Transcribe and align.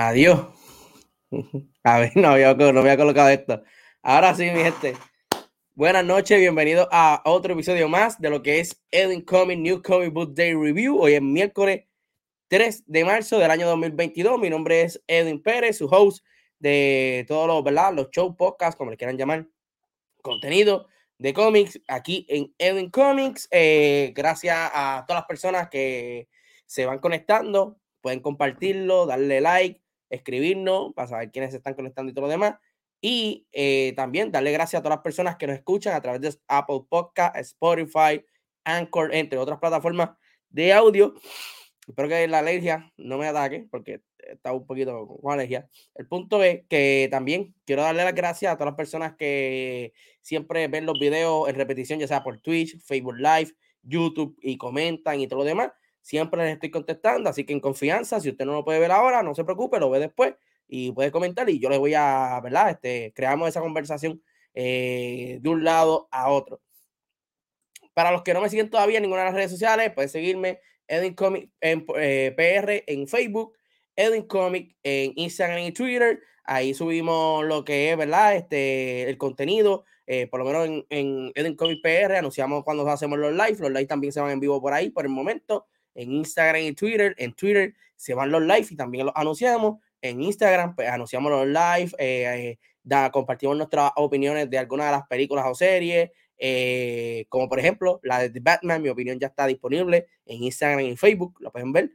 Adiós. 0.00 0.46
A 1.82 1.98
ver, 1.98 2.12
no 2.14 2.28
había, 2.28 2.54
no 2.54 2.80
había 2.80 2.96
colocado 2.96 3.30
esto. 3.30 3.64
Ahora 4.00 4.32
sí, 4.32 4.44
mi 4.44 4.62
gente. 4.62 4.94
Buenas 5.74 6.04
noches, 6.04 6.38
bienvenidos 6.38 6.86
a 6.92 7.20
otro 7.24 7.54
episodio 7.54 7.88
más 7.88 8.20
de 8.20 8.30
lo 8.30 8.40
que 8.40 8.60
es 8.60 8.80
Edwin 8.92 9.22
Comic 9.22 9.58
New 9.58 9.82
Comic 9.82 10.12
Book 10.12 10.34
Day 10.34 10.54
Review. 10.54 11.00
Hoy 11.00 11.14
es 11.14 11.22
miércoles 11.22 11.86
3 12.46 12.84
de 12.86 13.04
marzo 13.04 13.40
del 13.40 13.50
año 13.50 13.66
2022. 13.66 14.38
Mi 14.38 14.48
nombre 14.48 14.82
es 14.82 15.02
Edwin 15.08 15.42
Pérez, 15.42 15.78
su 15.78 15.86
host 15.86 16.24
de 16.60 17.24
todos 17.26 17.48
los, 17.48 17.64
¿verdad? 17.64 17.92
Los 17.92 18.10
show, 18.10 18.36
podcasts, 18.36 18.76
como 18.76 18.92
le 18.92 18.96
quieran 18.96 19.18
llamar, 19.18 19.48
contenido 20.22 20.86
de 21.18 21.34
cómics 21.34 21.80
aquí 21.88 22.24
en 22.28 22.54
Edwin 22.56 22.90
Comics. 22.90 23.48
Eh, 23.50 24.12
gracias 24.14 24.56
a 24.72 25.04
todas 25.08 25.22
las 25.22 25.26
personas 25.26 25.68
que 25.68 26.28
se 26.66 26.86
van 26.86 27.00
conectando 27.00 27.80
pueden 28.00 28.20
compartirlo, 28.20 29.06
darle 29.06 29.40
like, 29.40 29.82
escribirnos 30.10 30.92
para 30.94 31.08
saber 31.08 31.30
quiénes 31.30 31.50
se 31.50 31.58
están 31.58 31.74
conectando 31.74 32.10
y 32.10 32.14
todo 32.14 32.26
lo 32.26 32.30
demás. 32.30 32.56
Y 33.00 33.46
eh, 33.52 33.92
también 33.96 34.32
darle 34.32 34.52
gracias 34.52 34.80
a 34.80 34.82
todas 34.82 34.96
las 34.96 35.02
personas 35.02 35.36
que 35.36 35.46
nos 35.46 35.56
escuchan 35.56 35.94
a 35.94 36.00
través 36.00 36.20
de 36.20 36.34
Apple 36.48 36.80
Podcast, 36.88 37.36
Spotify, 37.36 38.24
Anchor, 38.64 39.14
entre 39.14 39.38
otras 39.38 39.58
plataformas 39.58 40.10
de 40.50 40.72
audio. 40.72 41.14
Espero 41.86 42.08
que 42.08 42.26
la 42.28 42.40
alergia 42.40 42.92
no 42.96 43.16
me 43.18 43.26
ataque 43.26 43.66
porque 43.70 44.02
está 44.18 44.52
un 44.52 44.66
poquito 44.66 45.06
con 45.06 45.32
alergia. 45.32 45.68
El 45.94 46.06
punto 46.06 46.42
es 46.42 46.66
que 46.68 47.08
también 47.10 47.54
quiero 47.64 47.82
darle 47.82 48.04
las 48.04 48.14
gracias 48.14 48.52
a 48.52 48.56
todas 48.56 48.72
las 48.72 48.76
personas 48.76 49.14
que 49.16 49.92
siempre 50.20 50.68
ven 50.68 50.84
los 50.84 50.98
videos 50.98 51.48
en 51.48 51.54
repetición, 51.54 51.98
ya 51.98 52.08
sea 52.08 52.22
por 52.22 52.40
Twitch, 52.40 52.78
Facebook 52.82 53.16
Live, 53.16 53.54
YouTube 53.82 54.36
y 54.42 54.58
comentan 54.58 55.20
y 55.20 55.28
todo 55.28 55.40
lo 55.40 55.44
demás 55.44 55.70
siempre 56.08 56.42
les 56.42 56.54
estoy 56.54 56.70
contestando, 56.70 57.28
así 57.28 57.44
que 57.44 57.52
en 57.52 57.60
confianza, 57.60 58.18
si 58.18 58.30
usted 58.30 58.46
no 58.46 58.54
lo 58.54 58.64
puede 58.64 58.78
ver 58.78 58.90
ahora, 58.92 59.22
no 59.22 59.34
se 59.34 59.44
preocupe, 59.44 59.78
lo 59.78 59.90
ve 59.90 59.98
después 59.98 60.36
y 60.66 60.90
puede 60.92 61.10
comentar 61.10 61.50
y 61.50 61.58
yo 61.58 61.68
les 61.68 61.78
voy 61.78 61.92
a, 61.92 62.40
¿verdad? 62.42 62.70
Este, 62.70 63.12
creamos 63.14 63.46
esa 63.50 63.60
conversación 63.60 64.22
eh, 64.54 65.38
de 65.42 65.48
un 65.50 65.64
lado 65.64 66.08
a 66.10 66.30
otro. 66.30 66.62
Para 67.92 68.10
los 68.10 68.22
que 68.22 68.32
no 68.32 68.40
me 68.40 68.48
siguen 68.48 68.70
todavía 68.70 68.96
en 68.96 69.02
ninguna 69.02 69.20
de 69.20 69.26
las 69.26 69.34
redes 69.34 69.50
sociales, 69.50 69.92
pueden 69.92 70.08
seguirme 70.08 70.60
Edwin 70.86 71.12
Comic 71.12 71.50
en 71.60 71.84
eh, 71.96 72.32
PR 72.34 72.84
en 72.86 73.06
Facebook, 73.06 73.52
Edwin 73.94 74.22
Comic 74.22 74.78
en 74.82 75.12
Instagram 75.14 75.58
y 75.58 75.72
Twitter. 75.72 76.20
Ahí 76.42 76.72
subimos 76.72 77.44
lo 77.44 77.66
que 77.66 77.90
es, 77.90 77.98
¿verdad? 77.98 78.34
Este, 78.34 79.10
el 79.10 79.18
contenido, 79.18 79.84
eh, 80.06 80.26
por 80.26 80.40
lo 80.40 80.46
menos 80.46 80.66
en, 80.68 80.86
en 80.88 81.32
Edwin 81.34 81.54
Comic 81.54 81.82
PR, 81.82 82.16
anunciamos 82.16 82.64
cuando 82.64 82.88
hacemos 82.88 83.18
los 83.18 83.32
live. 83.32 83.58
Los 83.58 83.72
live 83.72 83.86
también 83.86 84.14
se 84.14 84.22
van 84.22 84.30
en 84.30 84.40
vivo 84.40 84.58
por 84.58 84.72
ahí 84.72 84.88
por 84.88 85.04
el 85.04 85.10
momento 85.10 85.66
en 85.98 86.12
Instagram 86.12 86.62
y 86.62 86.72
Twitter. 86.72 87.14
En 87.18 87.34
Twitter 87.34 87.74
se 87.96 88.14
van 88.14 88.30
los 88.30 88.40
live 88.40 88.66
y 88.70 88.76
también 88.76 89.06
los 89.06 89.14
anunciamos. 89.16 89.78
En 90.00 90.22
Instagram, 90.22 90.76
pues 90.76 90.88
anunciamos 90.88 91.30
los 91.30 91.46
live, 91.46 91.90
eh, 91.98 92.56
eh, 92.88 93.10
compartimos 93.10 93.56
nuestras 93.56 93.90
opiniones 93.96 94.48
de 94.48 94.58
algunas 94.58 94.86
de 94.86 94.92
las 94.92 95.06
películas 95.08 95.44
o 95.48 95.54
series, 95.56 96.10
eh, 96.38 97.26
como 97.28 97.48
por 97.48 97.58
ejemplo 97.58 97.98
la 98.04 98.20
de 98.20 98.30
The 98.30 98.38
Batman. 98.40 98.80
Mi 98.80 98.88
opinión 98.88 99.18
ya 99.18 99.26
está 99.26 99.46
disponible 99.46 100.06
en 100.24 100.44
Instagram 100.44 100.80
y 100.80 100.96
Facebook, 100.96 101.36
lo 101.40 101.50
pueden 101.50 101.72
ver. 101.72 101.90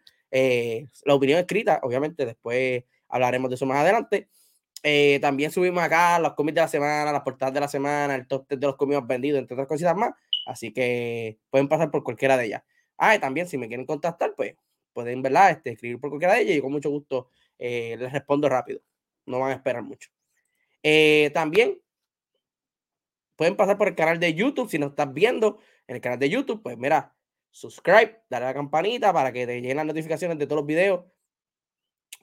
la 1.06 1.14
opinión 1.14 1.40
escrita, 1.40 1.80
obviamente, 1.84 2.26
después 2.26 2.84
hablaremos 3.08 3.50
de 3.50 3.56
eso 3.56 3.66
más 3.66 3.78
adelante. 3.78 4.28
también 5.22 5.50
subimos 5.52 5.82
acá 5.82 6.20
los 6.20 6.34
cómics 6.34 6.56
de 6.56 6.62
la 6.62 6.68
semana, 6.68 7.12
las 7.14 7.22
portadas 7.22 7.54
de 7.54 7.60
la 7.62 7.68
semana, 7.70 8.16
el 8.16 8.28
top 8.28 8.50
de 8.50 8.68
los 8.68 8.76
cómics 8.76 9.08
vendidos, 9.08 9.40
entre 9.40 9.56
otras 9.56 9.68
cositas 9.70 9.96
más. 9.96 10.12
Así 10.46 10.74
que 10.74 11.40
pueden 11.50 11.70
pasar 11.70 11.90
por 11.90 12.04
cualquiera 12.04 12.36
de 12.36 12.46
ellas. 12.48 12.64
Ah, 12.98 13.20
también 13.20 13.48
si 13.48 13.58
me 13.58 13.68
quieren 13.68 13.86
contactar, 13.86 14.34
pues 14.36 14.56
pueden, 14.94 15.22
¿verdad? 15.22 15.52
Este, 15.52 15.72
escribir 15.72 16.00
por 16.00 16.10
cualquiera 16.10 16.36
de 16.36 16.42
ellas 16.42 16.58
y 16.58 16.62
con 16.62 16.72
mucho 16.72 16.90
gusto 16.90 17.30
eh, 17.58 17.96
les 17.98 18.12
respondo 18.12 18.48
rápido. 18.48 18.82
No 19.26 19.40
van 19.40 19.52
a 19.52 19.56
esperar 19.56 19.84
mucho. 19.84 20.10
Eh, 20.84 21.32
también 21.34 21.82
pueden 23.36 23.56
pasar 23.56 23.78
por 23.78 23.88
el 23.88 23.96
canal 23.96 24.20
de 24.20 24.34
YouTube. 24.34 24.70
Si 24.70 24.78
nos 24.78 24.92
estás 24.92 25.12
viendo 25.14 25.60
en 25.88 25.96
el 25.96 26.02
canal 26.02 26.20
de 26.20 26.30
YouTube, 26.30 26.62
pues 26.62 26.78
mira, 26.78 27.16
subscribe, 27.52 28.22
dale 28.30 28.46
a 28.46 28.50
la 28.50 28.54
campanita 28.54 29.14
para 29.14 29.32
que 29.32 29.46
te 29.46 29.62
lleguen 29.62 29.78
las 29.78 29.86
notificaciones 29.86 30.38
de 30.38 30.46
todos 30.46 30.62
los 30.62 30.68
videos 30.68 31.06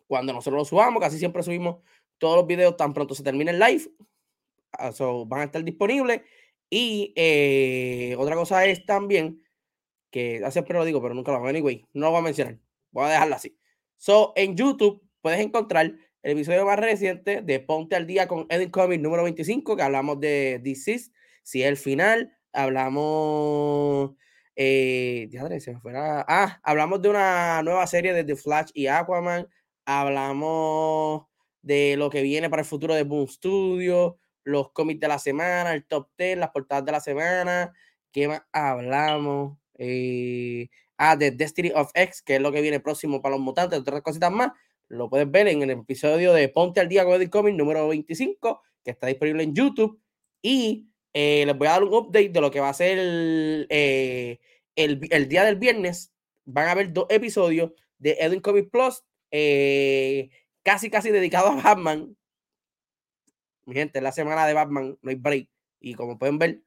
cuando 0.07 0.33
nosotros 0.33 0.59
los 0.61 0.69
subamos. 0.69 1.01
Casi 1.01 1.19
siempre 1.19 1.43
subimos 1.43 1.79
todos 2.19 2.37
los 2.37 2.47
videos 2.47 2.77
tan 2.77 2.93
pronto 2.93 3.15
se 3.15 3.23
termine 3.23 3.51
el 3.51 3.59
live. 3.59 3.91
Ah, 4.73 4.93
van 5.27 5.41
a 5.41 5.45
estar 5.45 5.65
disponibles. 5.65 6.23
Y 6.69 7.13
eh, 7.17 8.15
otra 8.17 8.37
cosa 8.37 8.65
es 8.67 8.85
también 8.87 9.43
que 10.10 10.42
siempre 10.51 10.77
lo 10.78 10.84
digo, 10.84 11.01
pero 11.01 11.15
nunca 11.15 11.33
lo 11.33 11.39
hago. 11.39 11.48
Anyway, 11.48 11.86
no 11.92 12.10
voy 12.10 12.21
a 12.21 12.22
mencionar. 12.22 12.59
Voy 12.91 13.04
a 13.07 13.10
dejarlo 13.10 13.34
así. 13.36 13.57
So, 13.97 14.33
en 14.36 14.57
YouTube 14.57 15.03
puedes 15.21 15.41
encontrar 15.41 15.95
el 16.22 16.33
episodio 16.33 16.66
más 16.66 16.78
reciente 16.78 17.42
de 17.42 17.60
Ponte 17.60 17.97
al 17.97 18.07
Día 18.07 18.28
con 18.28 18.47
Edwin 18.48 18.71
Comics 18.71 19.03
número 19.03 19.22
25, 19.22 19.77
que 19.77 19.83
hablamos 19.83 20.21
de 20.21 20.60
This 20.62 21.12
si 21.42 21.62
es 21.62 21.68
el 21.68 21.77
final. 21.77 22.36
Hablamos. 22.53 24.12
Eh, 24.57 25.28
se 25.60 25.72
me. 25.72 25.80
Ah, 25.95 26.60
hablamos 26.63 27.01
de 27.01 27.09
una 27.09 27.63
nueva 27.63 27.86
serie 27.86 28.13
de 28.13 28.24
The 28.24 28.36
Flash 28.36 28.71
y 28.74 28.86
Aquaman. 28.89 29.48
Hablamos 29.86 31.27
de 31.63 31.97
lo 31.97 32.10
que 32.10 32.22
viene 32.22 32.51
para 32.51 32.63
el 32.63 32.68
futuro 32.68 32.95
de 32.95 33.04
Boom 33.04 33.28
Studio, 33.28 34.18
los 34.45 34.72
cómics 34.72 35.01
de 35.01 35.09
la 35.09 35.18
semana, 35.18 35.72
el 35.72 35.84
top 35.84 36.09
10, 36.18 36.39
las 36.39 36.51
portadas 36.51 36.84
de 36.84 36.92
la 36.92 37.01
semana. 37.01 37.72
¿Qué 38.13 38.28
más 38.28 38.42
hablamos? 38.53 39.59
Eh, 39.80 40.68
ah, 40.98 41.16
de 41.16 41.30
Destiny 41.30 41.72
of 41.74 41.91
X, 41.94 42.22
que 42.22 42.36
es 42.36 42.42
lo 42.42 42.53
que 42.53 42.60
viene 42.60 42.80
próximo 42.80 43.22
para 43.22 43.36
los 43.36 43.42
mutantes, 43.42 43.78
otras 43.78 44.03
cositas 44.03 44.30
más, 44.30 44.53
lo 44.88 45.09
puedes 45.09 45.30
ver 45.30 45.48
en 45.48 45.62
el 45.62 45.71
episodio 45.71 46.32
de 46.34 46.48
Ponte 46.48 46.80
al 46.80 46.88
Día 46.88 47.04
con 47.04 47.15
Edith 47.15 47.30
Comics 47.30 47.56
número 47.56 47.88
25, 47.88 48.62
que 48.84 48.91
está 48.91 49.06
disponible 49.06 49.44
en 49.44 49.54
YouTube. 49.54 50.00
Y 50.42 50.88
eh, 51.15 51.44
les 51.47 51.56
voy 51.56 51.68
a 51.68 51.72
dar 51.72 51.84
un 51.84 51.94
update 51.94 52.30
de 52.30 52.41
lo 52.41 52.50
que 52.50 52.60
va 52.60 52.68
a 52.68 52.74
ser 52.74 52.98
el, 52.98 53.66
eh, 53.71 54.41
el, 54.74 55.28
día 55.28 55.44
del 55.44 55.56
viernes. 55.56 56.12
Van 56.44 56.66
a 56.66 56.72
haber 56.72 56.92
dos 56.92 57.06
episodios 57.09 57.72
de 57.98 58.16
Edwin 58.21 58.41
Comics 58.41 58.68
Plus, 58.68 59.04
eh, 59.30 60.30
casi 60.65 60.91
casi 60.91 61.10
dedicados 61.10 61.53
a 61.65 61.74
Batman. 61.74 62.16
Mi 63.65 63.74
gente, 63.74 64.00
la 64.00 64.12
semana 64.12 64.44
de 64.47 64.54
Batman, 64.54 64.98
no 65.00 65.10
hay 65.10 65.16
break. 65.16 65.48
Y 65.78 65.94
como 65.94 66.18
pueden 66.18 66.38
ver, 66.38 66.62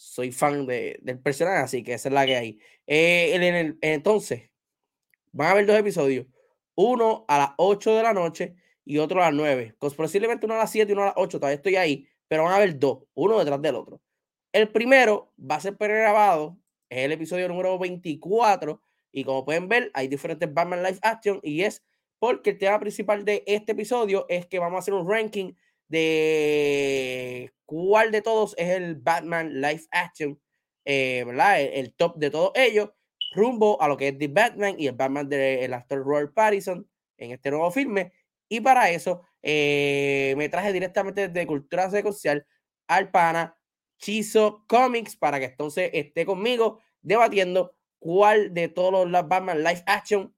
soy 0.00 0.32
fan 0.32 0.64
de, 0.64 0.98
del 1.02 1.20
personaje, 1.20 1.58
así 1.58 1.82
que 1.82 1.92
esa 1.92 2.08
es 2.08 2.14
la 2.14 2.24
que 2.24 2.34
hay. 2.34 2.58
Eh, 2.86 3.34
en 3.34 3.42
el, 3.42 3.78
entonces, 3.82 4.50
van 5.30 5.48
a 5.48 5.50
haber 5.50 5.66
dos 5.66 5.76
episodios, 5.78 6.26
uno 6.74 7.26
a 7.28 7.38
las 7.38 7.50
8 7.58 7.96
de 7.96 8.02
la 8.02 8.14
noche 8.14 8.54
y 8.82 8.96
otro 8.96 9.22
a 9.22 9.26
las 9.26 9.34
9. 9.34 9.76
Posiblemente 9.78 10.46
uno 10.46 10.54
a 10.54 10.58
las 10.58 10.70
7 10.70 10.90
y 10.90 10.94
uno 10.94 11.02
a 11.02 11.06
las 11.06 11.14
8, 11.18 11.38
todavía 11.38 11.56
estoy 11.56 11.76
ahí, 11.76 12.08
pero 12.28 12.44
van 12.44 12.52
a 12.52 12.56
haber 12.56 12.78
dos, 12.78 13.00
uno 13.12 13.38
detrás 13.38 13.60
del 13.60 13.74
otro. 13.74 14.00
El 14.54 14.70
primero 14.70 15.34
va 15.38 15.56
a 15.56 15.60
ser 15.60 15.76
pregrabado, 15.76 16.58
es 16.88 17.04
el 17.04 17.12
episodio 17.12 17.46
número 17.48 17.78
24, 17.78 18.80
y 19.12 19.24
como 19.24 19.44
pueden 19.44 19.68
ver, 19.68 19.90
hay 19.92 20.08
diferentes 20.08 20.52
Batman 20.52 20.82
Live 20.82 20.98
Action, 21.02 21.40
y 21.42 21.60
es 21.60 21.84
porque 22.18 22.50
el 22.50 22.58
tema 22.58 22.80
principal 22.80 23.22
de 23.26 23.44
este 23.46 23.72
episodio 23.72 24.24
es 24.30 24.46
que 24.46 24.58
vamos 24.58 24.76
a 24.76 24.80
hacer 24.80 24.94
un 24.94 25.06
ranking 25.06 25.52
de 25.90 27.52
cuál 27.66 28.10
de 28.12 28.22
todos 28.22 28.54
es 28.56 28.70
el 28.70 28.94
Batman 28.94 29.60
Live 29.60 29.84
Action 29.90 30.40
¿verdad? 30.84 31.60
El, 31.60 31.94
top 31.94 32.16
de 32.16 32.30
todos 32.30 32.52
ellos, 32.54 32.90
rumbo 33.32 33.80
a 33.80 33.86
lo 33.86 33.96
que 33.96 34.08
es 34.08 34.18
The 34.18 34.28
Batman 34.28 34.74
y 34.78 34.88
el 34.88 34.94
Batman 34.94 35.28
del 35.28 35.72
actor 35.72 36.02
Robert 36.04 36.34
Pattinson 36.34 36.88
en 37.18 37.32
este 37.32 37.50
nuevo 37.50 37.70
filme. 37.70 38.12
Y 38.48 38.60
para 38.60 38.90
eso 38.90 39.22
me 39.42 40.48
traje 40.50 40.72
directamente 40.72 41.28
de 41.28 41.46
Cultura 41.46 41.90
Social 41.90 42.44
al 42.88 43.10
pana 43.10 43.56
Chizo 43.98 44.64
Comics 44.66 45.16
para 45.16 45.38
que 45.38 45.46
entonces 45.46 45.90
esté 45.92 46.24
conmigo 46.24 46.80
debatiendo 47.02 47.76
cuál 47.98 48.52
de 48.54 48.68
todos 48.68 49.08
los 49.08 49.28
Batman 49.28 49.62
Live 49.62 49.84
Action 49.86 50.34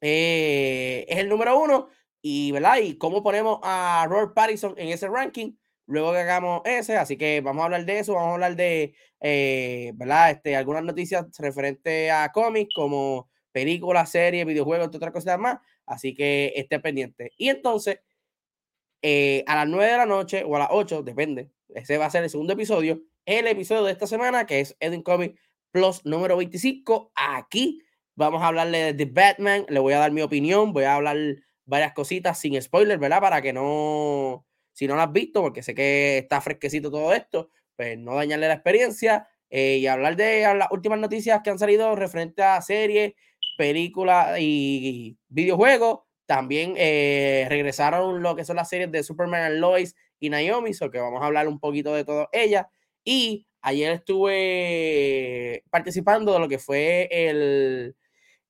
eh, 0.00 1.04
es 1.08 1.18
el 1.18 1.28
número 1.28 1.58
uno 1.58 1.88
y, 2.22 2.52
¿verdad? 2.52 2.78
Y 2.78 2.96
cómo 2.98 3.22
ponemos 3.22 3.60
a 3.62 4.06
Robert 4.08 4.34
Pattinson 4.34 4.74
en 4.76 4.88
ese 4.88 5.08
ranking 5.08 5.52
luego 5.86 6.12
que 6.12 6.18
hagamos 6.18 6.62
ese. 6.64 6.96
Así 6.96 7.16
que 7.16 7.40
vamos 7.40 7.62
a 7.62 7.64
hablar 7.66 7.84
de 7.84 7.98
eso, 7.98 8.14
vamos 8.14 8.30
a 8.30 8.34
hablar 8.34 8.56
de, 8.56 8.94
eh, 9.20 9.92
¿verdad? 9.94 10.30
Este, 10.30 10.56
algunas 10.56 10.84
noticias 10.84 11.26
referentes 11.38 12.10
a 12.10 12.30
cómics 12.32 12.72
como 12.74 13.28
películas, 13.52 14.10
series, 14.10 14.46
videojuegos, 14.46 14.86
entre 14.86 14.98
otras 14.98 15.12
cosas 15.12 15.38
más. 15.38 15.58
Así 15.86 16.14
que 16.14 16.52
esté 16.56 16.78
pendiente. 16.78 17.32
Y 17.36 17.48
entonces, 17.48 18.00
eh, 19.02 19.44
a 19.46 19.56
las 19.56 19.68
9 19.68 19.90
de 19.90 19.98
la 19.98 20.06
noche 20.06 20.44
o 20.44 20.56
a 20.56 20.60
las 20.60 20.68
8, 20.70 21.02
depende, 21.02 21.50
ese 21.68 21.98
va 21.98 22.06
a 22.06 22.10
ser 22.10 22.22
el 22.22 22.30
segundo 22.30 22.52
episodio, 22.52 23.02
el 23.24 23.46
episodio 23.46 23.84
de 23.84 23.92
esta 23.92 24.06
semana, 24.06 24.46
que 24.46 24.60
es 24.60 24.76
Edwin 24.80 25.02
Comic 25.02 25.38
Plus 25.72 26.04
número 26.04 26.36
25. 26.36 27.12
Aquí 27.14 27.80
vamos 28.14 28.42
a 28.42 28.48
hablarle 28.48 28.92
de 28.92 28.94
The 28.94 29.06
Batman, 29.06 29.66
le 29.68 29.80
voy 29.80 29.94
a 29.94 29.98
dar 29.98 30.12
mi 30.12 30.20
opinión, 30.20 30.72
voy 30.72 30.84
a 30.84 30.94
hablar 30.94 31.16
varias 31.70 31.92
cositas 31.92 32.38
sin 32.38 32.60
spoiler, 32.60 32.98
¿verdad? 32.98 33.20
Para 33.20 33.40
que 33.40 33.52
no, 33.52 34.44
si 34.72 34.86
no 34.86 34.96
lo 34.96 35.02
has 35.02 35.12
visto, 35.12 35.40
porque 35.40 35.62
sé 35.62 35.74
que 35.74 36.18
está 36.18 36.40
fresquecito 36.40 36.90
todo 36.90 37.14
esto, 37.14 37.48
pues 37.76 37.96
no 37.96 38.16
dañarle 38.16 38.48
la 38.48 38.54
experiencia 38.54 39.28
eh, 39.48 39.78
y 39.78 39.86
hablar 39.86 40.16
de 40.16 40.42
las 40.54 40.68
últimas 40.72 40.98
noticias 40.98 41.40
que 41.42 41.50
han 41.50 41.58
salido 41.58 41.94
referente 41.94 42.42
a 42.42 42.60
series, 42.60 43.14
películas 43.56 44.38
y 44.40 45.16
videojuegos. 45.28 46.00
También 46.26 46.74
eh, 46.76 47.46
regresaron 47.48 48.20
lo 48.20 48.34
que 48.34 48.44
son 48.44 48.56
las 48.56 48.68
series 48.68 48.90
de 48.90 49.02
Superman 49.02 49.60
Lois 49.60 49.94
y 50.18 50.28
Naomi, 50.28 50.74
so 50.74 50.90
que 50.90 50.98
vamos 50.98 51.22
a 51.22 51.26
hablar 51.26 51.48
un 51.48 51.60
poquito 51.60 51.94
de 51.94 52.04
todo 52.04 52.28
ella. 52.32 52.68
Y 53.04 53.46
ayer 53.62 53.92
estuve 53.92 55.64
participando 55.70 56.32
de 56.32 56.38
lo 56.40 56.48
que 56.48 56.58
fue 56.58 57.08
el, 57.10 57.96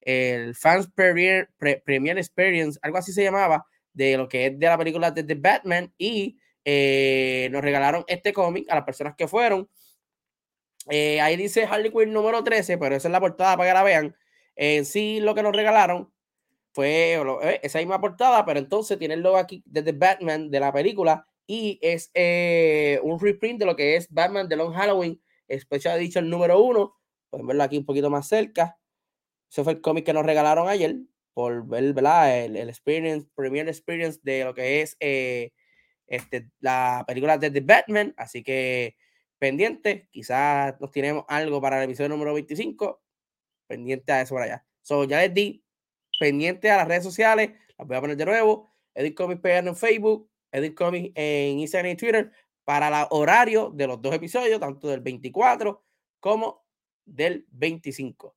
el 0.00 0.55
Fans 0.55 0.88
Premier, 0.94 1.50
Premier 1.85 2.19
Experience, 2.19 2.79
algo 2.82 2.99
así 2.99 3.12
se 3.12 3.23
llamaba, 3.23 3.67
de 3.93 4.17
lo 4.17 4.29
que 4.29 4.47
es 4.47 4.58
de 4.58 4.67
la 4.67 4.79
película 4.79 5.11
de 5.11 5.25
The 5.25 5.35
Batman. 5.35 5.93
Y 5.99 6.38
eh, 6.64 7.49
nos 7.52 7.62
regalaron 7.62 8.05
este 8.06 8.32
cómic 8.32 8.70
a 8.70 8.76
las 8.76 8.85
personas 8.85 9.14
que 9.17 9.29
fueron. 9.29 9.69
Eh, 10.88 11.20
ahí 11.20 11.37
dice 11.37 11.64
Harley 11.64 11.91
Quinn 11.91 12.12
número 12.12 12.43
13, 12.43 12.79
pero 12.79 12.94
esa 12.97 13.08
es 13.08 13.12
la 13.12 13.20
portada 13.20 13.56
para 13.56 13.70
que 13.70 13.75
la 13.75 13.82
vean. 13.82 14.17
En 14.56 14.85
sí, 14.85 15.20
lo 15.20 15.35
que 15.35 15.43
nos 15.43 15.55
regalaron 15.55 16.12
fue 16.73 17.14
eh, 17.14 17.61
esa 17.62 17.79
misma 17.79 18.00
portada, 18.00 18.44
pero 18.44 18.58
entonces 18.58 18.99
tiene 18.99 19.14
el 19.14 19.20
logo 19.20 19.37
aquí 19.37 19.62
de 19.67 19.82
The 19.82 19.93
Batman 19.93 20.50
de 20.50 20.61
la 20.61 20.73
película 20.73 21.26
y 21.47 21.79
es 21.82 22.11
eh, 22.14 23.00
un 23.02 23.19
reprint 23.19 23.58
de 23.58 23.67
lo 23.67 23.76
que 23.76 23.97
es 23.97 24.08
Batman 24.11 24.49
The 24.49 24.56
Long 24.56 24.73
Halloween 24.73 25.20
Special 25.58 25.99
Edition 25.99 26.31
número 26.31 26.61
uno. 26.62 26.94
Pueden 27.29 27.47
verlo 27.47 27.62
aquí 27.62 27.79
un 27.79 27.85
poquito 27.85 28.08
más 28.08 28.29
cerca. 28.29 28.79
Ese 29.50 29.64
fue 29.64 29.75
el 29.75 29.81
cómic 29.81 30.06
que 30.06 30.12
nos 30.12 30.25
regalaron 30.25 30.69
ayer 30.69 30.97
por 31.35 31.67
ver 31.67 31.93
¿verdad? 31.93 32.44
El, 32.44 32.56
el 32.56 32.69
experience, 32.69 33.29
Premier 33.35 33.69
Experience 33.69 34.20
de 34.23 34.44
lo 34.44 34.55
que 34.55 34.82
es 34.82 34.97
eh, 35.00 35.52
este, 36.06 36.50
la 36.61 37.05
película 37.06 37.38
de 37.38 37.50
The 37.50 37.61
Batman. 37.61 38.14
Así 38.17 38.43
que 38.43 38.97
pendiente, 39.38 40.08
quizás 40.11 40.79
nos 40.81 40.91
tenemos 40.91 41.25
algo 41.29 41.61
para 41.61 41.79
el 41.79 41.85
episodio 41.85 42.11
número 42.11 42.35
25. 42.35 43.02
Pendiente 43.67 44.12
a 44.12 44.20
eso 44.20 44.35
por 44.35 44.43
allá. 44.43 44.67
So, 44.82 45.05
ya 45.05 45.19
les 45.20 45.32
di 45.32 45.64
pendiente 46.19 46.70
a 46.70 46.79
las 46.79 46.88
redes 46.88 47.05
sociales. 47.05 47.52
Las 47.79 47.88
voy 47.88 47.97
a 47.97 48.00
poner 48.00 48.17
de 48.17 48.26
nuevo. 48.26 48.70
Edit 48.94 49.17
Comics 49.17 49.41
PR 49.41 49.69
en 49.69 49.76
Facebook, 49.76 50.31
Edit 50.52 50.75
Comics 50.75 51.12
en 51.14 51.61
Instagram 51.61 51.93
y 51.93 51.97
Twitter 51.97 52.32
para 52.64 52.88
el 52.88 53.06
horario 53.11 53.70
de 53.70 53.87
los 53.87 54.02
dos 54.02 54.14
episodios, 54.14 54.61
tanto 54.61 54.88
del 54.88 55.00
24 55.00 55.82
como 56.19 56.64
del 57.05 57.47
25. 57.50 58.37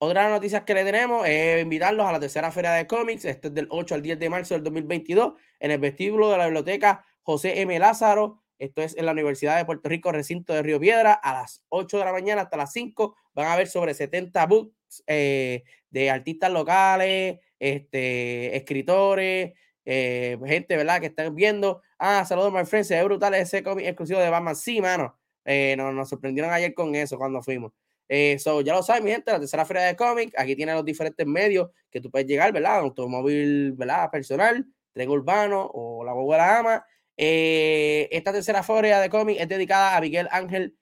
Otra 0.00 0.28
noticia 0.30 0.64
que 0.64 0.74
le 0.74 0.84
tenemos 0.84 1.26
es 1.26 1.60
invitarlos 1.60 2.06
a 2.06 2.12
la 2.12 2.20
tercera 2.20 2.52
feria 2.52 2.70
de 2.72 2.86
cómics. 2.86 3.24
Este 3.24 3.48
es 3.48 3.54
del 3.54 3.66
8 3.68 3.96
al 3.96 4.02
10 4.02 4.18
de 4.20 4.30
marzo 4.30 4.54
del 4.54 4.62
2022 4.62 5.34
en 5.58 5.70
el 5.72 5.80
vestíbulo 5.80 6.30
de 6.30 6.38
la 6.38 6.44
biblioteca 6.44 7.04
José 7.22 7.60
M. 7.62 7.76
Lázaro. 7.80 8.40
Esto 8.60 8.80
es 8.82 8.96
en 8.96 9.06
la 9.06 9.12
Universidad 9.12 9.56
de 9.56 9.64
Puerto 9.64 9.88
Rico, 9.88 10.12
recinto 10.12 10.52
de 10.52 10.62
Río 10.62 10.78
Piedra, 10.78 11.12
a 11.12 11.32
las 11.32 11.64
8 11.68 11.98
de 11.98 12.04
la 12.04 12.12
mañana 12.12 12.42
hasta 12.42 12.56
las 12.56 12.72
5. 12.72 13.16
Van 13.34 13.46
a 13.46 13.54
haber 13.54 13.66
sobre 13.66 13.92
70 13.92 14.46
books 14.46 15.02
eh, 15.08 15.64
de 15.90 16.10
artistas 16.10 16.52
locales, 16.52 17.40
este, 17.58 18.56
escritores, 18.56 19.54
eh, 19.84 20.38
gente, 20.46 20.76
¿verdad? 20.76 21.00
Que 21.00 21.06
están 21.06 21.34
viendo. 21.34 21.82
Ah, 21.98 22.24
saludos, 22.24 22.52
my 22.52 22.64
friends. 22.64 22.90
Es 22.92 23.02
brutal 23.02 23.34
ese 23.34 23.64
cómic 23.64 23.86
exclusivo 23.86 24.20
de 24.20 24.30
Batman. 24.30 24.54
Sí, 24.54 24.80
mano. 24.80 25.18
Eh, 25.44 25.74
nos, 25.76 26.08
sorprendieron 26.08 26.52
ayer 26.52 26.72
con 26.72 26.94
eso 26.94 27.18
cuando 27.18 27.42
fuimos. 27.42 27.72
Eh, 28.08 28.38
ya 28.64 28.74
lo 28.74 28.82
saben, 28.82 29.04
mi 29.04 29.10
gente, 29.10 29.30
la 29.30 29.38
tercera 29.38 29.64
feria 29.64 29.82
de 29.84 29.96
cómics. 29.96 30.32
Aquí 30.36 30.56
tiene 30.56 30.72
los 30.74 30.84
diferentes 30.84 31.26
medios 31.26 31.70
que 31.90 32.00
tú 32.00 32.10
puedes 32.10 32.26
llegar, 32.26 32.52
¿verdad? 32.52 32.78
Automóvil, 32.78 33.72
¿verdad? 33.72 34.10
Personal, 34.10 34.66
tren 34.92 35.08
urbano 35.08 35.70
o 35.72 36.04
la 36.04 36.14
la 36.36 36.58
ama. 36.58 36.86
Eh, 37.16 38.08
esta 38.12 38.32
tercera 38.32 38.62
feria 38.62 39.00
de 39.00 39.10
cómics 39.10 39.40
es 39.40 39.48
dedicada 39.48 39.96
a 39.96 40.00
Miguel 40.00 40.28
Ángel 40.30 40.76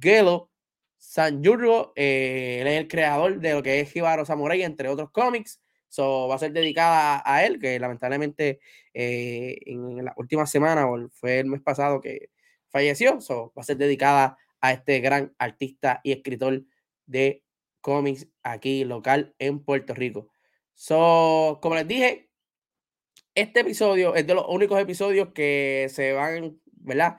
Gelo 0.00 0.50
San 0.98 1.42
Yurgo. 1.42 1.92
él 1.96 2.66
es 2.66 2.80
el 2.80 2.88
creador 2.88 3.38
de 3.40 3.54
lo 3.54 3.62
que 3.62 3.80
es 3.80 3.92
Jibaro 3.92 4.24
Samurai, 4.24 4.62
entre 4.62 4.88
otros 4.88 5.10
cómics. 5.10 5.60
So, 5.88 6.28
va 6.28 6.34
a 6.34 6.38
ser 6.38 6.52
dedicada 6.52 7.22
a, 7.24 7.44
él, 7.46 7.58
que 7.58 7.78
lamentablemente 7.80 8.60
eh, 8.92 9.58
en 9.66 10.04
la 10.04 10.12
última 10.16 10.46
semana, 10.46 10.86
o 10.90 11.08
fue 11.10 11.40
el 11.40 11.46
mes 11.46 11.62
pasado 11.62 12.00
que 12.00 12.30
falleció, 12.68 13.20
so, 13.20 13.52
va 13.56 13.62
a 13.62 13.64
ser 13.64 13.78
dedicada 13.78 14.24
a 14.26 14.38
este 14.62 15.00
gran 15.00 15.34
artista 15.38 16.00
y 16.02 16.12
escritor 16.12 16.64
de 17.06 17.44
cómics 17.80 18.28
aquí 18.42 18.84
local 18.84 19.34
en 19.38 19.64
Puerto 19.64 19.94
Rico. 19.94 20.30
So, 20.74 21.58
como 21.62 21.74
les 21.74 21.88
dije, 21.88 22.30
este 23.34 23.60
episodio 23.60 24.14
es 24.14 24.26
de 24.26 24.34
los 24.34 24.44
únicos 24.48 24.80
episodios 24.80 25.28
que 25.32 25.88
se 25.90 26.12
van, 26.12 26.60
¿verdad? 26.72 27.18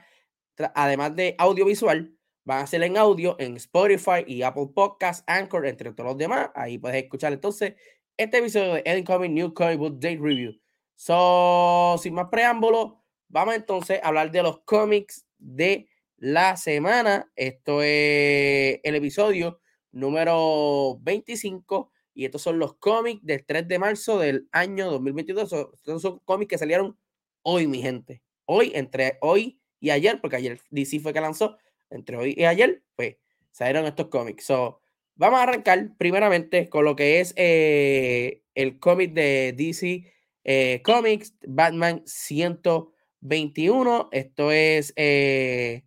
Además 0.76 1.16
de 1.16 1.36
audiovisual, 1.38 2.14
van 2.44 2.64
a 2.64 2.68
ser 2.68 2.84
en 2.84 2.98
audio 2.98 3.36
en 3.40 3.56
Spotify 3.56 4.24
y 4.28 4.42
Apple 4.42 4.70
Podcasts, 4.74 5.24
Anchor, 5.28 5.66
entre 5.66 5.94
todos 5.94 6.10
los 6.10 6.18
demás. 6.18 6.50
Ahí 6.56 6.78
puedes 6.78 7.04
escuchar 7.04 7.32
entonces 7.32 7.76
este 8.18 8.40
episodio 8.40 8.74
de 8.74 8.84
Incoming 8.98 9.34
New 9.34 9.54
Comic 9.54 9.78
Book 9.78 10.00
Date 10.00 10.20
Review. 10.22 10.60
So, 10.96 11.96
sin 12.02 12.14
más 12.14 12.28
preámbulos, 12.30 12.94
vamos 13.30 13.56
entonces 13.56 14.02
a 14.04 14.08
hablar 14.08 14.32
de 14.32 14.44
los 14.44 14.60
cómics 14.66 15.26
de 15.38 15.88
la 16.20 16.58
semana. 16.58 17.32
Esto 17.36 17.82
es 17.82 18.80
el 18.84 18.96
episodio 18.96 19.60
número 19.92 21.00
25 21.02 21.92
y 22.14 22.26
estos 22.26 22.42
son 22.42 22.60
los 22.60 22.76
cómics 22.76 23.26
del 23.26 23.46
3 23.46 23.68
de 23.68 23.80
marzo 23.80 24.20
del 24.20 24.48
año 24.52 24.92
2022. 24.92 25.54
Estos 25.74 26.02
son 26.02 26.20
cómics 26.26 26.50
que 26.50 26.58
salieron 26.58 26.98
hoy, 27.42 27.68
mi 27.68 27.82
gente. 27.82 28.22
Hoy, 28.46 28.72
entre 28.76 29.18
hoy 29.22 29.60
y 29.80 29.90
ayer, 29.90 30.20
porque 30.22 30.36
ayer 30.36 30.60
DC 30.70 31.00
fue 31.00 31.14
que 31.14 31.22
lanzó, 31.22 31.58
entre 31.90 32.18
hoy 32.18 32.36
y 32.38 32.46
ayer, 32.46 32.84
pues 32.96 33.18
salieron 33.52 33.86
estos 33.86 34.08
cómics. 34.08 34.46
So, 34.46 34.82
Vamos 35.20 35.42
a 35.42 35.44
arrancar 35.44 35.98
primeramente 35.98 36.70
con 36.70 36.86
lo 36.86 36.96
que 36.96 37.20
es 37.20 37.34
eh, 37.36 38.42
el 38.56 38.80
cómic 38.80 39.12
de 39.12 39.52
DC 39.52 40.10
eh, 40.46 40.82
Comics, 40.82 41.36
Batman 41.46 42.02
121. 42.06 44.08
Esto 44.14 44.54
es 44.54 44.94
eh, 44.96 45.84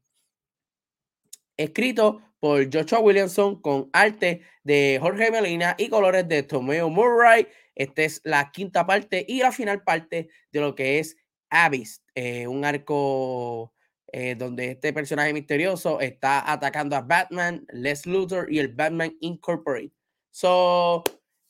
escrito 1.57 2.21
por 2.41 2.73
Joshua 2.73 3.01
Williamson 3.01 3.61
con 3.61 3.89
arte 3.93 4.43
de 4.65 4.99
Jorge 5.01 5.31
Melina 5.31 5.75
y 5.79 5.89
colores 5.89 6.29
de 6.29 6.43
Tomeo 6.43 6.89
Murray. 6.91 7.47
Esta 7.75 8.03
es 8.03 8.21
la 8.25 8.51
quinta 8.51 8.87
parte 8.87 9.25
y 9.27 9.41
la 9.41 9.53
final 9.53 9.83
parte 9.83 10.29
de 10.51 10.61
lo 10.61 10.75
que 10.75 10.99
es 10.99 11.17
Abyss, 11.51 12.03
un 12.47 12.65
arco 12.65 13.73
eh, 14.15 14.35
donde 14.35 14.73
este 14.73 14.93
personaje 14.93 15.33
misterioso 15.33 15.99
está 16.01 16.53
atacando 16.53 16.95
a 16.97 17.01
Batman, 17.01 17.65
Les 17.73 18.05
Luthor 18.05 18.53
y 18.53 18.59
el 18.59 18.69
Batman 18.69 19.17
Incorporated. 19.21 19.91
So, 20.31 21.03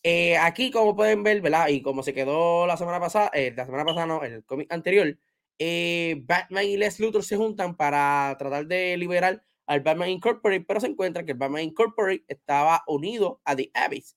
eh, 0.04 0.36
aquí, 0.38 0.70
como 0.70 0.94
pueden 0.94 1.24
ver, 1.24 1.40
¿verdad? 1.40 1.68
Y 1.68 1.82
como 1.82 2.04
se 2.04 2.14
quedó 2.14 2.66
la 2.68 2.76
semana 2.76 3.00
pasada, 3.00 3.32
eh, 3.34 3.52
la 3.56 3.64
semana 3.66 3.84
pasada 3.84 4.06
no, 4.06 4.22
el 4.22 4.44
cómic 4.44 4.72
anterior, 4.72 5.18
Batman 5.58 6.64
y 6.64 6.76
Les 6.76 7.00
Luthor 7.00 7.24
se 7.24 7.36
juntan 7.36 7.76
para 7.76 8.36
tratar 8.38 8.66
de 8.66 8.96
liberar 8.96 9.42
al 9.66 9.80
Batman 9.80 10.10
Incorporated, 10.10 10.66
pero 10.66 10.80
se 10.80 10.88
encuentra 10.88 11.24
que 11.24 11.32
el 11.32 11.38
Batman 11.38 11.62
Incorporated 11.62 12.24
estaba 12.28 12.82
unido 12.86 13.40
a 13.44 13.56
The 13.56 13.70
Abyss. 13.74 14.16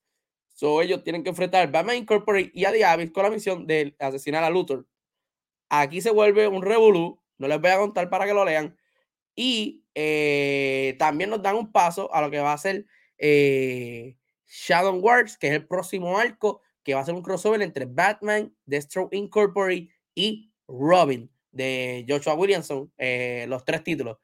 So, 0.54 0.82
ellos 0.82 1.04
tienen 1.04 1.24
que 1.24 1.30
enfrentar 1.30 1.62
al 1.62 1.72
Batman 1.72 1.98
Incorporated 1.98 2.52
y 2.54 2.66
a 2.66 2.72
The 2.72 2.86
Abyss 2.86 3.12
con 3.12 3.24
la 3.24 3.30
misión 3.30 3.68
de 3.68 3.96
asesinar 4.00 4.44
a 4.44 4.50
Luthor. 4.50 4.88
Aquí 5.70 6.02
se 6.02 6.12
vuelve 6.12 6.48
un 6.48 6.62
revolú 6.62 7.22
no 7.38 7.48
les 7.48 7.60
voy 7.60 7.72
a 7.72 7.78
contar 7.78 8.10
para 8.10 8.26
que 8.26 8.34
lo 8.34 8.46
lean. 8.46 8.78
Y 9.36 9.84
eh, 9.94 10.96
también 10.98 11.30
nos 11.30 11.42
dan 11.42 11.56
un 11.56 11.72
paso 11.72 12.14
a 12.14 12.22
lo 12.22 12.32
que 12.32 12.40
va 12.40 12.54
a 12.54 12.58
ser 12.58 12.86
eh, 13.18 14.18
Shadow 14.48 14.96
Wars, 14.98 15.38
que 15.38 15.48
es 15.48 15.54
el 15.54 15.68
próximo 15.68 16.18
arco, 16.18 16.62
que 16.84 16.94
va 16.94 17.02
a 17.02 17.06
ser 17.06 17.16
un 17.16 17.22
crossover 17.22 17.62
entre 17.62 17.86
Batman, 17.86 18.56
Deathstroke 18.66 19.14
Incorporated 19.16 19.90
y 20.14 20.52
Robin 20.68 21.30
de 21.52 22.06
Joshua 22.08 22.36
Williamson, 22.36 22.92
eh, 22.98 23.46
los 23.48 23.64
tres 23.66 23.84
títulos. 23.84 24.18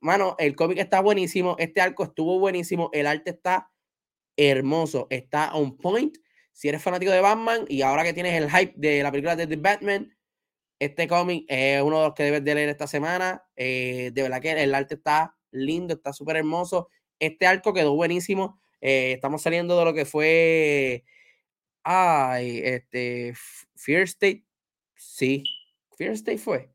Mano, 0.00 0.36
el 0.38 0.54
cómic 0.56 0.78
está 0.78 1.00
buenísimo, 1.00 1.56
este 1.58 1.80
arco 1.80 2.04
estuvo 2.04 2.38
buenísimo, 2.38 2.90
el 2.92 3.06
arte 3.06 3.30
está 3.30 3.70
hermoso, 4.36 5.06
está 5.10 5.54
on 5.54 5.76
point. 5.76 6.16
Si 6.52 6.68
eres 6.68 6.82
fanático 6.82 7.10
de 7.10 7.20
Batman 7.20 7.64
y 7.68 7.82
ahora 7.82 8.04
que 8.04 8.12
tienes 8.12 8.40
el 8.40 8.50
hype 8.50 8.74
de 8.76 9.02
la 9.02 9.10
película 9.10 9.34
de 9.36 9.46
The 9.46 9.56
Batman, 9.56 10.16
este 10.78 11.08
cómic 11.08 11.44
es 11.48 11.82
uno 11.82 11.98
de 11.98 12.04
los 12.06 12.14
que 12.14 12.24
debes 12.24 12.44
de 12.44 12.54
leer 12.54 12.68
esta 12.68 12.86
semana. 12.86 13.42
Eh, 13.56 14.10
de 14.12 14.22
verdad 14.22 14.40
que 14.40 14.50
el 14.52 14.74
arte 14.74 14.94
está 14.96 15.36
lindo, 15.50 15.94
está 15.94 16.12
súper 16.12 16.36
hermoso. 16.36 16.88
Este 17.18 17.46
arco 17.46 17.72
quedó 17.72 17.94
buenísimo. 17.94 18.60
Eh, 18.80 19.12
estamos 19.12 19.42
saliendo 19.42 19.78
de 19.78 19.84
lo 19.84 19.94
que 19.94 20.04
fue. 20.04 21.04
Ay, 21.84 22.60
este. 22.64 23.34
Fear 23.76 24.02
State. 24.02 24.44
Sí. 24.96 25.44
Fear 25.96 26.12
State 26.12 26.38
fue. 26.38 26.73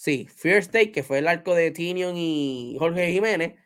Sí, 0.00 0.26
Fear 0.34 0.60
State, 0.60 0.92
que 0.92 1.02
fue 1.02 1.18
el 1.18 1.28
arco 1.28 1.54
de 1.54 1.72
Tinion 1.72 2.16
y 2.16 2.74
Jorge 2.78 3.12
Jiménez. 3.12 3.56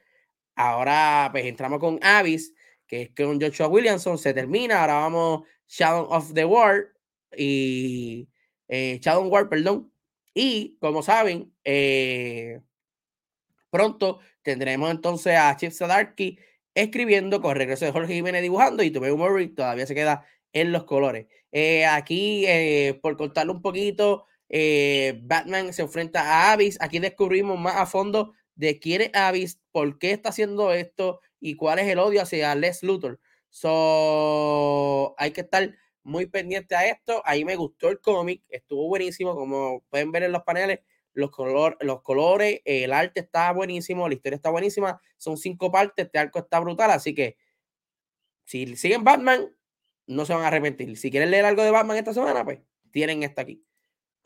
Ahora, 0.57 1.29
pues 1.31 1.45
entramos 1.45 1.79
con 1.79 2.01
Avis, 2.03 2.53
que 2.89 3.03
es 3.03 3.11
con 3.17 3.41
Joshua 3.41 3.69
Williamson. 3.69 4.19
Se 4.19 4.35
termina. 4.35 4.81
Ahora 4.81 4.95
vamos 4.95 5.43
Shadow 5.69 6.07
of 6.11 6.35
the 6.35 6.45
War. 6.45 6.89
Y 7.37 8.29
eh, 8.67 8.99
Shadow 9.01 9.29
War, 9.29 9.49
perdón. 9.49 9.93
Y 10.35 10.77
como 10.81 11.05
saben, 11.05 11.55
eh, 11.63 12.61
pronto 13.71 14.19
tendremos 14.43 14.91
entonces 14.91 15.37
a 15.37 15.57
Chip 15.57 15.71
Sadarki 15.71 16.41
escribiendo 16.75 17.41
con 17.41 17.55
regreso 17.55 17.85
de 17.85 17.93
Jorge 17.93 18.15
Jiménez 18.15 18.43
dibujando 18.43 18.83
y 18.83 18.91
Tomeu 18.91 19.17
Murray 19.17 19.51
todavía 19.51 19.87
se 19.87 19.95
queda 19.95 20.27
en 20.53 20.73
los 20.73 20.83
colores. 20.83 21.29
Eh, 21.53 21.87
aquí, 21.87 22.45
eh, 22.49 22.99
por 23.01 23.17
contarle 23.17 23.53
un 23.53 23.63
poquito, 23.63 24.27
Batman 25.23 25.73
se 25.73 25.83
enfrenta 25.83 26.23
a 26.23 26.53
Avis. 26.53 26.79
Aquí 26.81 26.99
descubrimos 26.99 27.59
más 27.59 27.77
a 27.77 27.87
fondo 27.87 28.33
de 28.55 28.79
quién 28.79 29.03
es 29.03 29.11
Avis, 29.15 29.61
por 29.73 29.99
qué 29.99 30.13
está 30.13 30.29
haciendo 30.29 30.73
esto 30.73 31.21
y 31.41 31.57
cuál 31.57 31.79
es 31.79 31.89
el 31.89 31.99
odio 31.99 32.23
hacia 32.23 32.55
Les 32.55 32.83
Luthor. 32.83 33.21
So, 33.51 35.15
hay 35.19 35.33
que 35.33 35.43
estar 35.43 35.75
muy 36.03 36.27
pendiente 36.27 36.75
a 36.75 36.87
esto. 36.87 37.23
Ahí 37.25 37.45
me 37.45 37.57
gustó 37.57 37.89
el 37.89 38.01
cómic, 38.01 38.43
estuvo 38.49 38.89
buenísimo, 38.89 39.35
como 39.35 39.83
pueden 39.89 40.13
ver 40.13 40.25
en 40.25 40.33
los 40.33 40.43
paneles, 40.43 40.81
los, 41.13 41.31
color, 41.31 41.77
los 41.81 42.03
colores, 42.03 42.61
el 42.65 42.93
arte 42.93 43.21
está 43.21 43.53
buenísimo, 43.53 44.09
la 44.09 44.15
historia 44.15 44.37
está 44.37 44.51
buenísima, 44.51 45.01
son 45.17 45.37
cinco 45.37 45.71
partes, 45.71 46.07
este 46.07 46.19
arco 46.19 46.41
está 46.41 46.61
brutal, 46.61 46.91
así 46.91 47.15
que 47.15 47.37
si 48.45 48.77
siguen 48.77 49.05
Batman, 49.05 49.55
no 50.07 50.27
se 50.27 50.35
van 50.35 50.43
a 50.43 50.49
arrepentir. 50.49 50.97
Si 50.97 51.11
quieren 51.11 51.31
leer 51.31 51.45
algo 51.45 51.63
de 51.63 51.71
Batman 51.71 51.97
esta 51.97 52.13
semana, 52.13 52.45
pues 52.45 52.61
tienen 52.91 53.23
esta 53.23 53.43
aquí. 53.43 53.65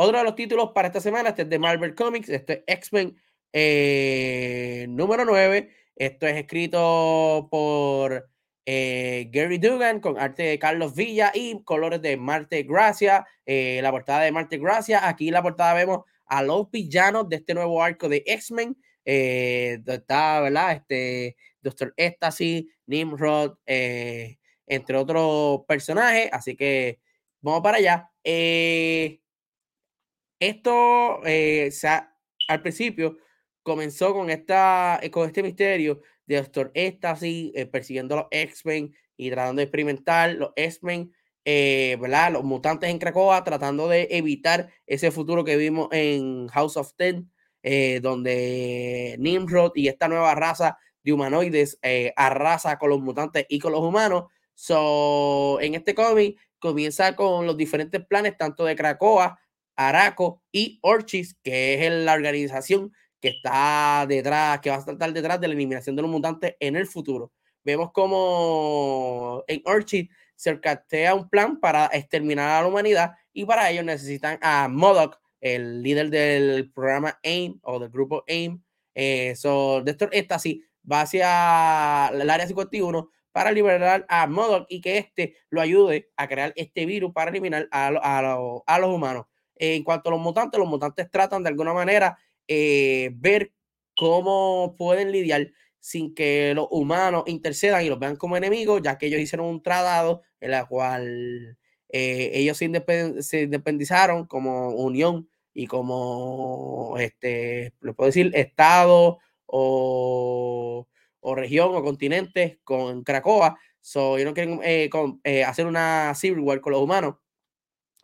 Otro 0.01 0.19
de 0.19 0.25
los 0.25 0.37
títulos 0.37 0.71
para 0.73 0.87
esta 0.89 1.01
semana, 1.01 1.31
este 1.31 1.43
es 1.43 1.49
de 1.49 1.59
Marvel 1.59 1.97
Comics, 1.97 2.29
este 2.29 2.63
es 2.69 2.77
X-Men 2.79 3.21
eh, 3.53 4.87
número 4.89 5.25
9. 5.25 5.71
Esto 5.97 6.29
es 6.29 6.37
escrito 6.37 7.49
por 7.51 8.31
eh, 8.65 9.29
Gary 9.33 9.59
Dugan 9.59 9.99
con 9.99 10.17
arte 10.17 10.45
de 10.45 10.59
Carlos 10.61 10.95
Villa 10.95 11.33
y 11.35 11.65
colores 11.65 12.01
de 12.01 12.17
Marte 12.17 12.63
Gracia. 12.63 13.27
Eh, 13.45 13.81
la 13.83 13.91
portada 13.91 14.21
de 14.21 14.31
Marte 14.31 14.59
Gracia. 14.59 15.09
Aquí 15.09 15.27
en 15.27 15.35
la 15.35 15.43
portada 15.43 15.75
vemos 15.75 16.05
a 16.27 16.45
los 16.45 16.71
villanos 16.71 17.29
de 17.29 17.35
este 17.35 17.55
nuevo 17.55 17.83
arco 17.83 18.09
de 18.09 18.23
X-Men. 18.25 18.77
Está, 19.05 20.43
¿verdad? 20.43 20.73
Este 20.77 21.37
Doctor 21.61 21.93
Ecstasy, 21.97 22.71
Nimrod, 22.87 23.57
entre 23.67 24.97
otros 24.97 25.63
personajes. 25.67 26.29
Así 26.31 26.55
que 26.55 27.01
vamos 27.41 27.63
para 27.63 27.79
allá. 27.79 28.13
Esto 30.41 31.21
al 32.49 32.63
principio 32.63 33.17
comenzó 33.63 34.15
con, 34.15 34.31
esta, 34.31 35.01
con 35.11 35.27
este 35.27 35.43
misterio 35.43 36.01
de 36.29 36.37
Doctor 36.37 36.71
Ecstasy, 36.75 37.53
eh, 37.55 37.67
persiguiendo 37.67 38.15
a 38.15 38.19
los 38.19 38.27
X-Men 38.31 38.95
y 39.17 39.31
tratando 39.31 39.61
de 39.61 39.65
experimentar 39.65 40.35
los 40.35 40.51
X-Men, 40.57 41.13
eh. 41.45 41.99
Los 42.31 42.45
mutantes 42.45 42.91
en 42.91 42.99
Krakoa, 42.99 43.43
tratando 43.43 43.89
de 43.89 44.09
evitar 44.11 44.71
ese 44.87 45.11
futuro 45.11 45.45
que 45.45 45.57
vimos 45.57 45.89
en 45.93 46.49
House 46.49 46.77
of 46.77 46.93
Ten, 46.95 47.31
eh, 47.63 48.01
donde 48.03 49.17
Nimrod 49.19 49.73
y 49.75 49.89
esta 49.89 50.09
nueva 50.09 50.35
raza 50.35 50.79
de 51.03 51.13
humanoides 51.15 51.79
arrasa 52.17 52.79
con 52.79 52.91
los 52.91 53.01
mutantes 53.01 53.47
y 53.49 53.59
con 53.59 53.73
los 53.73 53.81
humanos. 53.81 54.25
So, 54.55 55.59
en 55.61 55.75
este 55.75 55.95
cómic 55.95 56.39
comienza 56.59 57.17
con 57.17 57.47
los 57.47 57.57
diferentes 57.57 58.05
planes, 58.05 58.37
tanto 58.37 58.65
de 58.65 58.77
Krakoa, 58.77 59.39
Araco 59.79 60.43
y 60.51 60.81
Orchis, 60.83 61.37
que 61.43 61.87
es 61.87 61.93
la 61.93 62.15
organización 62.15 62.93
que 63.21 63.29
está 63.29 64.05
detrás, 64.09 64.61
que 64.61 64.71
va 64.71 64.77
a 64.77 64.79
estar 64.81 65.13
detrás 65.13 65.41
de 65.41 65.47
la 65.47 65.55
eliminación 65.55 65.95
de 65.95 66.03
los 66.03 66.11
mutantes 66.11 66.57
en 66.59 66.75
el 66.77 66.87
futuro. 66.87 67.33
Vemos 67.65 67.93
como 67.93 69.45
en 69.47 69.63
Orchid 69.65 70.11
se 70.35 70.61
cartea 70.61 71.15
un 71.15 71.29
plan 71.29 71.61
para 71.61 71.91
exterminar 71.93 72.49
a 72.49 72.63
la 72.63 72.69
humanidad 72.69 73.13
y 73.33 73.45
para 73.45 73.71
ello 73.71 73.83
necesitan 73.85 74.39
a 74.43 74.69
Modoc, 74.69 75.19
el 75.41 75.83
líder 75.83 76.11
del 76.11 76.73
programa 76.73 77.19
AIM 77.23 77.61
o 77.63 77.79
del 77.79 77.91
grupo 77.91 78.25
AIM. 78.27 78.63
Eh, 78.95 79.35
so, 79.37 79.85
esta 80.13 80.35
así 80.35 80.65
va 80.91 81.03
hacia 81.03 82.09
el 82.09 82.29
área 82.31 82.47
51 82.47 83.11
para 83.31 83.53
liberar 83.53 84.07
a 84.09 84.27
Modoc 84.27 84.67
y 84.69 84.81
que 84.81 84.99
este 84.99 85.37
lo 85.51 85.61
ayude 85.61 86.11
a 86.17 86.27
crear 86.27 86.53
este 86.57 86.87
virus 86.87 87.13
para 87.13 87.31
eliminar 87.31 87.69
a 87.71 88.79
los 88.81 88.95
humanos. 88.95 89.27
En 89.59 89.85
cuanto 89.85 90.09
a 90.09 90.13
los 90.13 90.21
mutantes, 90.21 90.59
los 90.59 90.69
mutantes 90.69 91.11
tratan 91.11 91.43
de 91.43 91.49
alguna 91.51 91.73
manera 91.73 92.19
eh, 92.47 93.11
ver 93.15 93.53
cómo 93.97 94.75
pueden 94.79 95.13
lidiar 95.13 95.51
sin 95.81 96.15
que 96.15 96.53
los 96.55 96.69
humanos 96.71 97.25
intercedan 97.27 97.85
y 97.85 97.89
los 97.89 97.99
vean 97.99 98.17
como 98.17 98.37
enemigos, 98.37 98.83
ya 98.83 98.99
que 98.99 99.07
ellos 99.07 99.21
hicieron 99.21 99.47
un 99.47 99.63
tratado 99.63 100.23
en 100.41 100.51
la 100.53 100.67
cual 100.67 101.59
eh, 101.89 102.31
ellos 102.35 102.57
se, 102.59 102.65
independizaron 103.43 104.27
como 104.27 104.71
unión 104.71 105.29
y 105.55 105.67
como, 105.67 106.97
este, 106.99 107.75
les 107.81 107.95
puedo 107.95 108.07
decir, 108.09 108.31
estado 108.35 109.19
o, 109.47 110.87
región 111.37 111.75
o 111.75 111.83
continente 111.83 112.61
con 112.65 113.03
Cracoa. 113.05 113.59
So, 113.81 114.17
ellos 114.17 114.31
no 114.31 114.35
quieren 114.35 114.61
eh, 115.25 115.45
hacer 115.45 115.67
una 115.67 116.15
civil 116.15 116.41
war 116.41 116.61
con 116.61 116.73
los 116.73 116.83
humanos. 116.83 117.17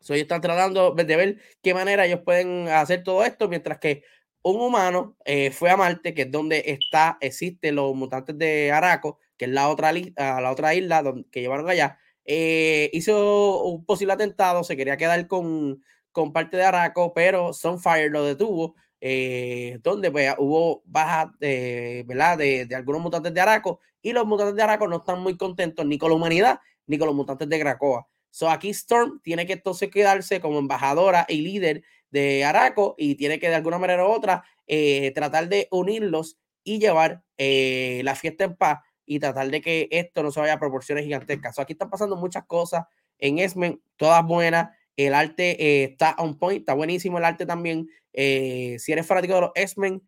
So, 0.04 0.12
ellos 0.12 0.24
están 0.24 0.42
tratando 0.42 0.94
de 0.94 1.16
ver 1.16 1.38
qué 1.62 1.72
manera 1.72 2.04
ellos 2.04 2.20
pueden 2.24 2.68
hacer 2.68 3.02
todo 3.02 3.24
esto, 3.24 3.48
mientras 3.48 3.78
que 3.78 4.02
un 4.42 4.60
humano 4.60 5.16
eh, 5.24 5.50
fue 5.50 5.70
a 5.70 5.78
Marte, 5.78 6.12
que 6.12 6.22
es 6.22 6.30
donde 6.30 6.62
está, 6.66 7.16
existen 7.22 7.76
los 7.76 7.94
mutantes 7.96 8.36
de 8.36 8.70
Araco, 8.70 9.18
que 9.38 9.46
es 9.46 9.50
la 9.50 9.70
otra, 9.70 9.92
la 9.92 10.50
otra 10.52 10.74
isla 10.74 11.02
donde, 11.02 11.26
que 11.30 11.40
llevaron 11.40 11.70
allá. 11.70 11.98
Eh, 12.26 12.90
hizo 12.92 13.64
un 13.64 13.86
posible 13.86 14.12
atentado, 14.12 14.62
se 14.62 14.76
quería 14.76 14.98
quedar 14.98 15.26
con, 15.26 15.82
con 16.12 16.34
parte 16.34 16.58
de 16.58 16.64
Araco, 16.64 17.14
pero 17.14 17.54
Sunfire 17.54 18.10
lo 18.10 18.24
detuvo, 18.24 18.74
eh, 19.00 19.78
donde 19.82 20.10
pues, 20.10 20.34
hubo 20.38 20.82
bajas 20.84 21.28
de, 21.40 22.04
¿verdad? 22.06 22.36
De, 22.36 22.66
de, 22.66 22.74
algunos 22.74 23.00
mutantes 23.00 23.32
de 23.32 23.40
Araco, 23.40 23.80
y 24.02 24.12
los 24.12 24.26
mutantes 24.26 24.54
de 24.54 24.62
Araco 24.62 24.86
no 24.86 24.96
están 24.98 25.20
muy 25.22 25.38
contentos 25.38 25.86
ni 25.86 25.96
con 25.96 26.10
la 26.10 26.16
humanidad 26.16 26.60
ni 26.86 26.98
con 26.98 27.06
los 27.06 27.16
mutantes 27.16 27.48
de 27.48 27.58
Krakoa. 27.58 28.06
So 28.34 28.50
aquí 28.50 28.70
Storm 28.70 29.20
tiene 29.22 29.46
que 29.46 29.52
entonces 29.52 29.92
quedarse 29.92 30.40
como 30.40 30.58
embajadora 30.58 31.24
y 31.28 31.40
líder 31.42 31.84
de 32.10 32.44
Araco 32.44 32.96
y 32.98 33.14
tiene 33.14 33.38
que 33.38 33.48
de 33.48 33.54
alguna 33.54 33.78
manera 33.78 34.04
u 34.04 34.10
otra 34.10 34.42
eh, 34.66 35.12
tratar 35.14 35.48
de 35.48 35.68
unirlos 35.70 36.36
y 36.64 36.80
llevar 36.80 37.22
eh, 37.38 38.00
la 38.02 38.16
fiesta 38.16 38.42
en 38.42 38.56
paz 38.56 38.80
y 39.06 39.20
tratar 39.20 39.52
de 39.52 39.60
que 39.60 39.86
esto 39.92 40.24
no 40.24 40.32
se 40.32 40.40
vaya 40.40 40.54
a 40.54 40.58
proporciones 40.58 41.04
gigantescas. 41.04 41.60
aquí 41.60 41.74
están 41.74 41.90
pasando 41.90 42.16
muchas 42.16 42.44
cosas 42.46 42.86
en 43.18 43.38
Esmen, 43.38 43.80
todas 43.94 44.24
buenas. 44.26 44.70
El 44.96 45.14
arte 45.14 45.50
eh, 45.64 45.84
está 45.84 46.16
on 46.18 46.36
point, 46.36 46.58
está 46.58 46.74
buenísimo 46.74 47.18
el 47.18 47.24
arte 47.26 47.46
también. 47.46 47.88
si 48.12 48.92
eres 48.92 49.06
fanático 49.06 49.36
de 49.36 49.40
los 49.42 49.50
Esmen, 49.54 50.02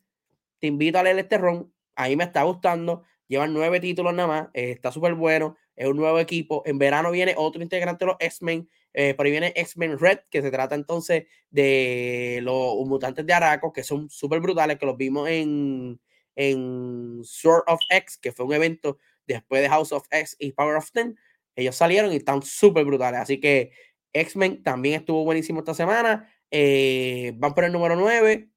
te 0.59 0.66
invito 0.66 0.99
a 0.99 1.04
leer 1.04 1.21
este 1.21 1.38
ron. 1.38 1.73
Ahí 1.95 2.16
me 2.16 2.25
está 2.25 2.42
gustando. 2.42 3.04
Llevan 3.28 3.54
nueve 3.54 3.78
títulos 3.78 4.12
nada 4.14 4.26
más. 4.26 4.49
está 4.52 4.90
súper 4.90 5.14
bueno. 5.14 5.56
Es 5.76 5.87
un 5.87 5.97
nuevo 5.97 6.18
equipo. 6.18 6.62
En 6.66 6.78
verano 6.78 7.11
viene 7.11 7.35
otro 7.37 7.62
integrante 7.62 8.04
de 8.04 8.12
los 8.12 8.16
X-Men. 8.18 8.68
Eh, 8.95 9.14
por 9.14 9.26
ahí 9.26 9.33
viene 9.33 9.52
X-Men 9.54 9.99
Red, 9.99 10.21
que 10.30 10.42
se 10.42 10.50
trata 10.50 10.75
entonces 10.75 11.26
de 11.50 12.40
los 12.42 12.76
mutantes 12.87 13.26
de 13.26 13.33
Araco, 13.33 13.73
que 13.73 13.85
son 13.85 14.09
súper 14.09 14.40
brutales, 14.40 14.78
que 14.78 14.87
los 14.87 14.97
vimos 14.97 15.28
en, 15.28 16.00
en 16.35 17.21
Sword 17.23 17.64
of 17.66 17.80
X, 17.90 18.18
que 18.18 18.33
fue 18.33 18.47
un 18.47 18.54
evento 18.54 18.99
después 19.26 19.61
de 19.62 19.68
House 19.68 19.92
of 19.92 20.06
X 20.11 20.37
y 20.38 20.52
Power 20.52 20.76
of 20.76 20.90
Ten. 20.92 21.18
Ellos 21.54 21.76
salieron 21.76 22.12
y 22.12 22.16
están 22.16 22.42
súper 22.42 22.85
brutales. 22.85 23.21
Así 23.21 23.38
que 23.38 23.73
X-Men 24.12 24.62
también 24.62 25.00
estuvo 25.00 25.25
buenísimo 25.25 25.61
esta 25.61 25.75
semana. 25.75 26.33
Eh, 26.50 27.33
van 27.37 27.54
por 27.54 27.64
el 27.64 27.73
número 27.73 27.97
9. 27.97 28.50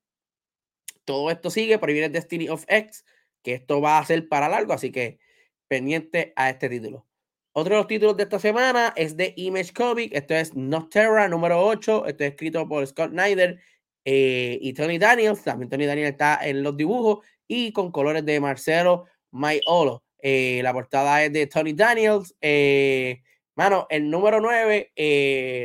todo 1.06 1.32
esto 1.32 1.50
sigue, 1.50 1.80
por 1.80 1.90
ahí 1.90 1.96
viene 1.96 2.10
Destiny 2.10 2.50
of 2.50 2.66
X, 2.68 3.04
que 3.42 3.54
esto 3.56 3.82
va 3.82 3.98
a 3.98 4.06
ser 4.06 4.30
para 4.30 4.48
largo, 4.48 4.74
así 4.74 4.92
que 4.92 5.20
pendiente 5.68 6.34
a 6.36 6.50
este 6.50 6.70
título. 6.70 7.09
Otro 7.52 7.76
de 7.76 7.80
los 7.80 7.88
títulos 7.88 8.18
de 8.18 8.24
esta 8.24 8.40
semana 8.40 8.94
es 8.96 9.18
de 9.18 9.34
Image 9.36 9.74
Comic. 9.74 10.14
Esto 10.14 10.36
es 10.36 10.52
Terra 10.90 11.28
número 11.28 11.66
8. 11.66 12.06
Esto 12.06 12.24
es 12.24 12.32
escrito 12.32 12.68
por 12.68 12.86
Scott 12.86 13.12
Snyder 13.12 13.60
eh, 14.06 14.58
y 14.62 14.74
Tony 14.74 14.98
Daniels. 14.98 15.44
También 15.44 15.70
Tony 15.70 15.86
Daniels 15.86 16.12
está 16.12 16.40
en 16.48 16.64
los 16.64 16.78
dibujos 16.78 17.26
y 17.48 17.72
con 17.72 17.92
colores 17.92 18.26
de 18.26 18.40
Marcelo 18.40 19.06
Maiolo. 19.32 20.04
Eh, 20.22 20.62
la 20.64 20.74
portada 20.74 21.24
es 21.24 21.34
de 21.34 21.48
Tony 21.48 21.74
Daniels. 21.74 22.36
Eh, 22.42 23.22
mano, 23.56 23.88
el 23.90 24.10
número 24.10 24.40
9, 24.40 24.92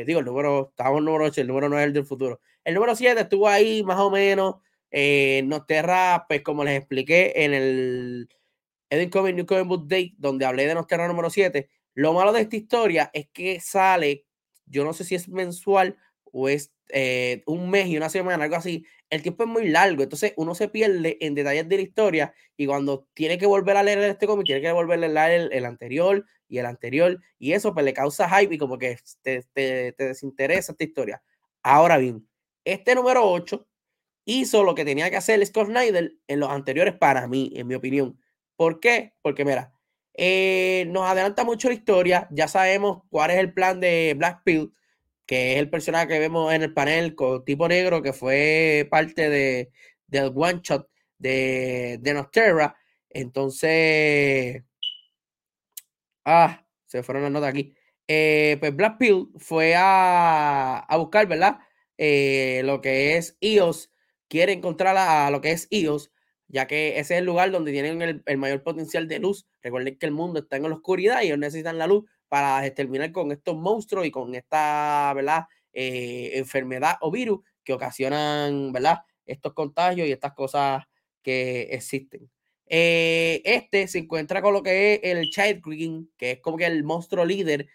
digo, 0.05 0.19
el 0.19 0.25
número, 0.25 0.69
estamos 0.69 0.99
en 0.99 1.05
número 1.05 1.25
8, 1.25 1.41
el 1.41 1.47
número 1.47 1.69
9 1.69 1.83
es 1.83 1.87
el 1.87 1.93
del 1.93 2.05
futuro. 2.05 2.41
El 2.63 2.73
número 2.73 2.95
7 2.95 3.21
estuvo 3.21 3.47
ahí 3.47 3.83
más 3.83 3.99
o 3.99 4.09
menos. 4.09 4.55
Eh, 4.97 5.43
Nosterra, 5.45 6.25
pues 6.27 6.41
como 6.41 6.63
les 6.63 6.77
expliqué 6.77 7.33
en 7.35 7.53
el 7.53 8.29
Eden 8.89 9.09
Comic 9.09 9.35
New 9.35 9.45
Comic 9.45 9.67
Book 9.67 9.87
Day, 9.87 10.15
donde 10.17 10.45
hablé 10.45 10.65
de 10.65 10.73
Nosterra 10.73 11.07
número 11.07 11.29
7, 11.29 11.69
lo 11.95 12.13
malo 12.13 12.33
de 12.33 12.41
esta 12.41 12.55
historia 12.57 13.09
es 13.13 13.27
que 13.29 13.59
sale, 13.59 14.25
yo 14.65 14.83
no 14.83 14.93
sé 14.93 15.03
si 15.05 15.15
es 15.15 15.29
mensual 15.29 15.97
o 16.25 16.49
es 16.49 16.73
eh, 16.89 17.41
un 17.47 17.69
mes 17.69 17.87
y 17.87 17.97
una 17.97 18.09
semana, 18.09 18.43
algo 18.43 18.57
así. 18.57 18.85
El 19.09 19.21
tiempo 19.21 19.43
es 19.43 19.49
muy 19.49 19.69
largo, 19.69 20.03
entonces 20.03 20.33
uno 20.35 20.55
se 20.55 20.67
pierde 20.67 21.17
en 21.21 21.35
detalles 21.35 21.69
de 21.69 21.77
la 21.77 21.81
historia 21.81 22.33
y 22.57 22.65
cuando 22.65 23.07
tiene 23.13 23.37
que 23.37 23.45
volver 23.45 23.77
a 23.77 23.83
leer 23.83 23.99
este 23.99 24.27
cómic, 24.27 24.45
tiene 24.45 24.61
que 24.61 24.71
volver 24.71 25.03
a 25.03 25.07
leer 25.07 25.49
el, 25.51 25.65
anterior 25.65 26.25
y 26.49 26.57
el 26.57 26.65
anterior, 26.65 27.21
y 27.39 27.53
eso 27.53 27.73
pues 27.73 27.85
le 27.85 27.93
causa 27.93 28.29
hype 28.29 28.53
y 28.53 28.57
como 28.57 28.77
que 28.77 28.97
te, 29.21 29.43
te, 29.53 29.93
te 29.93 30.07
desinteresa 30.07 30.73
esta 30.73 30.83
historia. 30.83 31.23
Ahora 31.63 31.97
bien, 31.97 32.27
este 32.65 32.93
número 32.93 33.23
8 33.23 33.65
hizo 34.25 34.63
lo 34.63 34.75
que 34.75 34.85
tenía 34.85 35.09
que 35.09 35.17
hacer 35.17 35.45
Scott 35.45 35.67
Snyder 35.67 36.13
en 36.27 36.39
los 36.39 36.49
anteriores 36.49 36.95
para 36.95 37.27
mí, 37.27 37.53
en 37.55 37.67
mi 37.67 37.75
opinión. 37.75 38.19
¿Por 38.55 38.79
qué? 38.79 39.13
Porque 39.21 39.45
mira, 39.45 39.74
eh, 40.17 40.85
nos 40.89 41.03
adelanta 41.09 41.43
mucho 41.43 41.67
la 41.69 41.75
historia, 41.75 42.27
ya 42.31 42.47
sabemos 42.47 43.03
cuál 43.09 43.31
es 43.31 43.37
el 43.37 43.53
plan 43.53 43.79
de 43.79 44.13
Black 44.17 44.41
Pill, 44.43 44.73
que 45.25 45.53
es 45.53 45.59
el 45.59 45.69
personaje 45.69 46.07
que 46.07 46.19
vemos 46.19 46.53
en 46.53 46.63
el 46.63 46.73
panel 46.73 47.15
con 47.15 47.43
tipo 47.45 47.67
negro, 47.67 48.01
que 48.01 48.13
fue 48.13 48.87
parte 48.91 49.29
de, 49.29 49.71
del 50.07 50.31
one 50.35 50.61
shot 50.63 50.87
de, 51.17 51.99
de. 52.01 52.71
Entonces, 53.09 54.63
ah, 56.25 56.65
se 56.85 57.03
fueron 57.03 57.23
las 57.23 57.31
notas 57.31 57.49
aquí. 57.49 57.73
Eh, 58.07 58.57
pues 58.59 58.75
Black 58.75 58.97
Pill 58.99 59.29
fue 59.37 59.75
a, 59.75 60.79
a 60.79 60.97
buscar, 60.97 61.27
¿verdad? 61.27 61.59
Eh, 61.97 62.61
lo 62.65 62.81
que 62.81 63.17
es 63.17 63.37
IOS, 63.39 63.91
quiere 64.27 64.53
encontrar 64.53 64.97
a, 64.97 65.29
lo 65.31 65.41
que 65.41 65.51
es 65.51 65.67
IOS, 65.69 66.11
ya 66.55 66.67
que 66.67 66.97
ese 66.99 67.15
es 67.15 67.19
el 67.19 67.25
lugar 67.25 67.51
donde 67.51 67.73
tienen 67.73 68.23
el, 68.25 68.37
mayor 68.37 68.63
potencial 68.63 69.09
de 69.09 69.19
luz. 69.19 69.45
Recuerden 69.61 69.97
que 69.97 70.05
el 70.05 70.13
mundo 70.13 70.39
está 70.39 70.55
en 70.55 70.63
la 70.63 70.73
oscuridad 70.73 71.21
y 71.21 71.25
ellos 71.25 71.37
necesitan 71.37 71.77
la 71.77 71.85
luz 71.85 72.05
para 72.29 72.73
terminar 72.73 73.11
con 73.11 73.33
estos 73.33 73.57
monstruos 73.57 74.05
y 74.05 74.11
con 74.11 74.33
esta, 74.35 75.11
¿verdad? 75.13 75.43
Eh, 75.73 76.31
enfermedad 76.35 76.95
o 77.01 77.11
virus 77.11 77.41
que 77.61 77.73
ocasionan, 77.73 78.71
¿verdad? 78.71 78.99
Estos 79.25 79.51
contagios 79.53 80.07
y 80.07 80.13
estas 80.13 80.31
cosas 80.31 80.85
que 81.21 81.63
existen. 81.71 82.31
Eh, 82.67 83.41
este 83.43 83.89
se 83.89 83.99
encuentra 83.99 84.41
con 84.41 84.53
lo 84.53 84.63
que 84.63 84.93
es 84.93 84.99
el 85.03 85.29
Child 85.31 85.61
King, 85.61 86.05
que 86.15 86.31
es 86.31 86.39
como 86.39 86.55
que 86.55 86.67
el 86.67 86.85
monstruo 86.85 87.25
líder 87.25 87.67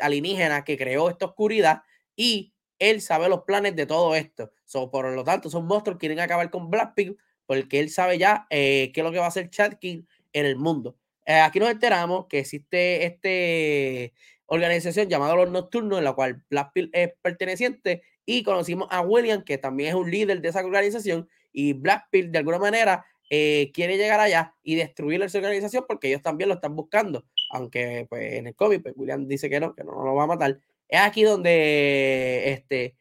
alienígena 0.00 0.64
que 0.64 0.78
creó 0.78 1.10
esta 1.10 1.26
oscuridad 1.26 1.82
y 2.16 2.54
él 2.78 3.02
sabe 3.02 3.28
los 3.28 3.42
planes 3.42 3.76
de 3.76 3.84
todo 3.84 4.14
esto. 4.16 4.50
por 4.90 5.12
lo 5.12 5.24
tanto, 5.24 5.50
son 5.50 5.66
monstruos 5.66 5.98
quieren 5.98 6.20
acabar 6.20 6.48
con 6.48 6.70
Blackpink 6.70 7.18
porque 7.48 7.80
él 7.80 7.88
sabe 7.88 8.18
ya 8.18 8.46
eh, 8.50 8.92
qué 8.92 9.00
es 9.00 9.04
lo 9.04 9.10
que 9.10 9.18
va 9.18 9.24
a 9.24 9.28
hacer 9.28 9.48
Chad 9.48 9.78
King 9.80 10.02
en 10.34 10.44
el 10.44 10.56
mundo. 10.56 10.98
Eh, 11.24 11.40
aquí 11.40 11.58
nos 11.58 11.70
enteramos 11.70 12.26
que 12.26 12.40
existe 12.40 13.06
esta 13.06 14.14
organización 14.44 15.08
llamada 15.08 15.34
Los 15.34 15.50
Nocturnos, 15.50 15.98
en 15.98 16.04
la 16.04 16.12
cual 16.12 16.44
Blackpink 16.50 16.90
es 16.92 17.10
perteneciente, 17.22 18.02
y 18.26 18.42
conocimos 18.42 18.86
a 18.90 19.00
William, 19.00 19.42
que 19.44 19.56
también 19.56 19.88
es 19.88 19.94
un 19.94 20.10
líder 20.10 20.42
de 20.42 20.48
esa 20.50 20.62
organización, 20.62 21.26
y 21.50 21.72
Blackpink 21.72 22.26
de 22.32 22.38
alguna 22.38 22.58
manera 22.58 23.06
eh, 23.30 23.70
quiere 23.72 23.96
llegar 23.96 24.20
allá 24.20 24.54
y 24.62 24.74
destruir 24.74 25.22
esa 25.22 25.38
organización 25.38 25.86
porque 25.88 26.08
ellos 26.08 26.20
también 26.20 26.48
lo 26.48 26.56
están 26.56 26.76
buscando, 26.76 27.24
aunque 27.48 28.06
pues, 28.10 28.34
en 28.34 28.48
el 28.48 28.54
cómic 28.54 28.82
pues, 28.82 28.94
William 28.94 29.26
dice 29.26 29.48
que 29.48 29.58
no, 29.58 29.74
que 29.74 29.84
no 29.84 30.04
lo 30.04 30.14
va 30.14 30.24
a 30.24 30.26
matar. 30.26 30.60
Es 30.86 31.00
aquí 31.00 31.22
donde 31.22 32.52
este 32.52 32.94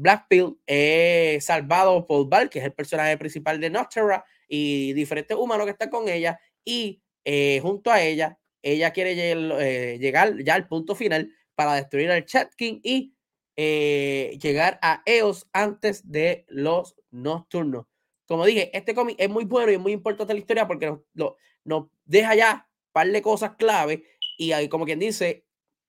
Blackpill 0.00 0.58
es 0.66 1.44
salvado 1.44 2.06
por 2.06 2.28
Val, 2.28 2.48
que 2.48 2.58
es 2.58 2.64
el 2.64 2.72
personaje 2.72 3.16
principal 3.18 3.60
de 3.60 3.70
Nostra, 3.70 4.24
y 4.48 4.92
diferentes 4.94 5.36
humanos 5.36 5.66
que 5.66 5.72
están 5.72 5.90
con 5.90 6.08
ella. 6.08 6.40
Y 6.64 7.02
eh, 7.24 7.60
junto 7.62 7.90
a 7.90 8.02
ella, 8.02 8.38
ella 8.62 8.92
quiere 8.92 9.14
eh, 9.14 9.98
llegar 9.98 10.42
ya 10.42 10.54
al 10.54 10.66
punto 10.66 10.94
final 10.94 11.30
para 11.54 11.74
destruir 11.74 12.10
al 12.10 12.24
Chat 12.24 12.54
King 12.54 12.80
y 12.82 13.14
eh, 13.56 14.38
llegar 14.40 14.78
a 14.80 15.02
EOS 15.04 15.46
antes 15.52 16.10
de 16.10 16.46
los 16.48 16.96
nocturnos. 17.10 17.86
Como 18.26 18.46
dije, 18.46 18.76
este 18.76 18.94
cómic 18.94 19.16
es 19.18 19.28
muy 19.28 19.44
bueno 19.44 19.70
y 19.70 19.74
es 19.74 19.80
muy 19.80 19.92
importante 19.92 20.32
la 20.32 20.40
historia 20.40 20.66
porque 20.66 20.96
nos, 21.14 21.34
nos 21.64 21.88
deja 22.04 22.34
ya 22.34 22.68
un 22.86 22.92
par 22.92 23.08
de 23.08 23.22
cosas 23.22 23.56
clave 23.56 24.04
y 24.38 24.52
ahí, 24.52 24.68
como 24.68 24.86
quien 24.86 24.98
dice, 24.98 25.44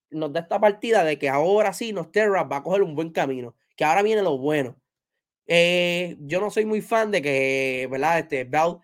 nos 0.09 0.33
da 0.33 0.41
esta 0.41 0.59
partida 0.59 1.03
de 1.03 1.17
que 1.17 1.29
ahora 1.29 1.71
sí 1.71 1.93
Nosterra 1.93 2.43
va 2.43 2.57
a 2.57 2.63
coger 2.63 2.81
un 2.81 2.95
buen 2.95 3.11
camino, 3.11 3.55
que 3.81 3.85
ahora 3.85 4.03
viene 4.03 4.21
lo 4.21 4.37
bueno. 4.37 4.79
Eh, 5.47 6.15
yo 6.19 6.39
no 6.39 6.51
soy 6.51 6.65
muy 6.65 6.81
fan 6.81 7.09
de 7.09 7.19
que, 7.19 7.87
¿verdad? 7.89 8.19
Este 8.19 8.43
Bell 8.43 8.77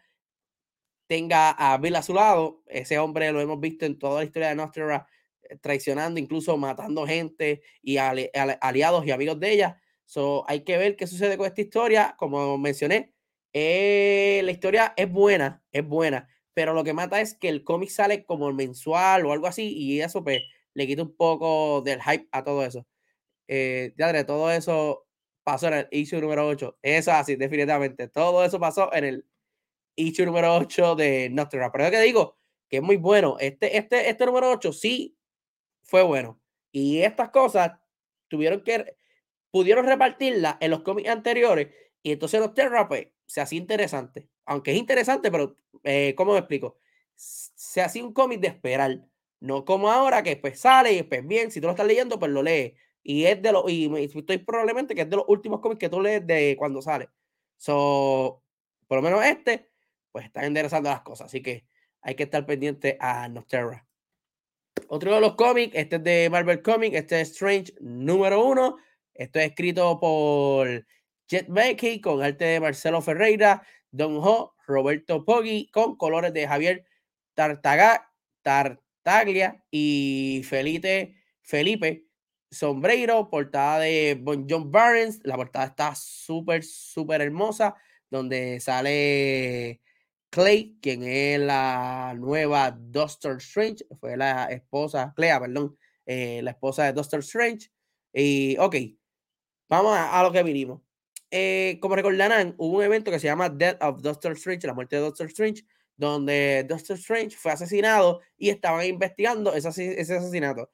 tenga 1.06 1.52
a 1.52 1.78
Bill 1.78 1.96
a 1.98 2.02
su 2.02 2.16
lado. 2.16 2.64
Ese 2.66 2.98
hombre 2.98 3.32
lo 3.32 3.40
hemos 3.40 3.60
visto 3.60 3.86
en 3.86 4.00
toda 4.00 4.22
la 4.22 4.26
historia 4.26 4.50
de 4.50 4.56
Nosterra, 4.56 5.08
eh, 5.44 5.56
traicionando, 5.62 6.20
incluso 6.20 6.58
matando 6.58 7.06
gente 7.06 7.62
y 7.84 7.98
aliados 7.98 9.06
y 9.06 9.12
amigos 9.12 9.40
de 9.40 9.52
ella. 9.52 9.80
So, 10.06 10.44
hay 10.50 10.62
que 10.64 10.80
ver 10.80 10.96
qué 10.96 11.06
sucede 11.06 11.38
con 11.38 11.46
esta 11.46 11.62
historia. 11.62 12.16
Como 12.18 12.58
mencioné, 12.58 13.14
eh, 13.54 14.42
la 14.44 14.52
historia 14.52 14.96
es 14.98 15.12
buena, 15.12 15.64
es 15.72 15.88
buena, 15.88 16.28
pero 16.56 16.74
lo 16.74 16.84
que 16.84 16.94
mata 16.94 17.22
es 17.22 17.36
que 17.36 17.50
el 17.50 17.64
cómic 17.64 17.90
sale 17.90 18.26
como 18.26 18.52
mensual 18.52 19.28
o 19.28 19.32
algo 19.32 19.46
así 19.46 19.78
y 19.78 20.02
eso 20.02 20.24
pues 20.24 20.42
le 20.74 20.88
quita 20.88 21.04
un 21.04 21.16
poco 21.16 21.84
del 21.84 22.02
hype 22.02 22.28
a 22.32 22.44
todo 22.44 22.66
eso. 22.66 22.88
Eh, 23.48 23.94
todo 24.26 24.52
eso 24.52 25.08
pasó 25.44 25.68
en 25.68 25.74
el 25.76 25.88
issue 25.92 26.20
número 26.20 26.48
8. 26.48 26.78
Eso 26.82 27.12
así, 27.12 27.36
definitivamente. 27.36 28.08
Todo 28.08 28.44
eso 28.44 28.60
pasó 28.60 28.94
en 28.94 29.06
el 29.06 29.26
issue 29.96 30.26
número 30.26 30.56
8 30.56 30.96
de 30.96 31.30
Nostra. 31.30 31.72
Pero 31.72 31.86
es 31.86 31.92
que 31.92 32.02
digo 32.02 32.38
que 32.70 32.78
es 32.78 32.84
muy 32.84 32.98
bueno. 32.98 33.38
Este, 33.40 33.78
este, 33.78 34.10
este 34.10 34.26
número 34.26 34.52
8 34.52 34.74
sí 34.74 35.18
fue 35.84 36.04
bueno. 36.04 36.42
Y 36.72 37.02
estas 37.02 37.30
cosas 37.30 37.74
tuvieron 38.28 38.64
que, 38.64 38.98
pudieron 39.52 39.86
repartirla 39.86 40.58
en 40.60 40.72
los 40.72 40.82
cómics 40.82 41.10
anteriores. 41.10 41.70
Y 42.04 42.12
entonces 42.12 42.40
Nostra, 42.40 42.88
pues, 42.88 43.08
se 43.26 43.42
hacía 43.42 43.60
interesante. 43.60 44.30
Aunque 44.46 44.72
es 44.72 44.78
interesante, 44.78 45.32
pero, 45.32 45.56
eh, 45.84 46.14
¿cómo 46.16 46.34
me 46.34 46.40
explico? 46.40 46.78
Se 47.16 47.82
hacía 47.82 48.04
un 48.04 48.14
cómic 48.14 48.40
de 48.40 48.48
esperar. 48.50 49.02
No 49.40 49.66
como 49.66 49.92
ahora 49.92 50.24
que 50.24 50.36
pues 50.36 50.60
sale 50.60 50.94
y 50.94 51.04
pues 51.04 51.26
bien, 51.28 51.52
si 51.52 51.62
tú 51.62 51.68
lo 51.68 51.72
estás 51.72 51.86
leyendo, 51.86 52.18
pues 52.20 52.32
lo 52.32 52.42
lees. 52.42 52.74
Y 53.10 53.26
es 53.26 53.41
de 53.41 53.54
los, 53.54 53.63
y 53.72 53.89
estoy 54.13 54.39
probablemente 54.39 54.93
que 54.93 55.04
es 55.04 55.10
de 55.10 55.15
los 55.15 55.24
últimos 55.30 55.62
cómics 55.62 55.80
que 55.80 55.88
tú 55.88 56.02
lees 56.02 56.28
de 56.28 56.58
cuando 56.58 56.82
sale. 56.82 57.08
So, 57.56 58.43
por 58.86 58.98
lo 58.98 59.02
menos 59.02 59.24
este, 59.24 59.72
pues 60.12 60.26
está 60.26 60.46
enderezando 60.46 60.89
las 60.89 61.04
cosas. 61.04 61.28
Así 61.28 61.41
que 61.41 61.65
hay 62.02 62.15
que 62.15 62.24
estar 62.24 62.46
pendiente 62.46 62.98
a 63.00 63.30
Nosterra. 63.30 63.88
Otro 64.89 65.15
de 65.15 65.22
los 65.22 65.36
cómics, 65.36 65.74
este 65.74 65.96
es 65.96 66.04
de 66.04 66.30
Marvel 66.30 66.62
Comics, 66.62 66.98
este 66.98 67.22
es 67.22 67.32
Strange 67.32 67.74
número 67.80 68.43
uno. 68.43 68.76
Esto 69.13 69.39
es 69.39 69.52
escrito 69.52 69.98
por 70.02 70.67
Jet 71.30 71.46
Becky 71.48 72.02
con 72.02 72.22
arte 72.22 72.43
de 72.43 72.60
Marcelo 72.60 73.02
Ferreira, 73.02 73.65
Don 73.89 74.17
Ho, 74.17 74.54
Roberto 74.67 75.24
Poggi, 75.24 75.72
con 75.72 75.96
colores 75.96 76.34
de 76.34 76.46
Javier 76.46 76.86
Tartaga, 77.36 78.12
Tar, 78.41 78.82
Taglia 79.02 79.63
y 79.72 80.41
Felipe, 80.43 81.15
Felipe 81.41 82.07
Sombreiro, 82.52 83.30
portada 83.30 83.80
de 83.80 84.22
John 84.50 84.72
Barnes. 84.72 85.20
La 85.24 85.36
portada 85.36 85.66
está 85.66 85.94
súper, 85.96 86.64
súper 86.64 87.22
hermosa, 87.22 87.76
donde 88.10 88.60
sale 88.60 89.82
Clay, 90.30 90.78
quien 90.82 91.04
es 91.04 91.40
la 91.40 92.14
nueva 92.18 92.72
Doctor 92.72 93.38
Strange, 93.38 93.86
fue 94.00 94.18
la 94.18 94.46
esposa, 94.46 95.14
Clea, 95.16 95.40
perdón, 95.40 95.78
eh, 96.06 96.42
la 96.44 96.52
esposa 96.52 96.86
de 96.86 96.94
Doctor 96.94 97.20
Strange. 97.20 97.72
Y 98.14 98.58
ok, 98.60 98.76
vamos 99.70 99.96
a, 99.98 100.22
lo 100.24 100.32
que 100.32 100.44
vinimos. 100.44 100.82
Eh, 101.32 101.78
como 101.82 101.96
recordarán, 101.96 102.56
hubo 102.58 102.78
un 102.78 102.84
evento 102.84 103.12
que 103.12 103.20
se 103.20 103.28
llama 103.28 103.50
Death 103.50 103.82
of 103.82 104.02
Doctor 104.02 104.34
Strange, 104.34 104.68
la 104.68 104.74
muerte 104.74 104.96
de 104.96 105.02
Doctor 105.02 105.28
Strange, 105.28 105.66
donde 105.96 106.66
Doctor 106.68 106.98
Strange 106.98 107.36
fue 107.36 107.52
asesinado 107.52 108.22
y 108.38 108.50
estaban 108.50 108.86
investigando 108.86 109.54
ese, 109.54 110.00
ese 110.00 110.18
asesinato. 110.18 110.70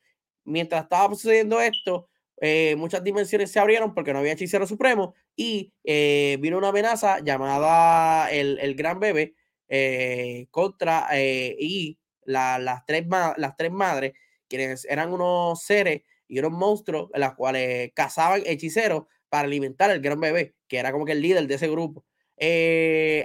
Mientras 0.46 0.84
estaba 0.84 1.14
sucediendo 1.14 1.62
esto, 1.62 2.10
eh, 2.42 2.76
muchas 2.76 3.04
dimensiones 3.04 3.52
se 3.52 3.60
abrieron 3.60 3.94
porque 3.94 4.12
no 4.12 4.20
había 4.20 4.34
hechicero 4.34 4.68
supremo 4.68 5.16
y 5.36 5.74
eh, 5.84 6.38
vino 6.42 6.58
una 6.58 6.70
amenaza 6.70 7.20
llamada 7.20 8.30
el, 8.32 8.60
el 8.60 8.76
Gran 8.76 9.00
Bebé 9.00 9.36
eh, 9.70 10.48
contra 10.52 11.08
y 11.18 11.98
las, 12.26 12.86
tres 12.86 13.06
las 13.38 13.56
tres 13.56 13.72
madres, 13.72 14.14
quienes 14.50 14.86
eran 14.86 15.14
unos 15.14 15.64
seres 15.64 16.02
y 16.28 16.40
unos 16.40 16.52
monstruos 16.52 17.10
los 17.14 17.34
cuales 17.36 17.92
cazaban 17.94 18.42
hechiceros 18.46 19.06
para 19.30 19.48
alimentar 19.48 19.90
al 19.90 20.02
Gran 20.02 20.20
Bebé, 20.20 20.56
que 20.68 20.78
era 20.78 20.92
como 20.92 21.06
que 21.06 21.14
el 21.14 21.22
líder 21.22 21.48
de 21.48 21.56
ese 21.56 21.70
grupo. 21.70 22.04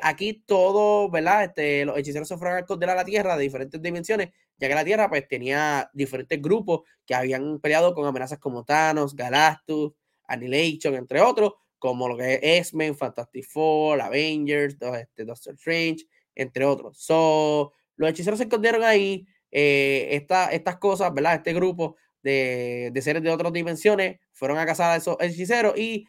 Aquí 0.03 0.45
todo, 0.47 1.11
¿verdad? 1.11 1.45
Este, 1.45 1.85
los 1.85 1.99
hechiceros 1.99 2.29
se 2.29 2.37
fueron 2.37 2.57
a 2.57 2.61
esconder 2.61 2.91
a 2.91 2.95
la 2.95 3.05
Tierra 3.05 3.37
de 3.37 3.43
diferentes 3.43 3.81
dimensiones 3.81 4.31
ya 4.59 4.69
que 4.69 4.75
la 4.75 4.85
Tierra 4.85 5.09
pues 5.09 5.27
tenía 5.29 5.89
diferentes 5.93 6.41
grupos 6.43 6.83
que 7.07 7.15
habían 7.15 7.61
peleado 7.61 7.95
con 7.95 8.07
amenazas 8.07 8.39
como 8.39 8.65
Thanos, 8.65 9.15
Galactus, 9.15 9.93
Annihilation, 10.27 10.95
entre 10.95 11.21
otros, 11.21 11.55
como 11.79 12.09
lo 12.09 12.17
que 12.17 12.35
es 12.35 12.41
X-Men, 12.43 12.97
Fantastic 12.97 13.47
Four, 13.47 14.01
Avengers, 14.01 14.77
este, 14.81 15.25
Doctor 15.25 15.55
Strange, 15.55 16.05
entre 16.35 16.65
otros. 16.65 16.99
So, 16.99 17.73
los 17.97 18.11
hechiceros 18.11 18.39
se 18.39 18.45
escondieron 18.45 18.83
ahí, 18.83 19.27
eh, 19.51 20.09
estas 20.11 20.77
cosas, 20.79 21.15
¿verdad? 21.15 21.37
Este 21.37 21.55
grupo 21.55 21.97
de, 22.23 22.91
de, 22.93 23.03
seres 23.03 23.23
de 23.23 23.31
otras 23.31 23.53
dimensiones 23.53 24.19
fueron 24.33 24.59
a 24.59 24.67
cazar 24.67 24.93
a 24.93 24.97
esos 24.97 25.17
hechiceros 25.21 25.79
y 25.79 26.07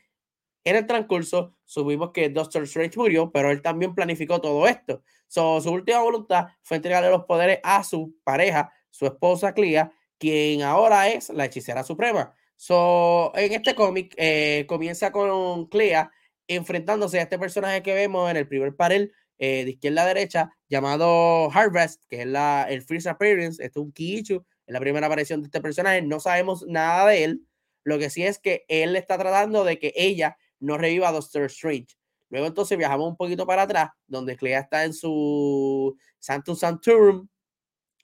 en 0.64 0.76
el 0.76 0.86
transcurso 0.86 1.56
subimos 1.64 2.12
que 2.12 2.30
Doctor 2.30 2.64
Strange 2.64 2.98
murió, 2.98 3.32
pero 3.32 3.52
él 3.52 3.62
también 3.62 3.96
planificó 3.96 4.42
todo 4.42 4.68
esto. 4.68 5.04
So, 5.28 5.62
su 5.62 5.72
última 5.72 6.00
voluntad 6.02 6.48
fue 6.64 6.78
entregarle 6.78 7.10
los 7.10 7.26
poderes 7.26 7.60
a 7.64 7.84
su 7.84 8.16
pareja, 8.24 8.72
su 8.90 9.06
esposa 9.06 9.54
Clea, 9.54 9.92
quien 10.18 10.64
ahora 10.64 11.10
es 11.10 11.30
la 11.30 11.46
hechicera 11.46 11.84
suprema. 11.84 12.34
So, 12.56 13.32
en 13.36 13.54
este 13.54 13.74
cómic 13.76 14.14
eh, 14.18 14.66
comienza 14.68 15.12
con 15.12 15.68
Clea 15.68 16.12
enfrentándose 16.48 17.20
a 17.20 17.24
este 17.24 17.40
personaje 17.40 17.84
que 17.84 17.94
vemos 17.94 18.30
en 18.30 18.38
el 18.38 18.48
primer 18.48 18.76
panel 18.76 19.14
eh, 19.38 19.64
de 19.64 19.72
izquierda 19.72 20.04
a 20.04 20.08
derecha, 20.08 20.52
llamado 20.68 21.50
Harvest, 21.52 22.04
que 22.10 22.22
es 22.22 22.28
la, 22.28 22.66
el 22.70 22.82
First 22.82 23.08
Appearance. 23.08 23.64
Esto 23.64 23.80
es 23.80 23.86
un 23.86 23.92
Kiichu, 23.94 24.46
es 24.68 24.74
la 24.74 24.82
primera 24.82 25.08
aparición 25.08 25.42
de 25.42 25.46
este 25.46 25.62
personaje. 25.62 26.02
No 26.02 26.20
sabemos 26.20 26.66
nada 26.68 27.08
de 27.08 27.24
él. 27.24 27.46
Lo 27.86 27.98
que 27.98 28.10
sí 28.10 28.24
es 28.24 28.40
que 28.40 28.66
él 28.68 28.96
está 28.98 29.18
tratando 29.18 29.64
de 29.64 29.80
que 29.80 29.94
ella 29.96 30.38
no 30.60 30.78
reviva 30.78 31.10
a 31.10 31.12
Doctor 31.12 31.44
Strange. 31.44 31.96
Luego 32.30 32.48
entonces 32.48 32.78
viajamos 32.78 33.08
un 33.08 33.18
poquito 33.18 33.46
para 33.46 33.64
atrás, 33.64 33.90
donde 34.08 34.36
Clea 34.36 34.60
está 34.60 34.86
en 34.86 34.94
su 34.94 35.98
Santum 36.20 36.56
Santurum, 36.56 37.28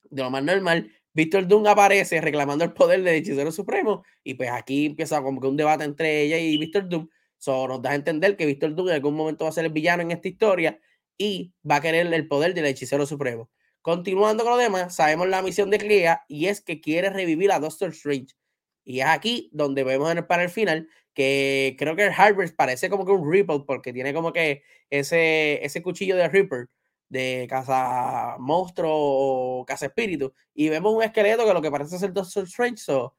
de 0.09 0.23
lo 0.23 0.29
más 0.31 0.43
normal. 0.43 0.91
Víctor 1.13 1.47
Doom 1.47 1.67
aparece 1.67 2.19
reclamando 2.19 2.65
el 2.65 2.73
poder 2.73 3.01
del 3.03 3.15
hechicero 3.15 3.51
supremo 3.51 4.03
y 4.23 4.33
pues 4.33 4.49
aquí 4.51 4.87
empieza 4.87 5.21
como 5.21 5.39
que 5.39 5.47
un 5.47 5.55
debate 5.55 5.85
entre 5.85 6.23
ella 6.23 6.37
y 6.37 6.57
Víctor 6.57 6.89
Doom. 6.89 7.07
So, 7.37 7.67
nos 7.67 7.81
da 7.81 7.91
a 7.91 7.95
entender 7.95 8.35
que 8.35 8.45
Víctor 8.45 8.75
Doom 8.75 8.89
en 8.89 8.95
algún 8.95 9.15
momento 9.15 9.45
va 9.45 9.49
a 9.49 9.53
ser 9.53 9.65
el 9.65 9.71
villano 9.71 10.01
en 10.01 10.11
esta 10.11 10.27
historia 10.27 10.79
y 11.17 11.53
va 11.69 11.77
a 11.77 11.81
querer 11.81 12.11
el 12.13 12.27
poder 12.27 12.53
del 12.53 12.65
hechicero 12.65 13.05
supremo. 13.05 13.49
Continuando 13.81 14.43
con 14.43 14.53
lo 14.53 14.57
demás, 14.57 14.95
sabemos 14.95 15.27
la 15.27 15.41
misión 15.41 15.69
de 15.69 15.77
Clea 15.77 16.25
y 16.27 16.47
es 16.47 16.59
que 16.61 16.81
quiere 16.81 17.09
revivir 17.11 17.51
a 17.51 17.59
Doctor 17.59 17.91
Strange. 17.91 18.35
Y 18.83 18.99
es 18.99 19.05
aquí 19.05 19.49
donde 19.53 19.83
vemos 19.83 20.11
en 20.11 20.17
el 20.17 20.25
panel 20.25 20.49
final 20.49 20.89
que 21.15 21.75
creo 21.79 21.95
que 21.95 22.05
el 22.05 22.13
Harvest 22.15 22.55
parece 22.55 22.89
como 22.89 23.05
que 23.05 23.11
un 23.11 23.31
Ripple 23.31 23.63
porque 23.65 23.93
tiene 23.93 24.13
como 24.13 24.33
que 24.33 24.63
ese, 24.89 25.65
ese 25.65 25.81
cuchillo 25.81 26.15
de 26.15 26.27
Ripper 26.27 26.67
de 27.09 27.47
caza 27.49 28.35
monstruo 28.39 28.91
o 28.93 29.65
caza 29.65 29.87
espíritu 29.87 30.33
y 30.53 30.69
vemos 30.69 30.93
un 30.93 31.03
esqueleto 31.03 31.45
que 31.45 31.53
lo 31.53 31.61
que 31.61 31.71
parece 31.71 31.97
ser 31.97 32.13
Doctor 32.13 32.43
Strange 32.43 32.77
so, 32.77 33.15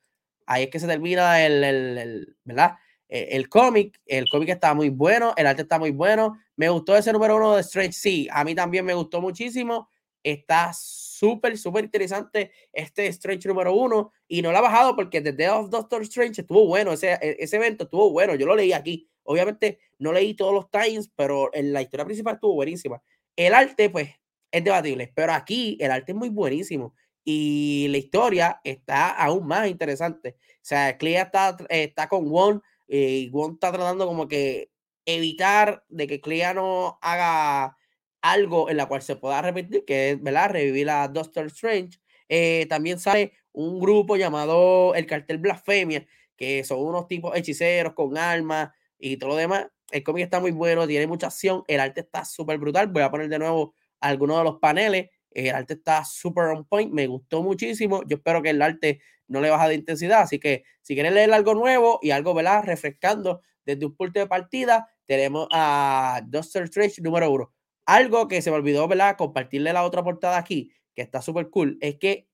ahí 0.47 0.65
es 0.65 0.71
que 0.71 0.81
se 0.81 0.87
termina 0.87 1.45
el, 1.45 1.65
el, 1.65 1.99
el 1.99 2.37
¿verdad? 2.45 2.77
E, 3.09 3.37
el, 3.37 3.49
cómic, 3.49 4.01
el 4.07 4.29
cómic 4.29 4.51
está 4.51 4.75
muy 4.75 4.89
bueno, 4.91 5.33
el 5.37 5.47
arte 5.47 5.63
está 5.63 5.79
muy 5.79 5.91
bueno, 5.93 6.39
me 6.57 6.69
gustó 6.69 6.97
ese 6.97 7.13
número 7.13 7.37
uno 7.37 7.55
de 7.55 7.61
Strange, 7.63 7.93
sí, 7.93 8.29
a 8.31 8.45
mí 8.45 8.55
también 8.55 8.85
me 8.85 8.95
gustó 8.95 9.21
muchísimo, 9.21 9.89
está 10.23 10.73
súper, 11.19 11.57
súper 11.59 11.85
interesante 11.85 12.53
este 12.73 13.07
Strange 13.09 13.49
número 13.49 13.75
uno 13.75 14.13
y 14.29 14.43
no 14.43 14.53
lo 14.53 14.59
ha 14.59 14.63
bajado 14.63 14.95
porque 14.95 15.21
The 15.21 15.33
Death 15.33 15.53
of 15.53 15.71
Doctor 15.71 16.03
Strange 16.03 16.43
estuvo 16.43 16.67
bueno, 16.67 16.93
ese, 16.93 17.13
e, 17.15 17.37
ese 17.39 17.57
evento 17.57 17.85
estuvo 17.85 18.11
bueno, 18.11 18.35
yo 18.35 18.47
lo 18.47 18.57
leí 18.57 18.73
aquí. 18.73 19.09
Obviamente 19.25 19.79
no 19.99 20.13
leí 20.13 20.35
todos 20.35 20.55
los 20.55 20.71
times, 20.71 21.11
pero 21.17 21.51
en 21.53 21.73
la 21.73 21.83
historia 21.83 22.05
principal 22.05 22.35
estuvo 22.35 22.55
buenísima. 22.55 23.03
El 23.35 23.55
arte, 23.55 23.91
pues, 23.91 24.11
es 24.51 24.65
debatible, 24.65 25.13
pero 25.15 25.33
aquí 25.33 25.77
el 25.81 25.91
arte 25.91 26.13
es 26.13 26.17
muy 26.17 26.29
buenísimo 26.29 26.95
y 27.25 27.89
la 27.91 27.99
historia 27.99 28.61
está 28.63 29.11
aún 29.11 29.47
más 29.47 29.69
interesante. 29.69 30.37
O 30.39 30.63
sea, 30.63 30.97
Clea 30.97 31.23
está, 31.23 31.57
está 31.69 32.09
con 32.09 32.31
Won 32.31 32.63
y 32.87 33.29
Won 33.31 33.55
está 33.55 33.73
tratando 33.73 34.07
como 34.07 34.29
que 34.29 34.71
evitar 35.05 35.85
de 35.89 36.07
que 36.07 36.21
Clea 36.21 36.55
no 36.55 36.99
haga 37.03 37.77
algo 38.23 38.71
en 38.71 38.77
la 38.77 38.87
cual 38.87 39.03
se 39.03 39.17
pueda 39.17 39.43
repetir, 39.43 39.85
que 39.85 40.11
es, 40.11 40.23
¿verdad? 40.23 40.51
Revivir 40.51 40.91
a 40.91 41.09
Doctor 41.09 41.47
Strange. 41.47 41.99
Eh, 42.29 42.67
también 42.69 42.99
sale 42.99 43.33
un 43.53 43.79
grupo 43.81 44.17
llamado 44.17 44.95
el 44.95 45.07
Cartel 45.07 45.39
Blasfemia, 45.39 46.07
que 46.37 46.65
son 46.65 46.81
unos 46.81 47.09
tipos 47.09 47.37
hechiceros 47.37 47.95
con 47.95 48.17
armas 48.19 48.71
y 48.99 49.17
todo 49.17 49.31
lo 49.31 49.37
demás. 49.37 49.67
El 49.91 50.03
cómic 50.03 50.25
está 50.25 50.41
muy 50.41 50.51
bueno, 50.51 50.87
tiene 50.87 51.07
mucha 51.07 51.29
acción, 51.29 51.65
el 51.69 51.81
arte 51.81 52.01
está 52.01 52.25
súper 52.25 52.59
brutal. 52.59 52.89
Voy 52.89 53.03
a 53.03 53.11
poner 53.11 53.29
de 53.29 53.39
nuevo 53.39 53.75
algunos 54.01 54.39
de 54.39 54.45
los 54.45 54.59
paneles. 54.59 55.11
El 55.31 55.55
arte 55.55 55.75
está 55.75 56.05
súper 56.05 56.47
on 56.47 56.65
point, 56.65 56.93
me 56.93 57.07
gustó 57.07 57.43
muchísimo. 57.43 58.03
Yo 58.07 58.17
espero 58.17 58.43
que 58.43 58.51
el 58.51 58.61
arte 58.63 59.01
no 59.29 59.41
le 59.41 59.51
baja 59.51 59.69
de 59.69 59.75
intensidad. 59.75 60.23
Así 60.23 60.39
que 60.39 60.65
si 60.83 60.95
quieren 60.95 61.15
leer 61.15 61.33
algo 61.33 61.55
nuevo 61.55 61.99
y 62.03 62.11
algo, 62.11 62.35
¿verdad? 62.35 62.65
Refrescando 62.65 63.43
desde 63.65 63.87
un 63.87 63.95
punto 63.95 64.19
de 64.21 64.27
partida, 64.27 64.89
tenemos 65.05 65.49
a 65.53 66.23
Doctor 66.27 66.65
Strange 66.65 67.03
número 67.03 67.31
uno. 67.31 67.53
Algo 67.87 68.29
que 68.29 68.43
se 68.43 68.51
me 68.51 68.57
olvidó, 68.57 68.89
¿verdad? 68.89 69.17
Compartirle 69.17 69.73
la 69.73 69.85
otra 69.85 70.03
portada 70.03 70.39
aquí, 70.39 70.73
que 70.95 71.03
está 71.03 71.23
súper 71.23 71.51
cool, 71.51 71.79
es 71.81 71.97
que 71.97 72.29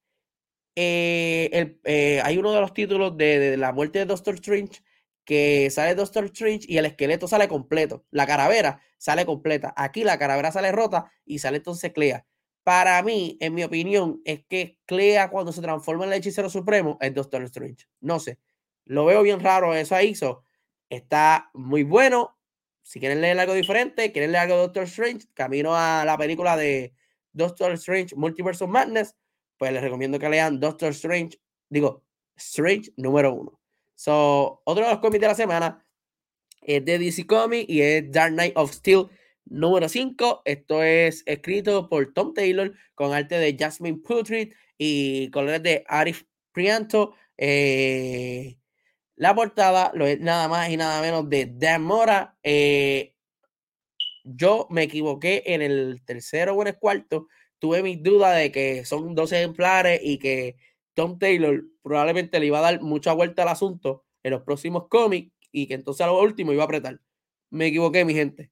eh, 0.74 1.50
el, 1.52 1.80
eh, 1.84 2.20
hay 2.24 2.38
uno 2.38 2.52
de 2.52 2.60
los 2.60 2.72
títulos 2.72 3.16
de, 3.16 3.56
la 3.58 3.72
muerte 3.72 3.98
de 4.00 4.06
Doctor 4.06 4.34
Strange 4.36 4.82
que 5.24 5.70
sale 5.70 5.94
Doctor 5.94 6.24
Strange 6.26 6.66
y 6.68 6.78
el 6.78 6.86
esqueleto 6.86 7.28
sale 7.28 7.48
completo. 7.48 8.04
La 8.10 8.26
caravera 8.26 8.80
sale 8.98 9.26
completa. 9.26 9.72
Aquí 9.76 10.04
la 10.04 10.18
caravera 10.18 10.50
sale 10.50 10.72
rota 10.72 11.12
y 11.24 11.38
sale 11.38 11.58
entonces 11.58 11.92
Clea. 11.92 12.26
Para 12.64 13.02
mí, 13.02 13.36
en 13.40 13.54
mi 13.54 13.64
opinión, 13.64 14.20
es 14.24 14.44
que 14.46 14.78
Clea 14.86 15.30
cuando 15.30 15.52
se 15.52 15.62
transforma 15.62 16.04
en 16.04 16.12
el 16.12 16.18
hechicero 16.18 16.48
supremo 16.48 16.98
es 17.00 17.14
Doctor 17.14 17.42
Strange. 17.44 17.86
No 18.00 18.18
sé. 18.20 18.38
Lo 18.84 19.04
veo 19.04 19.22
bien 19.22 19.40
raro 19.40 19.74
eso 19.74 19.94
ahí. 19.94 20.14
So, 20.14 20.44
está 20.88 21.50
muy 21.54 21.82
bueno 21.84 22.36
si 22.82 23.00
quieren 23.00 23.20
leer 23.20 23.38
algo 23.38 23.54
diferente, 23.54 24.12
quieren 24.12 24.32
leer 24.32 24.44
algo 24.44 24.56
de 24.56 24.62
Doctor 24.62 24.84
Strange, 24.84 25.26
camino 25.34 25.74
a 25.74 26.04
la 26.04 26.18
película 26.18 26.56
de 26.56 26.94
Doctor 27.32 27.72
Strange 27.72 28.14
Multiverse 28.16 28.64
of 28.64 28.70
Madness, 28.70 29.16
pues 29.56 29.72
les 29.72 29.82
recomiendo 29.82 30.18
que 30.18 30.28
lean 30.28 30.60
Doctor 30.60 30.90
Strange, 30.90 31.38
digo, 31.68 32.02
Strange 32.36 32.92
número 32.96 33.32
uno. 33.32 33.60
So, 33.94 34.62
otro 34.64 34.84
de 34.84 34.90
los 34.90 35.00
cómics 35.00 35.20
de 35.20 35.28
la 35.28 35.34
semana 35.34 35.86
es 36.60 36.84
de 36.84 36.98
DC 36.98 37.26
Comics 37.26 37.70
y 37.70 37.82
es 37.82 38.10
Dark 38.10 38.32
Knight 38.32 38.56
of 38.56 38.72
Steel 38.72 39.06
número 39.44 39.88
5. 39.88 40.42
Esto 40.44 40.82
es 40.82 41.22
escrito 41.26 41.88
por 41.88 42.12
Tom 42.12 42.34
Taylor 42.34 42.72
con 42.94 43.12
arte 43.12 43.36
de 43.38 43.56
Jasmine 43.58 43.98
Putrid 43.98 44.52
y 44.78 45.30
colores 45.30 45.62
de 45.62 45.84
Arif 45.86 46.24
Prianto. 46.52 47.14
Eh, 47.36 48.58
la 49.16 49.34
portada 49.34 49.92
lo 49.94 50.06
es 50.06 50.20
nada 50.20 50.48
más 50.48 50.70
y 50.70 50.76
nada 50.76 51.00
menos 51.00 51.28
de 51.28 51.46
Dan 51.46 51.82
Mora. 51.82 52.36
Eh, 52.42 53.14
yo 54.24 54.66
me 54.70 54.84
equivoqué 54.84 55.42
en 55.46 55.62
el 55.62 56.02
tercero 56.04 56.54
o 56.54 56.62
en 56.62 56.68
el 56.68 56.78
cuarto. 56.78 57.28
Tuve 57.58 57.82
mis 57.82 58.02
dudas 58.02 58.36
de 58.36 58.50
que 58.50 58.84
son 58.84 59.14
dos 59.14 59.32
ejemplares 59.32 60.00
y 60.02 60.18
que 60.18 60.56
Tom 60.94 61.18
Taylor 61.18 61.62
probablemente 61.82 62.38
le 62.40 62.46
iba 62.46 62.58
a 62.58 62.62
dar 62.62 62.80
mucha 62.80 63.12
vuelta 63.12 63.42
al 63.42 63.48
asunto 63.48 64.04
en 64.22 64.32
los 64.32 64.42
próximos 64.42 64.88
cómics 64.88 65.32
y 65.50 65.66
que 65.66 65.74
entonces 65.74 66.02
a 66.02 66.08
lo 66.08 66.20
último 66.20 66.52
iba 66.52 66.62
a 66.62 66.66
apretar. 66.66 67.00
Me 67.50 67.66
equivoqué, 67.66 68.04
mi 68.04 68.14
gente. 68.14 68.50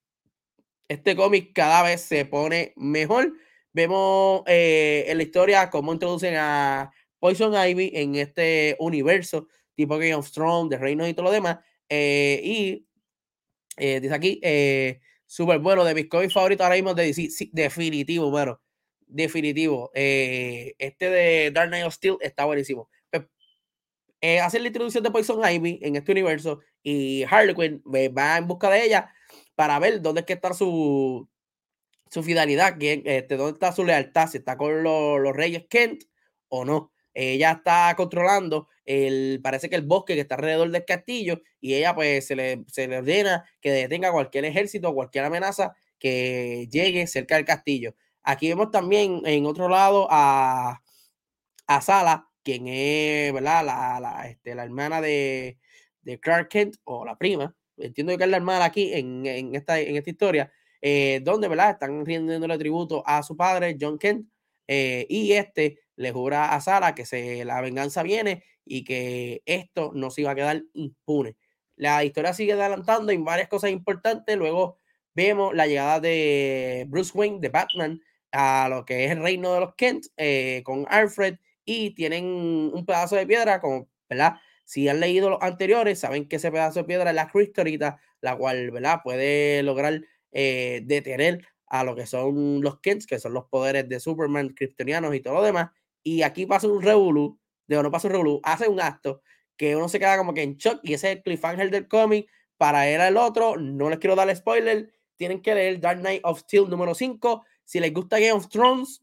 Este 0.88 1.16
cómic 1.16 1.52
cada 1.54 1.82
vez 1.82 2.02
se 2.02 2.24
pone 2.26 2.72
mejor. 2.76 3.32
Vemos 3.72 4.42
eh, 4.46 5.04
en 5.08 5.16
la 5.16 5.22
historia 5.22 5.70
cómo 5.70 5.92
introducen 5.92 6.34
a 6.36 6.92
Poison 7.18 7.54
Ivy 7.54 7.92
en 7.94 8.16
este 8.16 8.76
universo 8.80 9.48
tipo 9.80 9.98
Game 9.98 10.14
of 10.14 10.30
Thrones, 10.30 10.70
de 10.70 10.78
Reinos 10.78 11.08
y 11.08 11.14
todo 11.14 11.24
lo 11.24 11.32
demás. 11.32 11.58
Eh, 11.88 12.40
y 12.44 12.86
eh, 13.76 14.00
dice 14.00 14.14
aquí, 14.14 14.40
eh, 14.42 15.00
súper 15.26 15.58
bueno, 15.58 15.84
de 15.84 15.94
mis 15.94 16.08
cómics 16.08 16.34
favoritos 16.34 16.64
ahora 16.64 16.76
mismo 16.76 16.94
de 16.94 17.06
DC, 17.06 17.30
sí, 17.30 17.50
definitivo, 17.52 18.30
bueno, 18.30 18.60
definitivo. 19.06 19.90
este 19.94 21.10
de 21.10 21.50
Dark 21.50 21.68
Knight 21.70 21.86
of 21.86 21.94
Steel 21.94 22.16
está 22.20 22.44
buenísimo. 22.44 22.88
Pues, 23.10 23.24
hacer 24.42 24.60
la 24.60 24.68
introducción 24.68 25.02
de 25.02 25.10
Poison 25.10 25.40
Ivy 25.42 25.80
en 25.82 25.96
este 25.96 26.12
universo 26.12 26.60
y 26.82 27.24
Harley 27.24 27.54
Quinn 27.54 27.82
va 27.86 28.36
en 28.38 28.46
busca 28.46 28.70
de 28.70 28.84
ella 28.84 29.12
para 29.54 29.78
ver 29.78 30.00
dónde 30.00 30.20
es 30.20 30.26
que 30.26 30.34
está 30.34 30.54
su, 30.54 31.28
su 32.10 32.22
fidelidad, 32.22 32.76
quién, 32.78 33.02
este, 33.04 33.36
dónde 33.36 33.52
está 33.52 33.72
su 33.72 33.84
lealtad, 33.84 34.28
si 34.28 34.38
está 34.38 34.56
con 34.56 34.82
los 34.82 35.34
Reyes 35.34 35.66
Kent 35.68 36.04
o 36.48 36.64
no. 36.64 36.92
ella 37.14 37.52
está 37.52 37.94
controlando 37.96 38.68
el, 38.84 39.40
parece 39.42 39.68
que 39.68 39.76
el 39.76 39.82
bosque 39.82 40.14
que 40.14 40.20
está 40.20 40.36
alrededor 40.36 40.70
del 40.70 40.84
castillo 40.84 41.42
y 41.60 41.74
ella 41.74 41.94
pues 41.94 42.26
se 42.26 42.36
le, 42.36 42.64
se 42.66 42.88
le 42.88 42.98
ordena 42.98 43.44
que 43.60 43.70
detenga 43.70 44.12
cualquier 44.12 44.44
ejército 44.44 44.90
o 44.90 44.94
cualquier 44.94 45.24
amenaza 45.24 45.74
que 45.98 46.66
llegue 46.70 47.06
cerca 47.06 47.36
del 47.36 47.44
castillo. 47.44 47.94
Aquí 48.22 48.48
vemos 48.48 48.70
también 48.70 49.22
en 49.24 49.46
otro 49.46 49.68
lado 49.68 50.08
a, 50.10 50.82
a 51.66 51.80
Sala, 51.80 52.28
quien 52.42 52.66
es, 52.68 53.32
¿verdad? 53.32 53.64
La, 53.64 54.00
la, 54.00 54.28
este, 54.28 54.54
la 54.54 54.64
hermana 54.64 55.00
de, 55.00 55.58
de, 56.02 56.20
Clark 56.20 56.48
Kent 56.48 56.76
o 56.84 57.04
la 57.04 57.16
prima. 57.16 57.54
Entiendo 57.76 58.16
que 58.16 58.24
es 58.24 58.30
la 58.30 58.36
hermana 58.36 58.64
aquí 58.66 58.92
en, 58.92 59.24
en, 59.26 59.54
esta, 59.54 59.80
en 59.80 59.96
esta 59.96 60.10
historia, 60.10 60.52
eh, 60.82 61.20
donde, 61.22 61.48
¿verdad? 61.48 61.70
Están 61.70 62.04
rindiéndole 62.04 62.58
tributo 62.58 63.02
a 63.06 63.22
su 63.22 63.36
padre, 63.36 63.76
John 63.80 63.98
Kent, 63.98 64.26
eh, 64.66 65.06
y 65.08 65.32
este 65.32 65.80
le 65.96 66.12
jura 66.12 66.54
a 66.54 66.60
Sara 66.60 66.94
que 66.94 67.04
se, 67.04 67.44
la 67.44 67.60
venganza 67.60 68.02
viene 68.02 68.44
y 68.64 68.84
que 68.84 69.42
esto 69.46 69.92
no 69.94 70.10
se 70.10 70.22
iba 70.22 70.32
a 70.32 70.34
quedar 70.34 70.62
impune. 70.74 71.36
La 71.76 72.04
historia 72.04 72.34
sigue 72.34 72.52
adelantando 72.52 73.12
en 73.12 73.24
varias 73.24 73.48
cosas 73.48 73.70
importantes. 73.70 74.36
Luego 74.36 74.76
vemos 75.14 75.54
la 75.54 75.66
llegada 75.66 76.00
de 76.00 76.86
Bruce 76.88 77.12
Wayne, 77.14 77.40
de 77.40 77.48
Batman, 77.48 78.00
a 78.32 78.68
lo 78.68 78.84
que 78.84 79.06
es 79.06 79.12
el 79.12 79.22
reino 79.22 79.54
de 79.54 79.60
los 79.60 79.74
Kent, 79.74 80.06
eh, 80.16 80.62
con 80.64 80.86
Alfred, 80.88 81.36
y 81.64 81.94
tienen 81.94 82.24
un 82.24 82.84
pedazo 82.86 83.16
de 83.16 83.26
piedra, 83.26 83.60
como, 83.60 83.88
¿verdad? 84.08 84.34
Si 84.64 84.88
han 84.88 85.00
leído 85.00 85.30
los 85.30 85.42
anteriores, 85.42 85.98
saben 85.98 86.28
que 86.28 86.36
ese 86.36 86.52
pedazo 86.52 86.80
de 86.80 86.84
piedra 86.84 87.10
es 87.10 87.16
la 87.16 87.28
cristorita, 87.28 88.00
la 88.20 88.36
cual, 88.36 88.70
¿verdad? 88.70 89.00
Puede 89.02 89.62
lograr 89.62 90.02
eh, 90.32 90.82
detener 90.84 91.46
a 91.66 91.82
lo 91.84 91.96
que 91.96 92.06
son 92.06 92.60
los 92.60 92.80
Kents, 92.80 93.06
que 93.06 93.18
son 93.18 93.32
los 93.32 93.46
poderes 93.46 93.88
de 93.88 94.00
Superman, 94.00 94.50
kryptonianos 94.50 95.14
y 95.14 95.20
todo 95.20 95.34
lo 95.34 95.42
demás. 95.42 95.70
Y 96.02 96.22
aquí 96.22 96.46
pasa 96.46 96.68
un 96.68 96.82
revolú, 96.82 97.39
de 97.76 97.82
no 97.82 97.90
pasa 97.90 98.08
un 98.08 98.12
revolú, 98.12 98.40
hace 98.42 98.68
un 98.68 98.80
acto 98.80 99.22
que 99.56 99.76
uno 99.76 99.88
se 99.88 99.98
queda 99.98 100.16
como 100.16 100.34
que 100.34 100.42
en 100.42 100.56
shock 100.56 100.80
y 100.82 100.94
ese 100.94 101.10
es 101.10 101.16
el 101.16 101.22
cliffhanger 101.22 101.70
del 101.70 101.88
cómic. 101.88 102.28
Para 102.56 102.88
él 102.88 103.00
al 103.00 103.16
otro, 103.16 103.56
no 103.56 103.88
les 103.88 103.98
quiero 103.98 104.16
dar 104.16 104.34
spoiler, 104.34 104.90
tienen 105.16 105.40
que 105.40 105.54
leer 105.54 105.80
Dark 105.80 106.00
Knight 106.00 106.20
of 106.24 106.40
Steel 106.40 106.68
número 106.68 106.94
5. 106.94 107.44
Si 107.64 107.80
les 107.80 107.92
gusta 107.92 108.18
Game 108.18 108.32
of 108.32 108.48
Thrones 108.48 109.02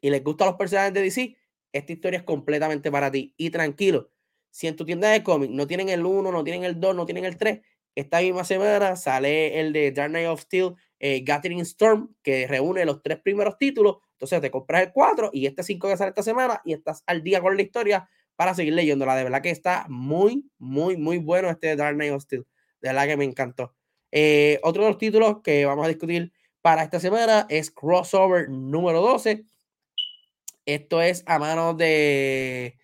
y 0.00 0.10
les 0.10 0.24
gustan 0.24 0.48
los 0.48 0.56
personajes 0.56 0.92
de 0.92 1.02
DC, 1.02 1.36
esta 1.72 1.92
historia 1.92 2.18
es 2.18 2.24
completamente 2.24 2.90
para 2.90 3.10
ti. 3.10 3.34
Y 3.36 3.50
tranquilo, 3.50 4.10
si 4.50 4.66
en 4.66 4.76
tu 4.76 4.84
tienda 4.84 5.10
de 5.10 5.22
cómic 5.22 5.50
no 5.50 5.66
tienen 5.66 5.88
el 5.88 6.04
1, 6.04 6.32
no 6.32 6.42
tienen 6.42 6.64
el 6.64 6.80
2, 6.80 6.96
no 6.96 7.04
tienen 7.04 7.24
el 7.24 7.36
3, 7.36 7.60
esta 7.94 8.20
misma 8.20 8.44
semana 8.44 8.96
sale 8.96 9.60
el 9.60 9.72
de 9.72 9.90
Dark 9.92 10.10
Knight 10.10 10.28
of 10.28 10.40
Steel, 10.42 10.74
eh, 10.98 11.22
Gathering 11.24 11.60
Storm, 11.60 12.14
que 12.22 12.46
reúne 12.46 12.84
los 12.84 13.02
tres 13.02 13.20
primeros 13.20 13.56
títulos. 13.58 13.96
Entonces 14.16 14.40
te 14.40 14.50
compras 14.50 14.82
el 14.82 14.92
4 14.92 15.30
y 15.32 15.46
este 15.46 15.62
5 15.62 15.88
que 15.88 15.96
sale 15.96 16.08
esta 16.08 16.22
semana 16.22 16.62
y 16.64 16.72
estás 16.72 17.02
al 17.06 17.22
día 17.22 17.40
con 17.40 17.54
la 17.54 17.62
historia 17.62 18.08
para 18.34 18.54
seguir 18.54 18.72
leyéndola. 18.72 19.14
De 19.14 19.24
verdad 19.24 19.42
que 19.42 19.50
está 19.50 19.86
muy, 19.88 20.50
muy, 20.58 20.96
muy 20.96 21.18
bueno 21.18 21.50
este 21.50 21.76
Dark 21.76 21.96
Knight 21.96 22.12
of 22.12 22.22
Steel. 22.22 22.46
De 22.80 22.88
verdad 22.88 23.06
que 23.06 23.16
me 23.16 23.24
encantó. 23.24 23.74
Eh, 24.12 24.58
otro 24.62 24.84
de 24.84 24.90
los 24.90 24.98
títulos 24.98 25.42
que 25.42 25.66
vamos 25.66 25.84
a 25.84 25.88
discutir 25.88 26.32
para 26.62 26.82
esta 26.82 26.98
semana 26.98 27.46
es 27.50 27.70
Crossover 27.70 28.48
número 28.48 29.02
12. 29.02 29.44
Esto 30.64 31.02
es 31.02 31.22
a 31.26 31.38
mano 31.38 31.74
de 31.74 32.78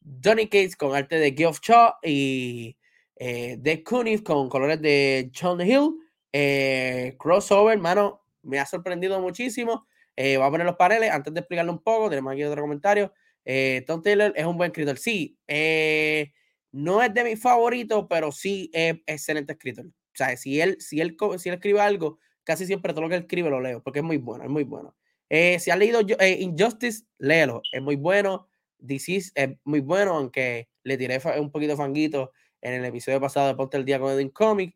Donny 0.00 0.46
Cates 0.46 0.76
con 0.76 0.96
arte 0.96 1.16
de 1.16 1.34
Geoff 1.36 1.60
Shaw 1.60 1.94
y 2.02 2.78
eh, 3.16 3.56
de 3.58 3.82
con 4.22 4.48
colores 4.48 4.80
de 4.80 5.30
John 5.38 5.60
Hill. 5.60 5.96
Eh, 6.32 7.16
crossover, 7.18 7.74
hermano, 7.74 8.22
me 8.42 8.58
ha 8.58 8.66
sorprendido 8.66 9.20
muchísimo. 9.20 9.87
Eh, 10.20 10.36
voy 10.36 10.48
a 10.48 10.50
poner 10.50 10.66
los 10.66 10.74
paneles 10.74 11.12
antes 11.12 11.32
de 11.32 11.38
explicarlo 11.38 11.70
un 11.70 11.78
poco. 11.78 12.10
Tenemos 12.10 12.32
aquí 12.32 12.42
otro 12.42 12.60
comentario. 12.60 13.12
Eh, 13.44 13.84
Tom 13.86 14.02
Taylor 14.02 14.32
es 14.34 14.44
un 14.44 14.56
buen 14.56 14.72
escritor. 14.72 14.98
Sí, 14.98 15.38
eh, 15.46 16.32
no 16.72 17.00
es 17.00 17.14
de 17.14 17.22
mis 17.22 17.40
favoritos, 17.40 18.04
pero 18.10 18.32
sí 18.32 18.68
es 18.72 18.96
excelente 19.06 19.52
escritor. 19.52 19.86
O 19.86 19.92
sea, 20.14 20.36
si 20.36 20.60
él, 20.60 20.76
si 20.80 21.00
él, 21.00 21.16
si 21.36 21.48
él 21.48 21.54
escribe 21.54 21.80
algo, 21.80 22.18
casi 22.42 22.66
siempre 22.66 22.92
todo 22.92 23.02
lo 23.02 23.08
que 23.08 23.14
él 23.14 23.22
escribe 23.22 23.48
lo 23.48 23.60
leo, 23.60 23.80
porque 23.80 24.00
es 24.00 24.04
muy 24.04 24.16
bueno, 24.16 24.42
es 24.42 24.50
muy 24.50 24.64
bueno. 24.64 24.96
Eh, 25.30 25.60
si 25.60 25.70
has 25.70 25.78
leído 25.78 26.00
Injustice, 26.00 27.04
léelo, 27.18 27.62
es 27.70 27.80
muy 27.80 27.94
bueno. 27.94 28.48
Disease 28.76 29.30
es 29.36 29.50
muy 29.62 29.78
bueno, 29.78 30.16
aunque 30.16 30.68
le 30.82 30.98
tiré 30.98 31.20
un 31.38 31.52
poquito 31.52 31.76
fanguito 31.76 32.32
en 32.60 32.74
el 32.74 32.84
episodio 32.84 33.20
pasado 33.20 33.46
de 33.46 33.54
Ponte 33.54 33.76
el 33.76 33.84
Día 33.84 34.00
con 34.00 34.12
Edwin 34.12 34.30
Comic. 34.30 34.74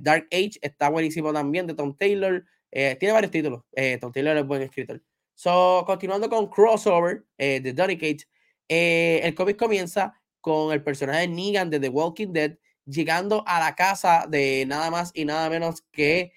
Dark 0.00 0.26
Age 0.32 0.52
está 0.62 0.88
buenísimo 0.88 1.34
también 1.34 1.66
de 1.66 1.74
Tom 1.74 1.94
Taylor. 1.94 2.46
Eh, 2.70 2.96
tiene 2.98 3.12
varios 3.12 3.30
títulos. 3.30 3.62
Eh, 3.72 3.98
Tom 3.98 4.12
Taylor 4.12 4.36
es 4.36 4.46
buen 4.46 4.62
escritor. 4.62 5.02
So, 5.34 5.84
continuando 5.86 6.28
con 6.28 6.48
Crossover 6.48 7.24
de 7.36 7.72
Donny 7.72 7.96
Cage, 7.96 8.26
el 8.68 9.34
cómic 9.36 9.56
comienza 9.56 10.12
con 10.40 10.72
el 10.72 10.82
personaje 10.82 11.20
de 11.20 11.28
Negan 11.28 11.70
de 11.70 11.78
The 11.78 11.88
Walking 11.88 12.32
Dead 12.32 12.56
llegando 12.84 13.44
a 13.46 13.60
la 13.60 13.76
casa 13.76 14.26
de 14.28 14.64
nada 14.66 14.90
más 14.90 15.12
y 15.14 15.24
nada 15.24 15.48
menos 15.48 15.84
que 15.92 16.32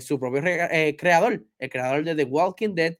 su 0.00 0.18
propio 0.18 0.42
creador, 0.98 1.46
el 1.58 1.70
creador 1.70 2.02
de 2.02 2.16
The 2.16 2.24
Walking 2.24 2.74
Dead, 2.74 2.96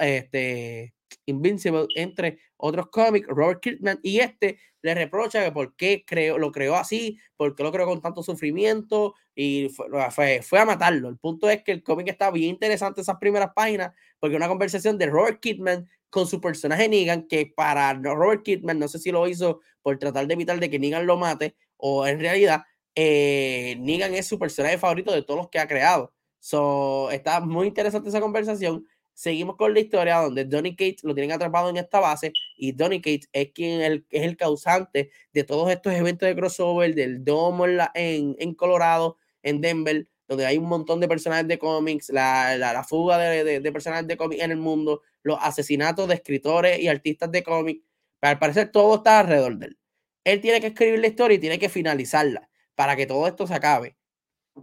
este, 0.00 0.94
Invincible, 1.26 1.86
entre 1.96 2.38
otros 2.56 2.88
cómics, 2.88 3.26
Robert 3.28 3.60
Kirkman, 3.60 4.00
y 4.02 4.20
este 4.20 4.58
le 4.82 4.94
reprocha 4.94 5.42
que 5.42 5.50
por 5.50 5.74
qué 5.76 6.04
creó, 6.06 6.36
lo 6.36 6.52
creó 6.52 6.76
así, 6.76 7.18
por 7.36 7.54
qué 7.54 7.62
lo 7.62 7.72
creó 7.72 7.86
con 7.86 8.02
tanto 8.02 8.22
sufrimiento, 8.22 9.14
y 9.34 9.70
fue, 10.10 10.42
fue, 10.42 10.58
a 10.58 10.64
matarlo. 10.64 11.08
El 11.08 11.16
punto 11.16 11.48
es 11.48 11.62
que 11.62 11.72
el 11.72 11.82
cómic 11.82 12.08
está 12.08 12.30
bien 12.30 12.50
interesante, 12.50 13.00
esas 13.00 13.16
primeras 13.16 13.52
páginas, 13.54 13.92
porque 14.20 14.36
una 14.36 14.48
conversación 14.48 14.98
de 14.98 15.06
Robert 15.06 15.40
Kirkman 15.40 15.88
con 16.10 16.26
su 16.26 16.40
personaje 16.40 16.88
Negan, 16.88 17.26
que 17.26 17.52
para 17.54 17.94
Robert 17.94 18.42
Kirkman, 18.42 18.78
no 18.78 18.88
sé 18.88 18.98
si 18.98 19.10
lo 19.10 19.26
hizo 19.26 19.60
por 19.82 19.98
tratar 19.98 20.26
de 20.26 20.34
evitar 20.34 20.60
de 20.60 20.70
que 20.70 20.78
Negan 20.78 21.06
lo 21.06 21.16
mate, 21.16 21.56
o 21.76 22.06
en 22.06 22.20
realidad, 22.20 22.64
eh, 22.94 23.76
Negan 23.80 24.14
es 24.14 24.26
su 24.26 24.38
personaje 24.38 24.78
favorito 24.78 25.12
de 25.12 25.22
todos 25.22 25.38
los 25.38 25.48
que 25.48 25.58
ha 25.58 25.66
creado. 25.66 26.12
So, 26.40 27.10
está 27.10 27.40
muy 27.40 27.66
interesante 27.66 28.10
esa 28.10 28.20
conversación 28.20 28.86
seguimos 29.14 29.56
con 29.56 29.72
la 29.72 29.80
historia 29.80 30.16
donde 30.16 30.44
Donny 30.44 30.76
Cates 30.76 31.04
lo 31.04 31.14
tienen 31.14 31.32
atrapado 31.32 31.70
en 31.70 31.76
esta 31.76 32.00
base 32.00 32.32
y 32.56 32.72
Donny 32.72 33.00
Cates 33.00 33.28
es 33.32 33.52
quien 33.52 34.04
es 34.10 34.22
el 34.22 34.36
causante 34.36 35.10
de 35.32 35.44
todos 35.44 35.70
estos 35.70 35.92
eventos 35.94 36.28
de 36.28 36.34
crossover, 36.34 36.94
del 36.94 37.24
domo 37.24 37.66
en, 37.94 38.54
Colorado, 38.54 39.16
en 39.42 39.60
Denver, 39.60 40.08
donde 40.28 40.46
hay 40.46 40.58
un 40.58 40.66
montón 40.66 41.00
de 41.00 41.08
personajes 41.08 41.46
de 41.46 41.58
cómics, 41.58 42.10
la, 42.10 42.56
la, 42.56 42.84
fuga 42.84 43.18
de, 43.18 43.44
de, 43.44 43.60
de, 43.60 43.72
personajes 43.72 44.06
de 44.06 44.16
cómics 44.16 44.42
en 44.42 44.50
el 44.50 44.58
mundo, 44.58 45.02
los 45.22 45.38
asesinatos 45.40 46.08
de 46.08 46.14
escritores 46.14 46.80
y 46.80 46.88
artistas 46.88 47.30
de 47.30 47.42
cómics. 47.42 47.84
Al 48.20 48.38
parecer 48.38 48.72
todo 48.72 48.96
está 48.96 49.20
alrededor 49.20 49.58
de 49.58 49.66
él. 49.66 49.78
Él 50.24 50.40
tiene 50.40 50.60
que 50.60 50.68
escribir 50.68 50.98
la 50.98 51.06
historia 51.06 51.36
y 51.36 51.38
tiene 51.38 51.58
que 51.58 51.68
finalizarla 51.68 52.48
para 52.74 52.96
que 52.96 53.06
todo 53.06 53.26
esto 53.26 53.46
se 53.46 53.54
acabe. 53.54 53.96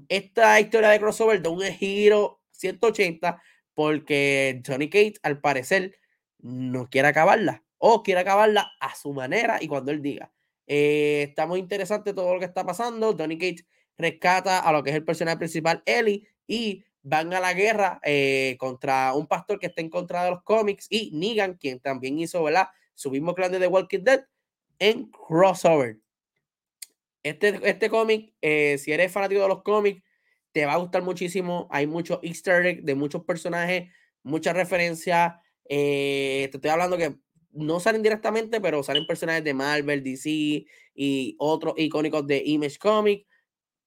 Esta 0.09 0.59
historia 0.59 0.89
de 0.89 0.99
crossover 0.99 1.41
da 1.41 1.49
un 1.49 1.61
giro 1.61 2.41
180 2.51 3.41
porque 3.73 4.61
Johnny 4.65 4.89
Cage 4.89 5.15
al 5.23 5.39
parecer 5.39 5.97
no 6.39 6.89
quiere 6.89 7.07
acabarla 7.07 7.63
o 7.77 8.03
quiere 8.03 8.21
acabarla 8.21 8.71
a 8.79 8.95
su 8.95 9.13
manera 9.13 9.57
y 9.61 9.67
cuando 9.67 9.91
él 9.91 10.01
diga. 10.01 10.31
Eh, 10.67 11.25
está 11.29 11.47
muy 11.47 11.59
interesante 11.59 12.13
todo 12.13 12.33
lo 12.33 12.39
que 12.39 12.45
está 12.45 12.65
pasando. 12.65 13.15
Johnny 13.17 13.37
Cage 13.37 13.65
rescata 13.97 14.59
a 14.59 14.71
lo 14.71 14.83
que 14.83 14.91
es 14.91 14.95
el 14.95 15.03
personaje 15.03 15.37
principal, 15.37 15.83
Ellie, 15.85 16.27
y 16.47 16.83
van 17.03 17.33
a 17.33 17.39
la 17.39 17.53
guerra 17.53 17.99
eh, 18.03 18.55
contra 18.59 19.13
un 19.13 19.27
pastor 19.27 19.59
que 19.59 19.67
está 19.67 19.81
en 19.81 19.89
contra 19.89 20.23
de 20.23 20.31
los 20.31 20.43
cómics 20.43 20.87
y 20.89 21.11
Negan, 21.13 21.55
quien 21.55 21.79
también 21.79 22.19
hizo 22.19 22.43
¿verdad? 22.43 22.69
su 22.93 23.09
mismo 23.09 23.33
clan 23.33 23.51
de 23.51 23.59
The 23.59 23.67
Walking 23.67 24.03
Dead 24.03 24.25
en 24.79 25.09
crossover. 25.09 25.97
Este, 27.23 27.59
este 27.63 27.89
cómic, 27.89 28.33
eh, 28.41 28.77
si 28.77 28.91
eres 28.91 29.11
fanático 29.11 29.41
de 29.41 29.47
los 29.47 29.63
cómics, 29.63 30.03
te 30.51 30.65
va 30.65 30.73
a 30.73 30.77
gustar 30.77 31.03
muchísimo. 31.03 31.67
Hay 31.71 31.87
muchos 31.87 32.19
easter 32.23 32.65
eggs 32.65 32.85
de 32.85 32.95
muchos 32.95 33.23
personajes, 33.23 33.91
muchas 34.23 34.55
referencias. 34.55 35.33
Eh, 35.69 36.49
te 36.51 36.57
estoy 36.57 36.71
hablando 36.71 36.97
que 36.97 37.15
no 37.51 37.79
salen 37.79 38.03
directamente, 38.03 38.61
pero 38.61 38.83
salen 38.83 39.05
personajes 39.05 39.43
de 39.43 39.53
Marvel, 39.53 40.03
DC 40.03 40.65
y 40.95 41.35
otros 41.39 41.73
icónicos 41.77 42.25
de 42.27 42.41
Image 42.45 42.77
Comic. 42.77 43.27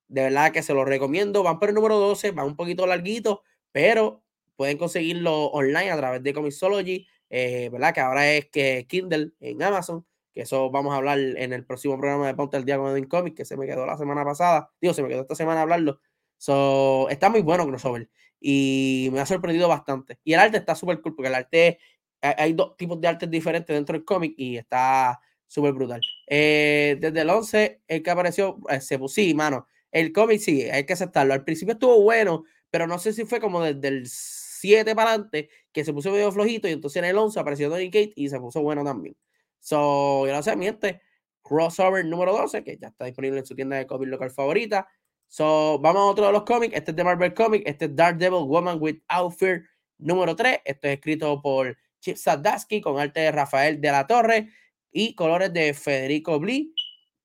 De 0.09 0.23
verdad 0.23 0.53
que 0.53 0.63
se 0.63 0.75
los 0.75 0.87
recomiendo. 0.87 1.43
Van 1.43 1.59
por 1.59 1.71
el 1.71 1.75
número 1.75 1.99
12, 1.99 2.33
van 2.33 2.47
un 2.47 2.57
poquito 2.57 2.87
larguito, 2.87 3.43
pero 3.73 4.23
pueden 4.57 4.79
conseguirlo 4.79 5.47
online 5.47 5.91
a 5.91 5.97
través 5.97 6.23
de 6.23 6.33
Comixology, 6.33 7.07
eh, 7.31 7.69
¿verdad? 7.73 7.95
Que 7.95 8.01
ahora 8.01 8.33
es 8.33 8.47
que 8.47 8.87
Kindle 8.89 9.33
en 9.41 9.63
Amazon, 9.63 10.07
que 10.33 10.43
eso 10.43 10.71
vamos 10.71 10.93
a 10.95 10.97
hablar 10.99 11.19
en 11.19 11.53
el 11.53 11.65
próximo 11.65 11.99
programa 11.99 12.27
de 12.27 12.35
Ponte 12.35 12.57
el 12.57 12.65
Día 12.65 12.79
con 12.79 12.91
Edwin 12.91 13.07
Comic, 13.07 13.37
que 13.37 13.45
se 13.45 13.57
me 13.57 13.67
quedó 13.67 13.87
la 13.87 13.97
semana 13.97 14.25
pasada. 14.25 14.71
Digo, 14.81 14.95
se 14.95 15.03
me 15.03 15.09
quedó 15.09 15.23
esta 15.23 15.35
semana 15.35 15.63
hablarlo. 15.63 16.01
So, 16.39 17.09
está 17.11 17.31
muy 17.31 17.43
bueno 17.43 17.67
crossover 17.67 18.09
y 18.41 19.09
me 19.13 19.21
ha 19.21 19.27
sorprendido 19.27 19.69
bastante. 19.69 20.19
Y 20.25 20.35
el 20.35 20.41
arte 20.41 20.59
está 20.59 20.75
súper 20.75 21.01
cool 21.01 21.15
porque 21.15 21.29
el 21.29 21.35
arte, 21.35 21.79
hay 22.21 22.53
dos 22.53 22.77
tipos 22.77 23.01
de 23.01 23.09
artes 23.09 23.31
diferentes 23.31 23.75
dentro 23.75 23.95
del 23.95 24.05
cómic 24.05 24.35
y 24.37 24.57
está 24.57 25.21
súper 25.47 25.73
brutal. 25.73 26.01
Eh, 26.27 26.97
desde 27.01 27.21
el 27.21 27.31
11, 27.31 27.83
el 27.87 28.03
que 28.03 28.11
apareció, 28.11 28.59
eh, 28.69 28.81
se 28.81 28.99
puso, 28.99 29.15
sí, 29.15 29.35
mano, 29.35 29.67
el 29.91 30.13
cómic 30.13 30.41
sí, 30.41 30.63
hay 30.63 30.85
que 30.85 30.93
aceptarlo. 30.95 31.33
Al 31.33 31.45
principio 31.45 31.75
estuvo 31.75 32.03
bueno, 32.03 32.45
pero 32.71 32.87
no 32.87 32.99
sé 32.99 33.13
si 33.13 33.25
fue 33.25 33.41
como 33.41 33.63
desde 33.63 33.89
el 33.89 34.07
7 34.09 34.95
para 34.95 35.11
adelante 35.11 35.49
que 35.73 35.85
se 35.85 35.93
puso 35.93 36.11
medio 36.11 36.33
flojito 36.33 36.69
y 36.69 36.73
entonces 36.73 37.03
en 37.03 37.09
el 37.09 37.17
11 37.17 37.39
apareció 37.39 37.69
Donny 37.71 37.91
Kate 37.91 38.13
y 38.17 38.29
se 38.29 38.41
puso 38.41 38.63
bueno 38.63 38.83
también. 38.85 39.17
So, 39.61 40.27
ya 40.27 40.35
no 40.35 40.43
sé, 40.43 40.57
miente. 40.57 41.01
Crossover 41.43 42.05
número 42.05 42.33
12, 42.33 42.65
que 42.65 42.77
ya 42.79 42.89
está 42.89 43.05
disponible 43.05 43.39
en 43.39 43.47
su 43.47 43.55
tienda 43.55 43.77
de 43.77 43.87
cómics 43.87 44.11
local 44.11 44.31
favorita. 44.31 44.89
So, 45.29 45.79
vamos 45.81 46.03
a 46.03 46.05
otro 46.07 46.27
de 46.27 46.33
los 46.33 46.45
cómics. 46.45 46.77
Este 46.77 46.93
es 46.93 46.97
de 46.97 47.05
Marvel 47.05 47.35
Comics. 47.35 47.65
Este 47.67 47.87
es 47.87 47.97
Daredevil 47.97 48.47
Woman 48.47 48.79
with 48.81 48.99
Fear 49.37 49.63
número 49.99 50.37
3. 50.37 50.61
Esto 50.65 50.89
es 50.89 50.95
escrito 50.95 51.41
por 51.43 51.77
Chip 52.01 52.17
Sadaski 52.17 52.81
con 52.81 52.99
arte 52.99 53.21
de 53.21 53.33
Rafael 53.33 53.81
de 53.81 53.91
la 53.91 54.07
Torre 54.07 54.51
y 54.93 55.15
colores 55.15 55.53
de 55.53 55.75
Federico 55.75 56.39
Blee. 56.39 56.73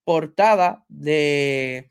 Portada 0.04 0.84
de 0.88 1.90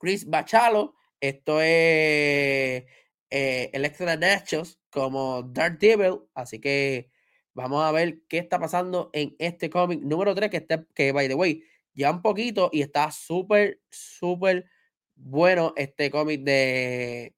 Chris 0.00 0.28
Bachalo. 0.28 0.94
Esto 1.20 1.60
es 1.60 2.84
eh, 3.30 3.70
Electra 3.72 4.16
Nachos 4.16 4.80
como 4.90 5.42
Daredevil. 5.42 6.20
Así 6.34 6.60
que 6.60 7.10
vamos 7.54 7.82
a 7.82 7.92
ver 7.92 8.22
qué 8.28 8.38
está 8.38 8.58
pasando 8.58 9.10
en 9.12 9.34
este 9.38 9.70
cómic 9.70 10.00
número 10.02 10.34
3 10.34 10.50
que, 10.50 10.58
está, 10.58 10.84
que, 10.94 11.12
by 11.12 11.28
the 11.28 11.34
way, 11.34 11.62
ya 11.94 12.10
un 12.10 12.22
poquito 12.22 12.68
y 12.72 12.82
está 12.82 13.10
súper, 13.10 13.80
súper 13.90 14.66
bueno 15.16 15.72
este 15.76 16.10
cómic 16.10 16.42
de, 16.42 17.34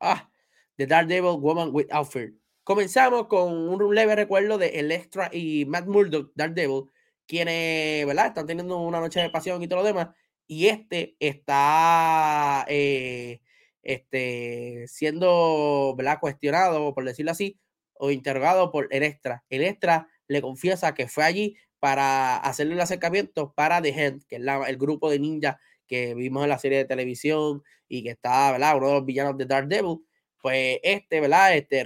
ah, 0.00 0.30
de 0.76 0.86
Daredevil 0.86 1.40
Woman 1.40 1.70
with 1.72 1.86
Fear. 2.10 2.32
Comenzamos 2.64 3.26
con 3.26 3.52
un 3.52 3.94
leve 3.94 4.14
recuerdo 4.14 4.58
de 4.58 4.80
Electra 4.80 5.30
y 5.32 5.64
Matt 5.66 5.86
Murdock, 5.86 6.32
Daredevil, 6.34 6.84
quienes, 7.26 8.06
¿verdad? 8.06 8.26
Están 8.26 8.46
teniendo 8.46 8.78
una 8.78 9.00
noche 9.00 9.20
de 9.20 9.30
pasión 9.30 9.62
y 9.62 9.68
todo 9.68 9.80
lo 9.80 9.86
demás. 9.86 10.08
Y 10.46 10.66
este 10.66 11.16
está 11.20 12.64
eh, 12.68 13.40
este, 13.82 14.86
siendo, 14.88 15.94
¿verdad? 15.96 16.18
Cuestionado, 16.20 16.94
por 16.94 17.04
decirlo 17.04 17.32
así, 17.32 17.58
o 17.94 18.10
interrogado 18.10 18.70
por 18.70 18.88
Electra. 18.90 19.44
Electra 19.48 20.08
le 20.28 20.42
confiesa 20.42 20.94
que 20.94 21.08
fue 21.08 21.24
allí 21.24 21.56
para 21.78 22.36
hacerle 22.36 22.74
el 22.74 22.80
acercamiento 22.80 23.52
para 23.54 23.80
The 23.80 23.94
Hand, 23.94 24.24
que 24.26 24.36
es 24.36 24.42
el 24.68 24.76
grupo 24.76 25.10
de 25.10 25.18
ninjas 25.18 25.56
que 25.90 26.14
vimos 26.14 26.44
en 26.44 26.50
la 26.50 26.58
serie 26.58 26.78
de 26.78 26.84
televisión 26.84 27.64
y 27.88 28.04
que 28.04 28.10
está, 28.10 28.52
¿verdad? 28.52 28.76
Uno 28.76 28.86
de 28.86 28.94
los 28.94 29.04
villanos 29.04 29.36
de 29.36 29.44
Daredevil, 29.44 29.98
pues 30.40 30.78
este, 30.84 31.20
¿verdad? 31.20 31.56
Este 31.56 31.82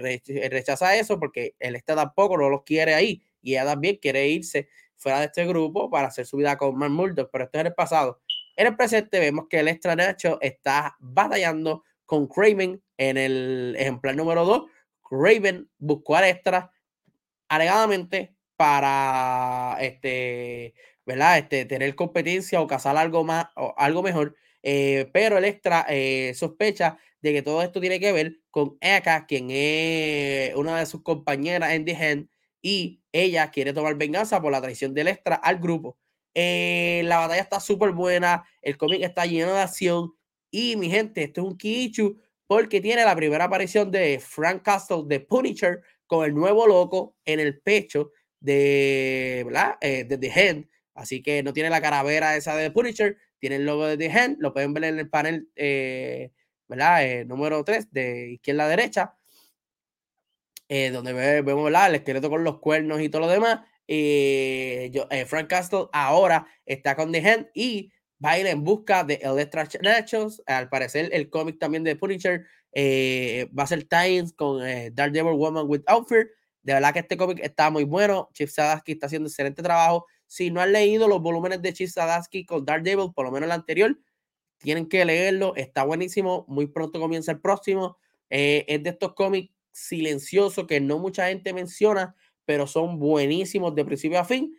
rechaza 0.50 0.94
eso 0.94 1.18
porque 1.18 1.56
él 1.58 1.74
está 1.74 1.96
tampoco 1.96 2.36
no 2.36 2.50
los 2.50 2.64
quiere 2.64 2.92
ahí 2.94 3.22
y 3.40 3.52
ella 3.52 3.64
también 3.64 3.96
quiere 3.96 4.28
irse 4.28 4.68
fuera 4.94 5.20
de 5.20 5.26
este 5.26 5.46
grupo 5.46 5.88
para 5.88 6.08
hacer 6.08 6.26
su 6.26 6.36
vida 6.36 6.58
con 6.58 6.76
Mark 6.76 6.92
Murdock, 6.92 7.30
pero 7.32 7.44
esto 7.44 7.56
es 7.56 7.60
en 7.62 7.66
el 7.68 7.74
pasado. 7.74 8.20
En 8.56 8.66
el 8.66 8.76
presente 8.76 9.18
vemos 9.18 9.46
que 9.48 9.60
el 9.60 9.68
extra 9.68 9.96
Nacho 9.96 10.38
está 10.42 10.96
batallando 11.00 11.82
con 12.04 12.28
Craven 12.28 12.82
en 12.98 13.16
el 13.16 13.74
ejemplar 13.78 14.16
número 14.16 14.44
2. 14.44 14.64
Craven 15.02 15.70
buscó 15.78 16.16
al 16.16 16.24
extra 16.24 16.70
alegadamente 17.48 18.36
para 18.56 19.78
este 19.80 20.74
¿verdad? 21.06 21.38
Este, 21.38 21.64
tener 21.64 21.94
competencia 21.94 22.60
o 22.60 22.66
cazar 22.66 22.96
algo 22.96 23.24
más 23.24 23.46
o 23.56 23.74
algo 23.76 24.02
mejor. 24.02 24.36
Eh, 24.62 25.10
pero 25.12 25.38
el 25.38 25.44
extra 25.44 25.84
eh, 25.88 26.32
sospecha 26.34 26.98
de 27.20 27.32
que 27.34 27.42
todo 27.42 27.62
esto 27.62 27.80
tiene 27.80 28.00
que 28.00 28.12
ver 28.12 28.38
con 28.50 28.78
Eka, 28.80 29.26
quien 29.26 29.48
es 29.50 30.54
una 30.54 30.78
de 30.78 30.86
sus 30.86 31.02
compañeras 31.02 31.72
en 31.72 31.84
The 31.84 31.96
Hand, 31.96 32.28
y 32.62 33.02
ella 33.12 33.50
quiere 33.50 33.72
tomar 33.74 33.94
venganza 33.96 34.40
por 34.40 34.52
la 34.52 34.62
traición 34.62 34.94
del 34.94 35.08
extra 35.08 35.36
al 35.36 35.58
grupo. 35.58 35.98
Eh, 36.34 37.02
la 37.04 37.18
batalla 37.18 37.42
está 37.42 37.60
súper 37.60 37.92
buena, 37.92 38.44
el 38.62 38.76
cómic 38.76 39.02
está 39.02 39.26
lleno 39.26 39.52
de 39.52 39.60
acción, 39.60 40.14
y 40.50 40.76
mi 40.76 40.90
gente, 40.90 41.24
esto 41.24 41.42
es 41.42 41.46
un 41.46 41.58
Kichu 41.58 42.18
porque 42.46 42.80
tiene 42.80 43.04
la 43.04 43.16
primera 43.16 43.44
aparición 43.44 43.90
de 43.90 44.20
Frank 44.20 44.62
Castle 44.62 45.02
de 45.06 45.20
Punisher 45.20 45.82
con 46.06 46.24
el 46.24 46.34
nuevo 46.34 46.66
loco 46.66 47.16
en 47.24 47.40
el 47.40 47.60
pecho 47.60 48.12
de, 48.40 49.42
¿verdad? 49.46 49.78
de 49.80 50.18
The 50.18 50.30
Hand 50.32 50.66
Así 50.94 51.22
que 51.22 51.42
no 51.42 51.52
tiene 51.52 51.70
la 51.70 51.80
caravera 51.80 52.36
esa 52.36 52.56
de 52.56 52.70
Punisher, 52.70 53.18
tiene 53.38 53.56
el 53.56 53.66
logo 53.66 53.86
de 53.86 53.96
The 53.96 54.10
Hand, 54.10 54.36
lo 54.38 54.52
pueden 54.52 54.72
ver 54.72 54.84
en 54.84 54.98
el 54.98 55.10
panel, 55.10 55.50
eh, 55.56 56.30
¿verdad? 56.68 57.04
Eh, 57.04 57.24
número 57.24 57.62
3 57.64 57.92
de 57.92 58.30
izquierda 58.30 58.64
a 58.64 58.68
derecha, 58.68 59.16
eh, 60.68 60.90
donde 60.90 61.12
vemos 61.42 61.68
el 61.68 61.94
esqueleto 61.96 62.30
con 62.30 62.44
los 62.44 62.60
cuernos 62.60 63.00
y 63.00 63.08
todo 63.08 63.22
lo 63.22 63.28
demás. 63.28 63.60
Yo, 63.86 65.08
Frank 65.26 65.48
Castle 65.48 65.86
ahora 65.92 66.46
está 66.64 66.94
con 66.96 67.12
The 67.12 67.28
Hand 67.28 67.48
y 67.54 67.92
va 68.24 68.30
a 68.30 68.38
ir 68.38 68.46
en 68.46 68.62
busca 68.62 69.04
de 69.04 69.14
Electra 69.16 69.68
Nachos. 69.82 70.42
Al 70.46 70.68
parecer, 70.68 71.10
el 71.12 71.28
cómic 71.28 71.58
también 71.58 71.82
de 71.84 71.96
Punisher 71.96 72.46
va 72.76 73.64
a 73.64 73.66
ser 73.66 73.84
Times 73.84 74.32
con 74.32 74.60
Daredevil 74.60 75.34
Woman 75.34 75.66
with 75.68 75.82
Outfit. 75.86 76.28
De 76.62 76.72
verdad 76.72 76.94
que 76.94 77.00
este 77.00 77.16
cómic 77.18 77.40
está 77.42 77.68
muy 77.68 77.84
bueno. 77.84 78.30
Chip 78.32 78.48
Sadaski 78.48 78.92
está 78.92 79.06
haciendo 79.06 79.28
excelente 79.28 79.62
trabajo. 79.62 80.06
Si 80.26 80.50
no 80.50 80.60
han 80.60 80.72
leído 80.72 81.08
los 81.08 81.20
volúmenes 81.20 81.62
de 81.62 81.72
Chip 81.72 81.88
Zdarsky 81.88 82.44
con 82.44 82.64
Daredevil, 82.64 83.12
por 83.14 83.24
lo 83.26 83.32
menos 83.32 83.46
el 83.46 83.52
anterior, 83.52 83.98
tienen 84.58 84.88
que 84.88 85.04
leerlo. 85.04 85.54
Está 85.56 85.84
buenísimo. 85.84 86.44
Muy 86.48 86.66
pronto 86.66 87.00
comienza 87.00 87.32
el 87.32 87.40
próximo. 87.40 87.98
Eh, 88.30 88.64
es 88.68 88.82
de 88.82 88.90
estos 88.90 89.14
cómics 89.14 89.52
silenciosos 89.72 90.66
que 90.66 90.80
no 90.80 90.98
mucha 90.98 91.28
gente 91.28 91.52
menciona, 91.52 92.14
pero 92.44 92.66
son 92.66 92.98
buenísimos 92.98 93.74
de 93.74 93.84
principio 93.84 94.18
a 94.20 94.24
fin. 94.24 94.56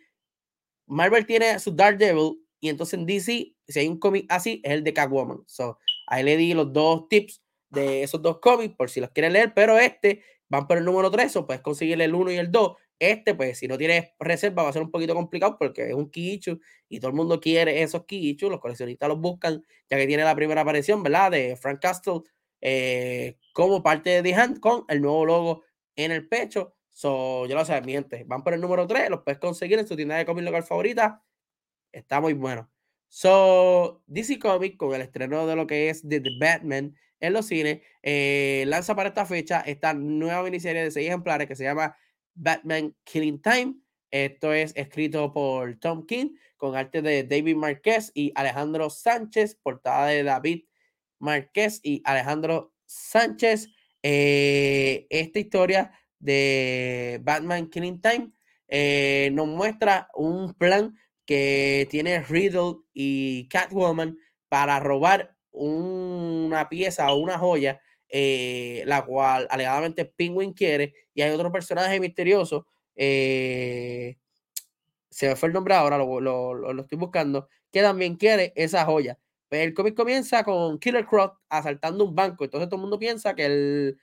Marvel 0.86 1.26
tiene 1.26 1.58
su 1.58 1.74
Daredevil 1.74 2.40
y 2.60 2.68
entonces 2.68 2.98
en 2.98 3.06
DC, 3.06 3.54
si 3.66 3.78
hay 3.78 3.88
un 3.88 3.98
cómic 3.98 4.26
así, 4.28 4.60
es 4.64 4.72
el 4.72 4.84
de 4.84 4.92
Catwoman. 4.92 5.42
So, 5.46 5.78
ahí 6.06 6.22
le 6.22 6.36
di 6.36 6.54
los 6.54 6.72
dos 6.72 7.08
tips 7.08 7.42
de 7.70 8.02
esos 8.02 8.22
dos 8.22 8.38
cómics 8.40 8.74
por 8.76 8.90
si 8.90 9.00
los 9.00 9.10
quieren 9.10 9.32
leer, 9.32 9.52
pero 9.54 9.78
este 9.78 10.22
van 10.48 10.66
por 10.66 10.78
el 10.78 10.84
número 10.84 11.10
3 11.10 11.34
o 11.36 11.46
puedes 11.46 11.62
conseguir 11.62 12.00
el 12.00 12.14
1 12.14 12.32
y 12.32 12.36
el 12.36 12.50
2 12.50 12.76
este, 12.98 13.34
pues, 13.34 13.58
si 13.58 13.68
no 13.68 13.76
tienes 13.76 14.10
reserva, 14.18 14.62
va 14.62 14.70
a 14.70 14.72
ser 14.72 14.82
un 14.82 14.90
poquito 14.90 15.14
complicado 15.14 15.56
porque 15.58 15.88
es 15.88 15.94
un 15.94 16.10
Kiichu 16.10 16.60
y 16.88 17.00
todo 17.00 17.10
el 17.10 17.16
mundo 17.16 17.40
quiere 17.40 17.82
esos 17.82 18.06
Kiichu. 18.06 18.48
Los 18.48 18.60
coleccionistas 18.60 19.08
los 19.08 19.20
buscan, 19.20 19.62
ya 19.90 19.96
que 19.96 20.06
tiene 20.06 20.24
la 20.24 20.34
primera 20.34 20.62
aparición, 20.62 21.02
¿verdad? 21.02 21.30
De 21.30 21.56
Frank 21.56 21.80
Castle 21.80 22.22
eh, 22.60 23.36
como 23.52 23.82
parte 23.82 24.10
de 24.10 24.22
The 24.22 24.34
Hand 24.34 24.60
con 24.60 24.84
el 24.88 25.00
nuevo 25.02 25.26
logo 25.26 25.62
en 25.94 26.12
el 26.12 26.26
pecho. 26.28 26.74
So, 26.90 27.46
yo 27.46 27.54
lo 27.54 27.64
sé, 27.64 27.80
miente. 27.82 28.24
Van 28.26 28.42
por 28.42 28.54
el 28.54 28.60
número 28.60 28.86
3, 28.86 29.10
los 29.10 29.22
puedes 29.22 29.38
conseguir 29.38 29.78
en 29.78 29.86
su 29.86 29.96
tienda 29.96 30.16
de 30.16 30.24
cómics 30.24 30.44
local 30.46 30.62
favorita. 30.62 31.22
Está 31.92 32.20
muy 32.20 32.32
bueno. 32.32 32.70
So, 33.08 34.02
DC 34.06 34.38
Comics, 34.38 34.76
con 34.76 34.94
el 34.94 35.02
estreno 35.02 35.46
de 35.46 35.56
lo 35.56 35.66
que 35.66 35.90
es 35.90 36.02
The, 36.08 36.20
The 36.20 36.30
Batman 36.40 36.96
en 37.20 37.32
los 37.32 37.46
cines, 37.46 37.82
eh, 38.02 38.64
lanza 38.66 38.94
para 38.94 39.08
esta 39.08 39.26
fecha 39.26 39.60
esta 39.60 39.94
nueva 39.94 40.42
miniserie 40.42 40.82
de 40.82 40.90
seis 40.90 41.06
ejemplares 41.08 41.46
que 41.46 41.56
se 41.56 41.64
llama 41.64 41.96
Batman 42.36 42.94
Killing 43.04 43.40
Time. 43.42 43.74
Esto 44.10 44.52
es 44.52 44.72
escrito 44.76 45.32
por 45.32 45.76
Tom 45.78 46.06
King 46.06 46.36
con 46.56 46.76
arte 46.76 47.02
de 47.02 47.24
David 47.24 47.56
Marquez 47.56 48.12
y 48.14 48.32
Alejandro 48.34 48.88
Sánchez, 48.88 49.56
portada 49.62 50.06
de 50.06 50.22
David 50.22 50.64
Marquez 51.18 51.80
y 51.82 52.02
Alejandro 52.04 52.72
Sánchez. 52.86 53.68
Eh, 54.02 55.06
esta 55.10 55.38
historia 55.38 55.92
de 56.18 57.20
Batman 57.22 57.68
Killing 57.68 58.00
Time 58.00 58.32
eh, 58.68 59.30
nos 59.32 59.48
muestra 59.48 60.08
un 60.14 60.54
plan 60.54 60.96
que 61.24 61.88
tiene 61.90 62.22
Riddle 62.22 62.76
y 62.92 63.48
Catwoman 63.48 64.16
para 64.48 64.78
robar 64.78 65.36
una 65.50 66.68
pieza 66.68 67.12
o 67.12 67.16
una 67.18 67.38
joya 67.38 67.80
eh, 68.08 68.82
la 68.86 69.04
cual 69.04 69.46
alegadamente 69.50 70.04
Penguin 70.04 70.52
quiere, 70.52 70.94
y 71.14 71.22
hay 71.22 71.30
otro 71.30 71.50
personaje 71.50 71.98
misterioso, 72.00 72.66
eh, 72.94 74.16
se 75.10 75.28
me 75.28 75.36
fue 75.36 75.48
el 75.48 75.52
nombre 75.54 75.74
ahora, 75.74 75.98
lo, 75.98 76.20
lo, 76.20 76.80
estoy 76.80 76.98
buscando, 76.98 77.48
que 77.72 77.82
también 77.82 78.16
quiere 78.16 78.52
esa 78.56 78.84
joya. 78.84 79.18
Pero 79.48 79.64
el 79.64 79.74
cómic 79.74 79.94
comienza 79.94 80.44
con 80.44 80.78
Killer 80.78 81.06
Croc 81.06 81.38
asaltando 81.48 82.04
un 82.04 82.14
banco, 82.14 82.44
entonces 82.44 82.68
todo 82.68 82.76
el 82.76 82.82
mundo 82.82 82.98
piensa 82.98 83.34
que 83.34 83.94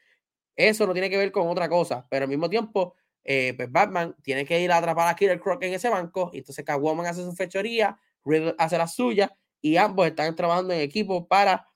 eso 0.56 0.88
no 0.88 0.94
tiene 0.94 1.10
que 1.10 1.18
ver 1.18 1.32
con 1.32 1.48
otra 1.48 1.70
cosa, 1.70 2.08
pero 2.10 2.24
al 2.24 2.30
mismo 2.30 2.50
tiempo, 2.50 2.96
eh, 3.24 3.54
pues 3.56 3.72
Batman 3.72 4.16
tiene 4.22 4.46
que 4.46 4.60
ir 4.62 4.72
a 4.72 4.78
atrapar 4.78 5.08
a 5.08 5.16
Killer 5.16 5.40
Croc 5.40 5.62
en 5.64 5.74
ese 5.74 5.90
banco, 5.90 6.30
y 6.34 6.40
entonces 6.40 6.64
Catwoman 6.66 7.06
hace 7.06 7.24
su 7.24 7.34
fechoría, 7.34 8.00
Riddle 8.26 8.56
hace 8.58 8.78
la 8.78 8.88
suya, 8.88 9.36
y 9.62 9.78
ambos 9.78 10.08
están 10.08 10.36
trabajando 10.36 10.74
en 10.74 10.82
equipo 10.82 11.28
para 11.28 11.68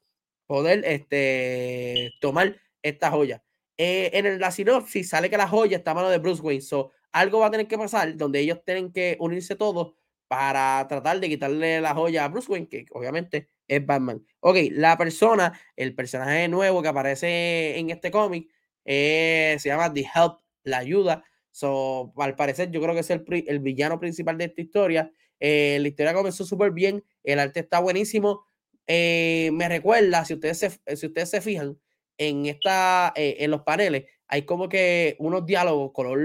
poder 0.47 0.83
este, 0.85 2.13
tomar 2.19 2.55
esta 2.81 3.11
joya. 3.11 3.43
Eh, 3.77 4.09
en 4.13 4.39
la 4.39 4.49
sinopsis 4.51 5.09
sale 5.09 5.29
que 5.29 5.37
la 5.37 5.47
joya 5.47 5.77
está 5.77 5.91
a 5.91 5.93
mano 5.93 6.09
de 6.09 6.17
Bruce 6.17 6.41
Wayne. 6.41 6.61
So, 6.61 6.91
algo 7.11 7.39
va 7.39 7.47
a 7.47 7.51
tener 7.51 7.67
que 7.67 7.77
pasar 7.77 8.17
donde 8.17 8.39
ellos 8.39 8.63
tienen 8.65 8.91
que 8.91 9.17
unirse 9.19 9.55
todos 9.55 9.93
para 10.27 10.85
tratar 10.89 11.19
de 11.19 11.29
quitarle 11.29 11.79
la 11.81 11.93
joya 11.93 12.25
a 12.25 12.27
Bruce 12.29 12.51
Wayne, 12.51 12.67
que 12.67 12.85
obviamente 12.91 13.49
es 13.67 13.85
Batman. 13.85 14.25
Ok, 14.39 14.57
la 14.71 14.97
persona, 14.97 15.59
el 15.75 15.93
personaje 15.95 16.47
nuevo 16.47 16.81
que 16.81 16.87
aparece 16.87 17.77
en 17.77 17.89
este 17.89 18.11
cómic, 18.11 18.49
eh, 18.85 19.57
se 19.59 19.69
llama 19.69 19.93
The 19.93 20.01
Help, 20.13 20.39
la 20.63 20.79
ayuda. 20.79 21.23
So, 21.51 22.13
al 22.17 22.35
parecer, 22.35 22.71
yo 22.71 22.81
creo 22.81 22.93
que 22.93 23.01
es 23.01 23.09
el, 23.09 23.23
el 23.47 23.59
villano 23.59 23.99
principal 23.99 24.37
de 24.37 24.45
esta 24.45 24.61
historia. 24.61 25.11
Eh, 25.39 25.77
la 25.81 25.87
historia 25.87 26.13
comenzó 26.13 26.45
súper 26.45 26.71
bien, 26.71 27.03
el 27.23 27.39
arte 27.39 27.59
está 27.59 27.79
buenísimo. 27.79 28.46
Eh, 28.87 29.49
me 29.53 29.67
recuerda, 29.67 30.23
si 30.23 30.33
ustedes 30.35 30.59
se, 30.59 30.95
si 30.95 31.07
ustedes 31.07 31.29
se 31.29 31.41
fijan, 31.41 31.77
en, 32.17 32.45
esta, 32.47 33.13
eh, 33.15 33.37
en 33.39 33.51
los 33.51 33.61
paneles, 33.61 34.05
hay 34.27 34.43
como 34.43 34.69
que 34.69 35.15
unos 35.19 35.45
diálogos 35.45 35.91
color 35.93 36.19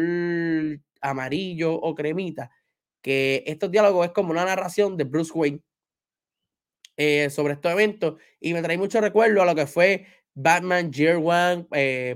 amarillo 1.01 1.75
o 1.75 1.95
cremita, 1.95 2.51
que 3.03 3.43
estos 3.47 3.71
diálogos 3.71 4.07
es 4.07 4.13
como 4.13 4.31
una 4.31 4.45
narración 4.45 4.97
de 4.97 5.05
Bruce 5.05 5.33
Wayne 5.35 5.61
eh, 6.97 7.31
sobre 7.31 7.55
estos 7.55 7.73
eventos 7.73 8.21
y 8.41 8.55
me 8.55 8.63
trae 8.63 8.79
mucho 8.79 9.01
recuerdo 9.01 9.43
a 9.43 9.47
lo 9.47 9.55
que 9.55 9.67
fue 9.67 10.07
Batman 10.35 10.93
Year 10.93 11.17
One, 11.17 11.67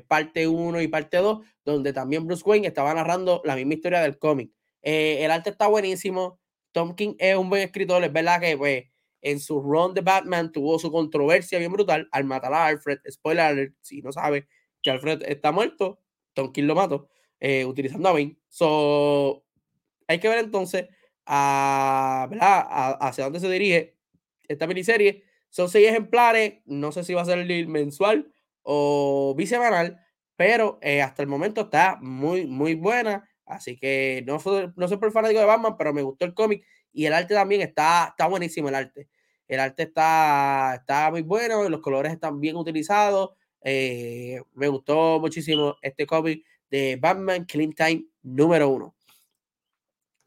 parte 0.09 0.49
1 0.49 0.81
y 0.81 0.89
parte 0.89 1.19
2, 1.19 1.45
donde 1.65 1.93
también 1.93 2.27
Bruce 2.27 2.45
Wayne 2.47 2.69
estaba 2.69 2.95
narrando 2.95 3.43
la 3.45 3.57
misma 3.57 3.75
historia 3.75 4.01
del 4.01 4.19
cómic. 4.19 4.51
El 4.81 5.31
arte 5.31 5.51
está 5.51 5.67
buenísimo. 5.67 6.41
Tom 6.73 6.95
King 6.95 7.15
es 7.19 7.37
un 7.37 7.51
buen 7.51 7.63
escritor, 7.63 8.05
es 8.05 8.13
verdad 8.13 8.41
que 8.41 8.57
pues, 8.57 8.85
en 9.27 9.41
su 9.41 9.61
run 9.61 9.93
de 9.93 10.03
Batman 10.03 10.53
tuvo 10.53 10.79
su 10.79 10.93
controversia 10.93 11.59
bien 11.59 11.73
brutal 11.73 12.09
al 12.13 12.25
matar 12.25 12.55
a 12.55 12.67
Alfred. 12.67 13.01
Spoiler 13.11 13.45
alert, 13.45 13.75
si 13.81 14.01
no 14.01 14.13
sabe 14.13 14.47
que 14.81 14.91
Alfred 14.91 15.25
está 15.27 15.51
muerto, 15.51 16.01
Tom 16.33 16.53
King 16.53 16.65
lo 16.65 16.77
mató 16.77 17.09
eh, 17.41 17.65
utilizando 17.65 18.09
a 18.09 18.13
Bane. 18.13 18.39
So, 18.49 19.45
hay 20.07 20.21
que 20.21 20.29
ver 20.29 20.39
entonces 20.39 20.87
a, 21.27 22.29
hacia 23.01 23.25
dónde 23.25 23.41
se 23.41 23.51
dirige 23.51 23.97
esta 24.47 24.69
miniserie. 24.69 25.25
Son 25.51 25.69
seis 25.69 25.89
ejemplares, 25.89 26.61
no 26.65 26.93
sé 26.93 27.03
si 27.03 27.13
va 27.13 27.23
a 27.23 27.25
ser 27.25 27.45
mensual 27.67 28.33
o 28.63 29.35
bisemanal, 29.37 29.99
pero 30.37 30.79
eh, 30.83 31.03
hasta 31.03 31.23
el 31.23 31.29
momento 31.29 31.63
está 31.63 31.99
muy, 32.01 32.47
muy 32.47 32.75
buena. 32.77 33.29
Así 33.45 33.77
que 33.77 34.23
no, 34.25 34.39
no 34.77 34.89
soy 34.89 34.99
por 34.99 35.11
fanático 35.11 35.41
de 35.41 35.47
Batman, 35.47 35.77
pero 35.77 35.93
me 35.93 36.03
gustó 36.03 36.27
el 36.27 36.35
cómic 36.35 36.65
y 36.93 37.07
el 37.07 37.13
arte 37.13 37.35
también 37.35 37.63
está, 37.63 38.09
está 38.11 38.29
buenísimo. 38.29 38.69
El 38.69 38.77
arte, 38.77 39.09
el 39.49 39.61
arte 39.61 39.85
está, 39.85 40.77
está 40.81 41.11
muy 41.11 41.23
bueno, 41.23 41.69
los 41.69 41.81
colores 41.81 42.13
están 42.13 42.41
bien 42.41 42.57
utilizados. 42.57 43.31
Eh, 43.63 44.41
me 44.55 44.69
gustó 44.69 45.19
muchísimo 45.21 45.77
este 45.83 46.07
cómic 46.07 46.45
de 46.71 46.97
Batman 47.01 47.45
Clean 47.45 47.73
Time 47.73 48.05
número 48.23 48.69
uno. 48.69 48.95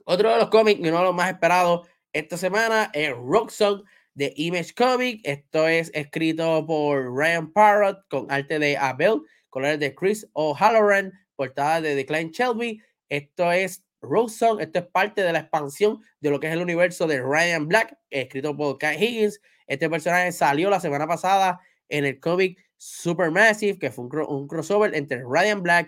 Otro 0.05 0.31
de 0.31 0.37
los 0.37 0.49
cómics 0.49 0.79
uno 0.79 0.97
de 0.97 1.03
los 1.03 1.15
más 1.15 1.29
esperados 1.31 1.87
esta 2.13 2.37
semana 2.37 2.89
es 2.93 3.11
Rock 3.11 3.51
Song 3.51 3.83
de 4.15 4.33
Image 4.35 4.73
Comic. 4.73 5.21
Esto 5.23 5.67
es 5.67 5.91
escrito 5.93 6.65
por 6.65 7.15
Ryan 7.15 7.51
Parrott 7.51 7.99
con 8.09 8.31
arte 8.31 8.59
de 8.59 8.75
Abel, 8.75 9.21
colores 9.49 9.79
de 9.79 9.93
Chris 9.93 10.27
O'Halloran, 10.33 11.13
portada 11.35 11.81
de 11.81 11.95
Declan 11.95 12.31
Shelby. 12.31 12.81
Esto 13.09 13.51
es 13.51 13.83
Song, 14.29 14.59
esto 14.59 14.79
es 14.79 14.85
parte 14.87 15.21
de 15.21 15.33
la 15.33 15.39
expansión 15.39 16.01
de 16.19 16.29
lo 16.29 16.39
que 16.39 16.47
es 16.47 16.53
el 16.53 16.61
universo 16.61 17.07
de 17.07 17.21
Ryan 17.21 17.67
Black, 17.67 17.97
escrito 18.09 18.55
por 18.55 18.77
Kai 18.77 19.01
Higgins. 19.03 19.41
Este 19.67 19.89
personaje 19.89 20.31
salió 20.31 20.69
la 20.69 20.79
semana 20.79 21.07
pasada 21.07 21.59
en 21.89 22.05
el 22.05 22.19
cómic 22.19 22.57
Supermassive, 22.77 23.77
que 23.77 23.91
fue 23.91 24.05
un, 24.05 24.47
crossover 24.47 24.95
entre 24.95 25.23
Ryan 25.23 25.61
Black, 25.61 25.87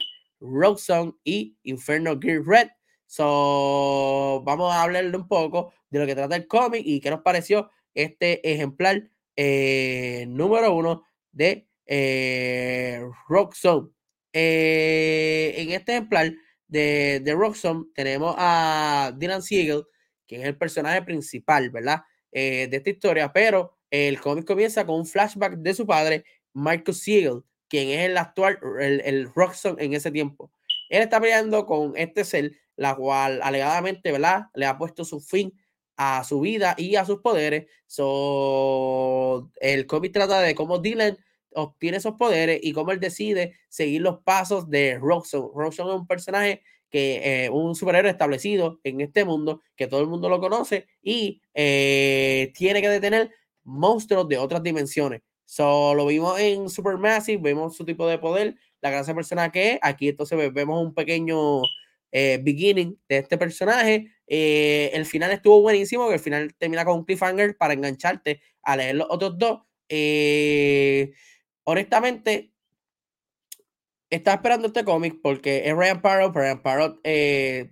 Song 0.78 1.14
y 1.24 1.58
Inferno 1.64 2.20
Gear 2.20 2.42
Red. 2.46 2.70
So, 3.06 4.42
vamos 4.46 4.74
a 4.74 4.84
hablarle 4.84 5.16
un 5.16 5.28
poco 5.28 5.74
de 5.90 6.00
lo 6.00 6.06
que 6.06 6.16
trata 6.16 6.36
el 6.36 6.48
cómic 6.48 6.84
y 6.86 7.00
qué 7.00 7.10
nos 7.10 7.22
pareció 7.22 7.70
este 7.94 8.50
ejemplar 8.50 9.10
eh, 9.36 10.26
número 10.28 10.74
uno 10.74 11.04
de 11.32 11.68
eh. 11.86 13.02
Eh, 14.34 15.54
en 15.58 15.72
este 15.72 15.92
ejemplar 15.92 16.34
de, 16.72 17.22
de 17.24 17.34
Roxxon 17.36 17.92
tenemos 17.94 18.34
a 18.38 19.14
Dylan 19.16 19.44
Siegel, 19.44 19.84
que 20.26 20.38
es 20.38 20.46
el 20.46 20.58
personaje 20.58 21.04
principal, 21.04 21.70
¿verdad? 21.70 22.02
de 22.32 22.70
esta 22.72 22.90
historia, 22.90 23.34
pero 23.34 23.78
el 23.90 24.22
cómic 24.22 24.46
comienza 24.46 24.86
con 24.86 24.96
un 25.02 25.06
flashback 25.06 25.56
de 25.58 25.74
su 25.74 25.86
padre, 25.86 26.24
Marcus 26.54 27.02
Siegel, 27.02 27.44
quien 27.68 27.90
es 27.90 28.10
el 28.10 28.18
actual, 28.18 28.58
el, 28.80 29.02
el 29.02 29.30
en 29.78 29.94
ese 29.94 30.12
tiempo. 30.12 30.52
Él 30.90 31.04
está 31.04 31.20
peleando 31.20 31.66
con 31.66 31.96
este 31.98 32.24
ser, 32.24 32.52
la 32.76 32.96
cual 32.96 33.42
alegadamente, 33.44 34.12
¿verdad? 34.12 34.44
Le 34.56 34.66
ha 34.66 34.78
puesto 34.78 35.06
su 35.06 35.20
fin 35.20 35.54
a 35.98 36.24
su 36.24 36.40
vida 36.42 36.74
y 36.78 36.96
a 36.96 37.06
sus 37.06 37.20
poderes. 37.20 37.68
So, 37.86 39.52
el 39.60 39.86
cómic 39.86 40.14
trata 40.14 40.42
de 40.42 40.56
cómo 40.56 40.80
Dylan 40.80 41.18
obtiene 41.54 41.98
esos 41.98 42.14
poderes 42.16 42.60
y 42.62 42.74
cómo 42.74 42.92
él 42.92 43.00
decide 43.00 43.56
seguir 43.70 44.02
los 44.02 44.20
pasos 44.20 44.70
de 44.70 44.98
Roxxon. 45.00 45.52
Roxxon 45.54 45.90
es 45.90 45.96
un 45.96 46.08
personaje 46.08 46.62
que 46.90 47.46
eh, 47.46 47.50
un 47.50 47.74
superhéroe 47.74 48.12
establecido 48.12 48.80
en 48.84 49.02
este 49.02 49.24
mundo, 49.26 49.62
que 49.76 49.88
todo 49.88 50.02
el 50.02 50.08
mundo 50.08 50.30
lo 50.30 50.40
conoce 50.40 50.88
y 51.02 51.42
eh, 51.54 52.52
tiene 52.56 52.82
que 52.82 52.90
detener 52.90 53.32
monstruos 53.64 54.28
de 54.28 54.38
otras 54.38 54.62
dimensiones. 54.62 55.22
So, 55.46 55.94
lo 55.96 56.06
vimos 56.06 56.40
en 56.40 56.70
Supermassive, 56.70 57.42
vemos 57.42 57.76
su 57.76 57.84
tipo 57.86 58.08
de 58.08 58.18
poder, 58.18 58.56
la 58.82 58.90
clase 58.90 59.12
de 59.12 59.16
persona 59.16 59.52
que 59.52 59.74
es. 59.74 59.80
Aquí 59.82 60.10
entonces 60.10 60.54
vemos 60.54 60.82
un 60.82 60.94
pequeño 60.94 61.62
eh, 62.12 62.40
beginning 62.42 62.98
de 63.08 63.18
este 63.18 63.38
personaje. 63.38 64.08
Eh, 64.28 64.92
el 64.94 65.06
final 65.06 65.32
estuvo 65.32 65.62
buenísimo, 65.62 66.08
que 66.08 66.16
el 66.16 66.20
final 66.20 66.54
termina 66.58 66.86
con 66.86 67.00
un 67.00 67.06
cliffhanger 67.06 67.58
para 67.58 67.74
engancharte 67.74 68.42
a 68.64 68.78
leer 68.78 68.96
los 68.96 69.08
otros 69.10 69.38
dos. 69.38 69.60
Honestamente, 71.72 72.54
estaba 74.10 74.36
esperando 74.36 74.68
este 74.68 74.84
cómic 74.84 75.20
porque 75.22 75.68
es 75.68 75.76
Ryan 75.76 76.02
Parrott. 76.02 76.36
Ryan 76.36 76.62
Parrott 76.62 77.00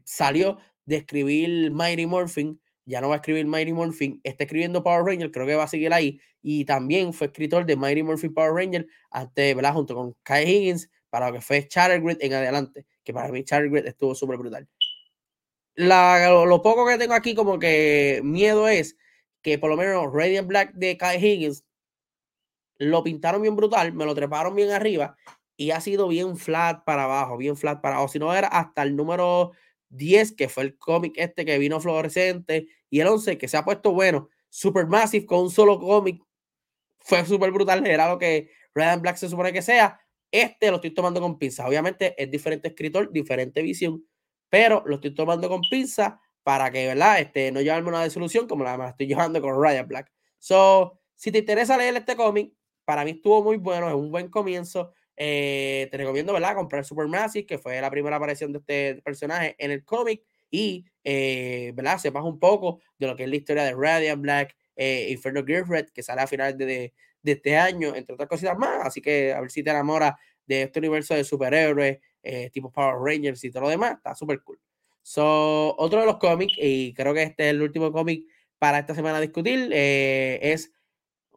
salió 0.03 0.57
de 0.85 0.97
escribir 0.97 1.71
Mighty 1.71 2.05
Morphin. 2.05 2.61
Ya 2.85 3.01
no 3.01 3.09
va 3.09 3.15
a 3.15 3.17
escribir 3.17 3.45
Mighty 3.45 3.71
Morphin, 3.71 4.19
está 4.23 4.45
escribiendo 4.45 4.81
Power 4.81 5.03
Ranger, 5.05 5.29
creo 5.29 5.45
que 5.45 5.53
va 5.53 5.65
a 5.65 5.67
seguir 5.67 5.93
ahí. 5.93 6.19
Y 6.41 6.65
también 6.65 7.13
fue 7.13 7.27
escritor 7.27 7.65
de 7.67 7.75
Mighty 7.75 8.01
Morphin 8.01 8.33
Power 8.33 8.53
Ranger, 8.53 8.87
antes, 9.11 9.55
¿verdad? 9.55 9.73
Junto 9.73 9.93
con 9.93 10.15
Kai 10.23 10.49
Higgins, 10.49 10.89
para 11.11 11.27
lo 11.27 11.33
que 11.33 11.41
fue 11.41 11.67
Grid 11.69 12.17
en 12.21 12.33
adelante 12.33 12.87
que 13.09 13.13
para 13.13 13.31
mí 13.31 13.43
Charlie 13.43 13.87
estuvo 13.87 14.13
súper 14.13 14.37
brutal. 14.37 14.67
lo, 15.75 16.61
poco 16.61 16.85
que 16.87 16.99
tengo 16.99 17.15
aquí 17.15 17.33
como 17.33 17.57
que 17.57 18.21
miedo 18.23 18.67
es 18.67 18.97
que 19.41 19.57
por 19.57 19.71
lo 19.71 19.77
menos 19.77 20.13
Radiant 20.13 20.47
Black 20.47 20.73
de 20.73 20.95
Kai 20.95 21.17
Higgins 21.17 21.65
lo 22.79 23.03
pintaron 23.03 23.41
bien 23.41 23.55
brutal, 23.55 23.93
me 23.93 24.05
lo 24.05 24.15
treparon 24.15 24.55
bien 24.55 24.71
arriba 24.71 25.15
y 25.55 25.71
ha 25.71 25.81
sido 25.81 26.07
bien 26.07 26.37
flat 26.37 26.83
para 26.85 27.03
abajo, 27.03 27.37
bien 27.37 27.57
flat 27.57 27.81
para 27.81 27.95
abajo. 27.95 28.07
Si 28.07 28.17
no 28.17 28.33
era 28.33 28.47
hasta 28.47 28.81
el 28.81 28.95
número 28.95 29.51
10, 29.89 30.31
que 30.31 30.47
fue 30.47 30.63
el 30.63 30.77
cómic 30.77 31.13
este 31.17 31.45
que 31.45 31.59
vino 31.59 31.81
fluorescente, 31.81 32.67
y 32.89 33.01
el 33.01 33.07
11, 33.07 33.37
que 33.37 33.47
se 33.49 33.57
ha 33.57 33.65
puesto 33.65 33.91
bueno, 33.91 34.29
super 34.47 34.87
massive 34.87 35.25
con 35.25 35.41
un 35.41 35.51
solo 35.51 35.77
cómic, 35.79 36.23
fue 36.99 37.25
súper 37.25 37.51
brutal, 37.51 37.85
era 37.85 38.09
lo 38.09 38.17
que 38.17 38.51
Radiant 38.73 39.01
Black 39.01 39.17
se 39.17 39.29
supone 39.29 39.51
que 39.51 39.61
sea, 39.61 39.99
este 40.31 40.69
lo 40.69 40.75
estoy 40.75 40.91
tomando 40.91 41.19
con 41.19 41.37
pinza. 41.37 41.67
Obviamente 41.67 42.15
es 42.21 42.31
diferente 42.31 42.69
escritor, 42.69 43.11
diferente 43.11 43.61
visión, 43.61 44.05
pero 44.47 44.83
lo 44.85 44.95
estoy 44.95 45.13
tomando 45.13 45.49
con 45.49 45.61
pinza 45.69 46.21
para 46.43 46.71
que, 46.71 46.87
¿verdad? 46.87 47.19
Este, 47.19 47.51
no 47.51 47.61
llevarme 47.61 47.89
una 47.89 48.03
desolución 48.03 48.47
como 48.47 48.63
la, 48.63 48.89
estoy 48.89 49.07
llevando 49.07 49.41
con 49.41 49.61
Ryan 49.61 49.87
Black. 49.87 50.11
So, 50.37 50.99
si 51.15 51.31
te 51.31 51.39
interesa 51.39 51.77
leer 51.77 51.97
este 51.97 52.15
cómic, 52.15 52.53
para 52.89 53.05
mí 53.05 53.11
estuvo 53.11 53.43
muy 53.43 53.57
bueno, 53.57 53.87
es 53.87 53.93
un 53.93 54.09
buen 54.09 54.29
comienzo. 54.29 54.93
Eh, 55.15 55.87
te 55.91 55.97
recomiendo, 55.97 56.33
¿verdad? 56.33 56.55
Comprar 56.55 56.83
Supermassive, 56.83 57.45
que 57.45 57.59
fue 57.59 57.79
la 57.79 57.91
primera 57.91 58.15
aparición 58.15 58.51
de 58.51 58.57
este 58.57 58.99
personaje 59.03 59.55
en 59.59 59.69
el 59.69 59.85
cómic. 59.85 60.23
Y, 60.49 60.83
eh, 61.03 61.71
¿verdad? 61.75 61.99
Sepas 61.99 62.23
un 62.23 62.39
poco 62.39 62.81
de 62.97 63.05
lo 63.05 63.15
que 63.15 63.25
es 63.25 63.29
la 63.29 63.35
historia 63.35 63.63
de 63.63 63.75
Radiant 63.75 64.19
Black, 64.19 64.55
eh, 64.75 65.05
Inferno 65.11 65.43
Red, 65.45 65.89
que 65.93 66.01
sale 66.01 66.21
a 66.21 66.25
finales 66.25 66.57
de, 66.57 66.95
de 67.21 67.31
este 67.31 67.55
año, 67.55 67.93
entre 67.93 68.15
otras 68.15 68.27
cositas 68.27 68.57
más. 68.57 68.87
Así 68.87 69.01
que 69.03 69.33
a 69.33 69.39
ver 69.39 69.51
si 69.51 69.61
te 69.61 69.69
enamoras 69.69 70.15
de 70.47 70.63
este 70.63 70.79
universo 70.79 71.13
de 71.13 71.23
superhéroes, 71.23 71.99
eh, 72.23 72.49
tipo 72.49 72.71
Power 72.71 72.95
Rangers 72.99 73.43
y 73.43 73.51
todo 73.51 73.61
lo 73.61 73.69
demás. 73.69 73.97
Está 73.97 74.15
súper 74.15 74.41
cool. 74.41 74.59
So, 75.03 75.75
otro 75.77 75.99
de 75.99 76.07
los 76.07 76.17
cómics, 76.17 76.53
y 76.57 76.95
creo 76.95 77.13
que 77.13 77.21
este 77.21 77.43
es 77.43 77.49
el 77.51 77.61
último 77.61 77.91
cómic 77.91 78.23
para 78.57 78.79
esta 78.79 78.95
semana 78.95 79.21
discutir, 79.21 79.69
eh, 79.73 80.39
es 80.41 80.71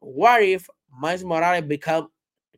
What 0.00 0.40
If 0.40 0.68
Miles 0.93 1.24
Morales 1.24 1.66
Become 1.66 2.09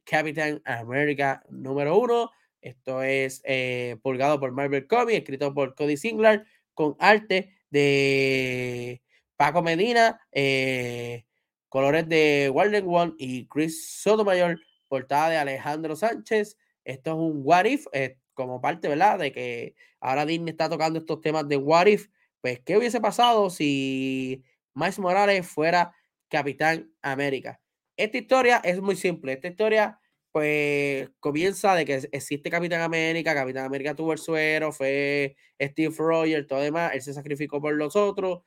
Captain 0.04 0.60
America 0.64 1.42
número 1.48 1.98
uno. 1.98 2.30
Esto 2.60 3.02
es 3.02 3.42
eh, 3.44 3.96
pulgado 4.02 4.40
por 4.40 4.52
Marvel 4.52 4.86
Comics, 4.86 5.18
escrito 5.18 5.52
por 5.52 5.74
Cody 5.74 5.96
Singler, 5.96 6.46
con 6.72 6.96
arte 6.98 7.54
de 7.70 9.02
Paco 9.36 9.62
Medina. 9.62 10.20
Eh, 10.32 11.24
colores 11.68 12.08
de 12.08 12.50
Walden 12.52 12.86
One 12.88 13.14
y 13.18 13.46
Chris 13.48 14.00
Sotomayor, 14.00 14.60
portada 14.88 15.30
de 15.30 15.36
Alejandro 15.36 15.96
Sánchez. 15.96 16.56
Esto 16.84 17.10
es 17.10 17.16
un 17.16 17.40
What 17.44 17.64
If, 17.66 17.86
eh, 17.92 18.18
como 18.34 18.60
parte, 18.60 18.88
¿verdad? 18.88 19.18
De 19.18 19.32
que 19.32 19.74
ahora 20.00 20.26
Disney 20.26 20.50
está 20.50 20.68
tocando 20.68 20.98
estos 20.98 21.20
temas 21.20 21.48
de 21.48 21.56
What 21.56 21.86
If. 21.86 22.08
Pues, 22.40 22.60
¿qué 22.60 22.76
hubiese 22.76 23.00
pasado 23.00 23.50
si 23.50 24.44
Miles 24.74 24.98
Morales 24.98 25.46
fuera 25.46 25.94
Capitán 26.28 26.92
América? 27.02 27.60
Esta 27.96 28.18
historia 28.18 28.60
es 28.64 28.80
muy 28.80 28.96
simple. 28.96 29.32
Esta 29.34 29.48
historia, 29.48 30.00
pues, 30.32 31.08
comienza 31.20 31.74
de 31.74 31.84
que 31.84 32.08
existe 32.12 32.50
Capitán 32.50 32.80
América. 32.82 33.34
Capitán 33.34 33.64
América 33.66 33.94
tuvo 33.94 34.12
el 34.12 34.18
suero, 34.18 34.72
fue 34.72 35.36
Steve 35.60 35.94
Rogers, 35.96 36.46
todo 36.46 36.60
demás. 36.60 36.92
Él 36.94 37.02
se 37.02 37.14
sacrificó 37.14 37.60
por 37.60 37.74
los 37.74 37.94
otros 37.96 38.42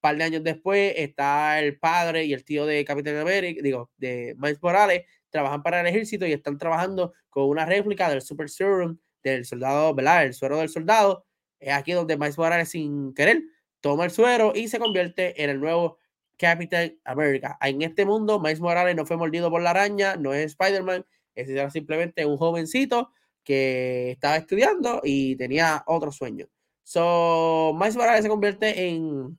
par 0.00 0.16
de 0.18 0.24
años 0.24 0.44
después 0.44 0.94
está 0.96 1.60
el 1.60 1.78
padre 1.78 2.24
y 2.26 2.34
el 2.34 2.44
tío 2.44 2.66
de 2.66 2.84
Capitán 2.84 3.16
América, 3.18 3.62
digo, 3.62 3.90
de 3.96 4.34
Miles 4.38 4.62
Morales, 4.62 5.04
trabajan 5.30 5.62
para 5.62 5.80
el 5.80 5.86
ejército 5.86 6.26
y 6.26 6.32
están 6.32 6.58
trabajando 6.58 7.14
con 7.30 7.44
una 7.48 7.64
réplica 7.66 8.10
del 8.10 8.22
Super 8.22 8.50
Serum 8.50 8.98
del 9.22 9.46
soldado, 9.46 9.94
¿verdad? 9.94 10.24
El 10.26 10.34
suero 10.34 10.58
del 10.58 10.68
soldado. 10.68 11.26
Es 11.60 11.72
aquí 11.74 11.92
donde 11.92 12.18
Miles 12.18 12.36
Morales 12.38 12.70
sin 12.70 13.14
querer 13.14 13.42
toma 13.80 14.04
el 14.04 14.10
suero 14.10 14.52
y 14.54 14.68
se 14.68 14.78
convierte 14.78 15.42
en 15.42 15.50
el 15.50 15.60
nuevo 15.60 15.98
Capitán 16.42 16.98
América. 17.04 17.56
En 17.60 17.82
este 17.82 18.04
mundo, 18.04 18.40
Miles 18.40 18.58
Morales 18.58 18.96
no 18.96 19.06
fue 19.06 19.16
mordido 19.16 19.48
por 19.48 19.62
la 19.62 19.70
araña, 19.70 20.16
no 20.16 20.34
es 20.34 20.46
Spider-Man, 20.46 21.06
es 21.36 21.72
simplemente 21.72 22.26
un 22.26 22.36
jovencito 22.36 23.12
que 23.44 24.10
estaba 24.10 24.38
estudiando 24.38 25.00
y 25.04 25.36
tenía 25.36 25.84
otro 25.86 26.10
sueño. 26.10 26.48
So, 26.82 27.72
Miles 27.78 27.94
Morales 27.94 28.24
se 28.24 28.28
convierte 28.28 28.88
en 28.88 29.38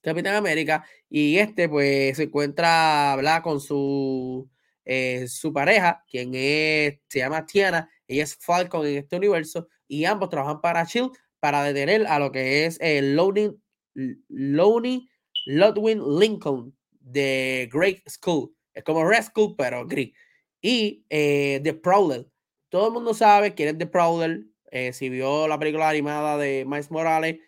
Capitán 0.00 0.36
América 0.36 0.86
y 1.10 1.36
este 1.36 1.68
pues 1.68 2.16
se 2.16 2.22
encuentra 2.22 3.16
¿verdad? 3.16 3.42
con 3.42 3.60
su, 3.60 4.48
eh, 4.86 5.28
su 5.28 5.52
pareja, 5.52 6.02
quien 6.10 6.30
es, 6.34 7.00
se 7.06 7.18
llama 7.18 7.44
Tiana, 7.44 7.90
ella 8.08 8.22
es 8.22 8.34
Falcon 8.34 8.86
en 8.86 8.96
este 8.96 9.16
universo 9.16 9.68
y 9.86 10.06
ambos 10.06 10.30
trabajan 10.30 10.62
para 10.62 10.84
Shield 10.84 11.10
para 11.38 11.62
detener 11.62 12.06
a 12.06 12.18
lo 12.18 12.32
que 12.32 12.64
es 12.64 12.78
el 12.80 13.14
Loney 13.14 15.08
Ludwig 15.46 15.98
Lincoln 16.00 16.76
de 17.00 17.68
Great 17.72 18.08
School. 18.08 18.54
Es 18.72 18.82
como 18.84 19.04
Red 19.04 19.24
School, 19.24 19.54
pero 19.56 19.86
gris. 19.86 20.12
Y 20.60 21.04
eh, 21.10 21.60
The 21.62 21.74
Prowler. 21.74 22.26
Todo 22.68 22.88
el 22.88 22.92
mundo 22.92 23.14
sabe 23.14 23.54
quién 23.54 23.68
es 23.68 23.78
The 23.78 23.86
Prowler. 23.86 24.44
Eh, 24.70 24.92
si 24.92 25.08
vio 25.08 25.46
la 25.46 25.58
película 25.58 25.88
animada 25.88 26.36
de 26.36 26.64
Miles 26.66 26.90
Morales, 26.90 27.38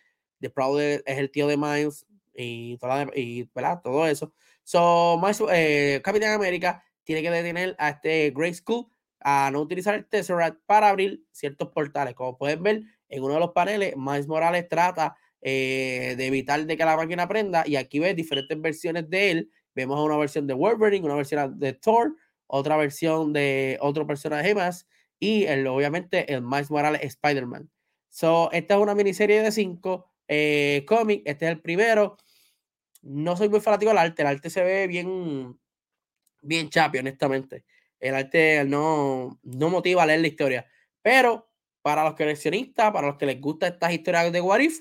The 0.40 0.50
Prowler 0.50 1.02
es 1.06 1.18
el 1.18 1.30
tío 1.30 1.48
de 1.48 1.56
Miles 1.56 2.06
y, 2.34 2.76
todo 2.76 4.06
eso. 4.06 4.32
So, 4.62 5.18
Miles, 5.20 5.42
eh, 5.50 6.00
Capitán 6.04 6.34
América 6.34 6.84
tiene 7.04 7.22
que 7.22 7.30
detener 7.30 7.74
a 7.78 7.90
este 7.90 8.30
Great 8.30 8.54
School 8.54 8.86
a 9.20 9.50
no 9.50 9.60
utilizar 9.60 9.94
el 9.94 10.06
Tesseract 10.06 10.60
para 10.66 10.88
abrir 10.88 11.24
ciertos 11.32 11.68
portales. 11.68 12.14
Como 12.14 12.36
pueden 12.36 12.62
ver 12.62 12.82
en 13.08 13.22
uno 13.22 13.34
de 13.34 13.40
los 13.40 13.52
paneles, 13.52 13.96
Miles 13.96 14.28
Morales 14.28 14.68
trata 14.68 15.16
eh, 15.48 16.16
de 16.16 16.26
evitar 16.26 16.66
de 16.66 16.76
que 16.76 16.84
la 16.84 16.96
máquina 16.96 17.28
prenda 17.28 17.62
y 17.64 17.76
aquí 17.76 18.00
ves 18.00 18.16
diferentes 18.16 18.60
versiones 18.60 19.08
de 19.08 19.30
él. 19.30 19.50
Vemos 19.76 20.04
una 20.04 20.16
versión 20.16 20.48
de 20.48 20.54
Wolverine, 20.54 21.06
una 21.06 21.14
versión 21.14 21.56
de 21.60 21.72
Thor, 21.72 22.16
otra 22.48 22.76
versión 22.76 23.32
de 23.32 23.78
otro 23.80 24.08
personaje 24.08 24.56
más 24.56 24.88
y 25.20 25.44
el, 25.44 25.64
obviamente 25.68 26.34
el 26.34 26.42
Miles 26.42 26.68
Morales 26.68 27.00
Spider-Man. 27.00 27.70
So, 28.08 28.50
esta 28.50 28.74
es 28.74 28.80
una 28.80 28.96
miniserie 28.96 29.40
de 29.40 29.52
cinco 29.52 30.10
eh, 30.26 30.84
cómics. 30.84 31.22
Este 31.26 31.44
es 31.44 31.52
el 31.52 31.60
primero. 31.60 32.16
No 33.02 33.36
soy 33.36 33.48
muy 33.48 33.60
fanático 33.60 33.90
del 33.90 33.98
arte. 33.98 34.22
El 34.22 34.28
arte 34.28 34.50
se 34.50 34.64
ve 34.64 34.88
bien, 34.88 35.56
bien 36.42 36.70
chapi, 36.70 36.98
honestamente. 36.98 37.64
El 38.00 38.16
arte 38.16 38.64
no, 38.64 39.38
no 39.44 39.70
motiva 39.70 40.02
a 40.02 40.06
leer 40.06 40.22
la 40.22 40.26
historia. 40.26 40.66
Pero 41.02 41.48
para 41.82 42.02
los 42.02 42.16
coleccionistas, 42.16 42.90
para 42.90 43.06
los 43.06 43.16
que 43.16 43.26
les 43.26 43.40
gustan 43.40 43.74
estas 43.74 43.92
historias 43.92 44.32
de 44.32 44.40
What 44.40 44.58
If, 44.58 44.80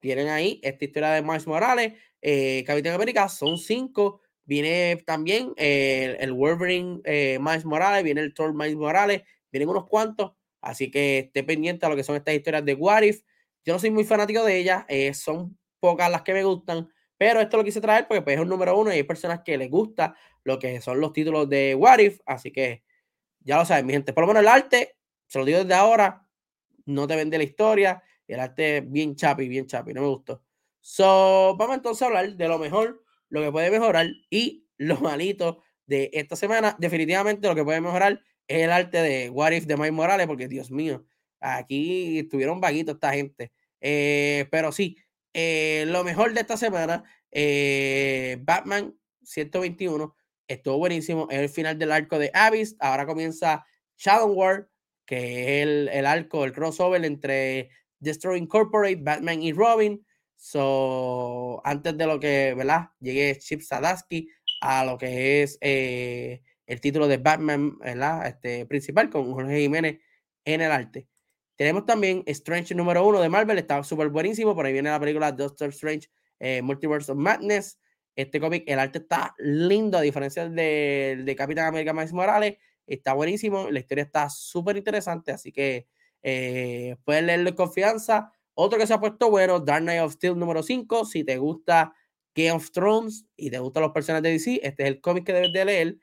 tienen 0.00 0.28
ahí 0.28 0.60
esta 0.62 0.84
historia 0.84 1.10
de 1.10 1.22
Miles 1.22 1.46
Morales, 1.46 1.94
eh, 2.22 2.64
Capitán 2.66 2.94
América, 2.94 3.28
son 3.28 3.58
cinco. 3.58 4.20
Viene 4.44 4.96
también 5.04 5.52
el, 5.56 6.16
el 6.20 6.32
Wolverine 6.32 7.00
eh, 7.04 7.38
Miles 7.40 7.64
Morales, 7.64 8.02
viene 8.02 8.20
el 8.22 8.32
Thor 8.32 8.54
Miles 8.54 8.76
Morales, 8.76 9.22
vienen 9.52 9.68
unos 9.68 9.86
cuantos. 9.86 10.32
Así 10.60 10.90
que 10.90 11.18
esté 11.18 11.44
pendiente 11.44 11.86
a 11.86 11.88
lo 11.88 11.96
que 11.96 12.04
son 12.04 12.16
estas 12.16 12.34
historias 12.34 12.64
de 12.64 12.74
What 12.74 13.02
If. 13.02 13.22
Yo 13.64 13.72
no 13.74 13.78
soy 13.78 13.90
muy 13.90 14.04
fanático 14.04 14.44
de 14.44 14.56
ellas, 14.58 14.84
eh, 14.88 15.12
son 15.14 15.58
pocas 15.80 16.10
las 16.10 16.22
que 16.22 16.32
me 16.32 16.42
gustan, 16.42 16.88
pero 17.16 17.40
esto 17.40 17.56
lo 17.56 17.64
quise 17.64 17.80
traer 17.80 18.06
porque 18.08 18.22
pues, 18.22 18.36
es 18.36 18.42
un 18.42 18.48
número 18.48 18.78
uno 18.78 18.90
y 18.90 18.96
hay 18.96 19.02
personas 19.02 19.40
que 19.44 19.58
les 19.58 19.70
gusta 19.70 20.16
lo 20.44 20.58
que 20.58 20.80
son 20.80 21.00
los 21.00 21.12
títulos 21.12 21.48
de 21.48 21.74
What 21.74 21.98
If. 21.98 22.20
Así 22.24 22.50
que 22.50 22.82
ya 23.40 23.58
lo 23.58 23.64
saben, 23.64 23.86
mi 23.86 23.92
gente. 23.92 24.12
Por 24.12 24.22
lo 24.22 24.28
menos 24.28 24.42
el 24.42 24.48
arte, 24.48 24.96
se 25.26 25.38
lo 25.38 25.44
digo 25.44 25.58
desde 25.58 25.74
ahora, 25.74 26.26
no 26.86 27.06
te 27.06 27.16
vende 27.16 27.38
la 27.38 27.44
historia. 27.44 28.02
El 28.28 28.40
arte 28.40 28.82
bien 28.82 29.16
chapi, 29.16 29.48
bien 29.48 29.66
chapi, 29.66 29.92
no 29.94 30.02
me 30.02 30.08
gustó. 30.08 30.42
So, 30.80 31.56
vamos 31.58 31.76
entonces 31.76 32.02
a 32.02 32.06
hablar 32.06 32.36
de 32.36 32.48
lo 32.48 32.58
mejor, 32.58 33.02
lo 33.28 33.40
que 33.42 33.50
puede 33.50 33.70
mejorar 33.70 34.06
y 34.30 34.66
lo 34.78 35.00
malito 35.00 35.62
de 35.86 36.10
esta 36.12 36.36
semana. 36.36 36.76
Definitivamente 36.78 37.48
lo 37.48 37.54
que 37.54 37.64
puede 37.64 37.80
mejorar 37.80 38.22
es 38.46 38.62
el 38.62 38.70
arte 38.70 39.02
de 39.02 39.30
What 39.30 39.52
If 39.52 39.66
de 39.66 39.76
Mike 39.76 39.92
Morales, 39.92 40.26
porque 40.26 40.48
Dios 40.48 40.70
mío, 40.70 41.04
aquí 41.40 42.20
estuvieron 42.20 42.60
vaguitos 42.60 42.94
esta 42.94 43.12
gente. 43.12 43.52
Eh, 43.80 44.46
pero 44.50 44.72
sí, 44.72 44.96
eh, 45.32 45.84
lo 45.88 46.04
mejor 46.04 46.32
de 46.34 46.40
esta 46.40 46.56
semana, 46.56 47.04
eh, 47.30 48.38
Batman 48.42 48.94
121, 49.22 50.14
estuvo 50.46 50.78
buenísimo. 50.78 51.28
Es 51.30 51.38
el 51.38 51.48
final 51.48 51.78
del 51.78 51.92
arco 51.92 52.18
de 52.18 52.30
Abyss. 52.34 52.76
Ahora 52.80 53.06
comienza 53.06 53.64
Shadow 53.96 54.32
War, 54.32 54.68
que 55.06 55.60
es 55.60 55.62
el, 55.66 55.88
el 55.92 56.06
arco, 56.06 56.44
el 56.44 56.52
crossover 56.52 57.04
entre 57.04 57.70
Destroy 58.00 58.38
Incorporate, 58.38 58.96
Batman 58.96 59.42
y 59.42 59.52
Robin. 59.52 60.04
So, 60.36 61.60
antes 61.64 61.96
de 61.96 62.06
lo 62.06 62.20
que, 62.20 62.54
¿verdad? 62.56 62.90
Llegue 63.00 63.38
Chip 63.38 63.60
Sadaski 63.60 64.28
a 64.60 64.84
lo 64.84 64.96
que 64.96 65.42
es 65.42 65.58
eh, 65.60 66.42
el 66.66 66.80
título 66.80 67.08
de 67.08 67.16
Batman, 67.16 67.78
¿verdad? 67.78 68.26
Este, 68.26 68.66
principal 68.66 69.10
con 69.10 69.32
Jorge 69.32 69.60
Jiménez 69.60 70.00
en 70.44 70.60
el 70.60 70.70
arte. 70.70 71.08
Tenemos 71.56 71.86
también 71.86 72.22
Strange 72.26 72.74
número 72.74 73.04
uno 73.04 73.20
de 73.20 73.28
Marvel, 73.28 73.58
está 73.58 73.82
súper 73.82 74.10
buenísimo. 74.10 74.54
Por 74.54 74.64
ahí 74.64 74.72
viene 74.72 74.90
la 74.90 75.00
película 75.00 75.32
Doctor 75.32 75.70
Strange 75.70 76.08
eh, 76.38 76.62
Multiverse 76.62 77.10
of 77.10 77.18
Madness. 77.18 77.80
Este 78.14 78.40
cómic, 78.40 78.64
el 78.66 78.78
arte 78.78 78.98
está 78.98 79.34
lindo, 79.38 79.98
a 79.98 80.02
diferencia 80.02 80.48
de, 80.48 81.22
de 81.24 81.36
Capitán 81.36 81.66
América 81.66 81.92
Miles 81.92 82.12
Morales. 82.12 82.58
Está 82.86 83.12
buenísimo, 83.12 83.70
la 83.70 83.80
historia 83.80 84.04
está 84.04 84.30
súper 84.30 84.76
interesante, 84.76 85.32
así 85.32 85.52
que 85.52 85.88
eh, 86.30 86.96
puedes 87.04 87.24
leerlo 87.24 87.54
confianza. 87.54 88.32
Otro 88.54 88.78
que 88.78 88.86
se 88.86 88.94
ha 88.94 89.00
puesto 89.00 89.30
bueno, 89.30 89.60
Dark 89.60 89.82
Knight 89.82 90.02
of 90.02 90.12
Steel 90.12 90.38
número 90.38 90.62
5. 90.62 91.04
Si 91.04 91.24
te 91.24 91.38
gusta 91.38 91.94
Game 92.34 92.52
of 92.52 92.70
Thrones 92.70 93.24
y 93.36 93.50
te 93.50 93.58
gustan 93.58 93.84
los 93.84 93.92
personajes 93.92 94.22
de 94.24 94.30
DC, 94.32 94.60
este 94.62 94.82
es 94.82 94.88
el 94.88 95.00
cómic 95.00 95.24
que 95.24 95.32
debes 95.32 95.52
de 95.52 95.64
leer. 95.64 95.96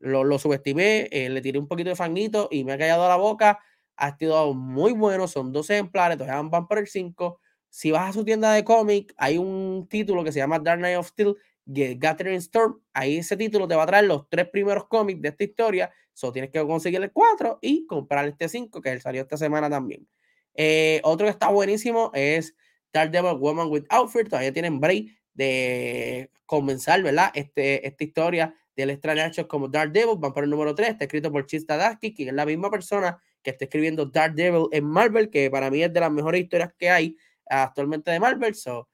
Lo, 0.00 0.24
lo, 0.24 0.38
subestimé, 0.38 1.08
eh, 1.10 1.28
le 1.28 1.40
tiré 1.42 1.58
un 1.58 1.68
poquito 1.68 1.90
de 1.90 1.96
fanguito 1.96 2.48
y 2.50 2.64
me 2.64 2.72
ha 2.72 2.78
callado 2.78 3.06
la 3.08 3.16
boca. 3.16 3.58
Ha 3.96 4.16
sido 4.16 4.54
muy 4.54 4.92
bueno, 4.92 5.28
son 5.28 5.52
12 5.52 5.74
ejemplares, 5.74 6.18
todavía 6.18 6.42
van 6.48 6.66
por 6.66 6.78
el 6.78 6.86
5. 6.86 7.38
Si 7.68 7.90
vas 7.90 8.10
a 8.10 8.12
su 8.12 8.24
tienda 8.24 8.52
de 8.52 8.64
cómic, 8.64 9.14
hay 9.16 9.38
un 9.38 9.86
título 9.88 10.24
que 10.24 10.32
se 10.32 10.38
llama 10.38 10.58
Dark 10.58 10.78
Knight 10.78 10.98
of 10.98 11.08
Steel, 11.08 11.36
Gathering 11.64 12.38
Storm. 12.38 12.80
Ahí 12.92 13.18
ese 13.18 13.36
título 13.36 13.68
te 13.68 13.74
va 13.74 13.84
a 13.84 13.86
traer 13.86 14.04
los 14.04 14.28
tres 14.28 14.48
primeros 14.48 14.86
cómics 14.88 15.20
de 15.22 15.28
esta 15.28 15.44
historia 15.44 15.92
So 16.14 16.32
tienes 16.32 16.50
que 16.50 16.60
conseguir 16.60 17.02
el 17.02 17.12
4 17.12 17.58
y 17.62 17.86
comprar 17.86 18.26
este 18.28 18.48
5 18.48 18.80
que 18.80 19.00
salió 19.00 19.22
esta 19.22 19.36
semana 19.36 19.70
también. 19.70 20.06
Eh, 20.54 21.00
otro 21.04 21.26
que 21.26 21.30
está 21.30 21.48
buenísimo 21.48 22.10
es 22.14 22.54
Daredevil 22.92 23.38
Woman 23.38 23.68
with 23.70 23.84
Outfit. 23.88 24.28
Todavía 24.28 24.52
tienen 24.52 24.80
break 24.80 25.06
de 25.34 26.30
comenzar, 26.44 27.02
¿verdad? 27.02 27.30
Este, 27.34 27.86
esta 27.86 28.04
historia 28.04 28.54
del 28.76 28.90
extraño 28.90 29.48
como 29.48 29.68
Daredevil. 29.68 30.18
Van 30.18 30.32
por 30.32 30.44
el 30.44 30.50
número 30.50 30.74
3. 30.74 30.90
Está 30.90 31.04
escrito 31.04 31.32
por 31.32 31.46
Chista 31.46 31.76
Dasky, 31.76 32.12
que 32.12 32.28
es 32.28 32.32
la 32.32 32.44
misma 32.44 32.70
persona 32.70 33.20
que 33.42 33.50
está 33.50 33.64
escribiendo 33.64 34.06
Daredevil 34.06 34.68
en 34.72 34.84
Marvel, 34.84 35.30
que 35.30 35.50
para 35.50 35.70
mí 35.70 35.82
es 35.82 35.92
de 35.92 36.00
las 36.00 36.12
mejores 36.12 36.42
historias 36.42 36.72
que 36.78 36.90
hay 36.90 37.16
actualmente 37.46 38.10
de 38.10 38.20
Marvel. 38.20 38.54
So 38.54 38.88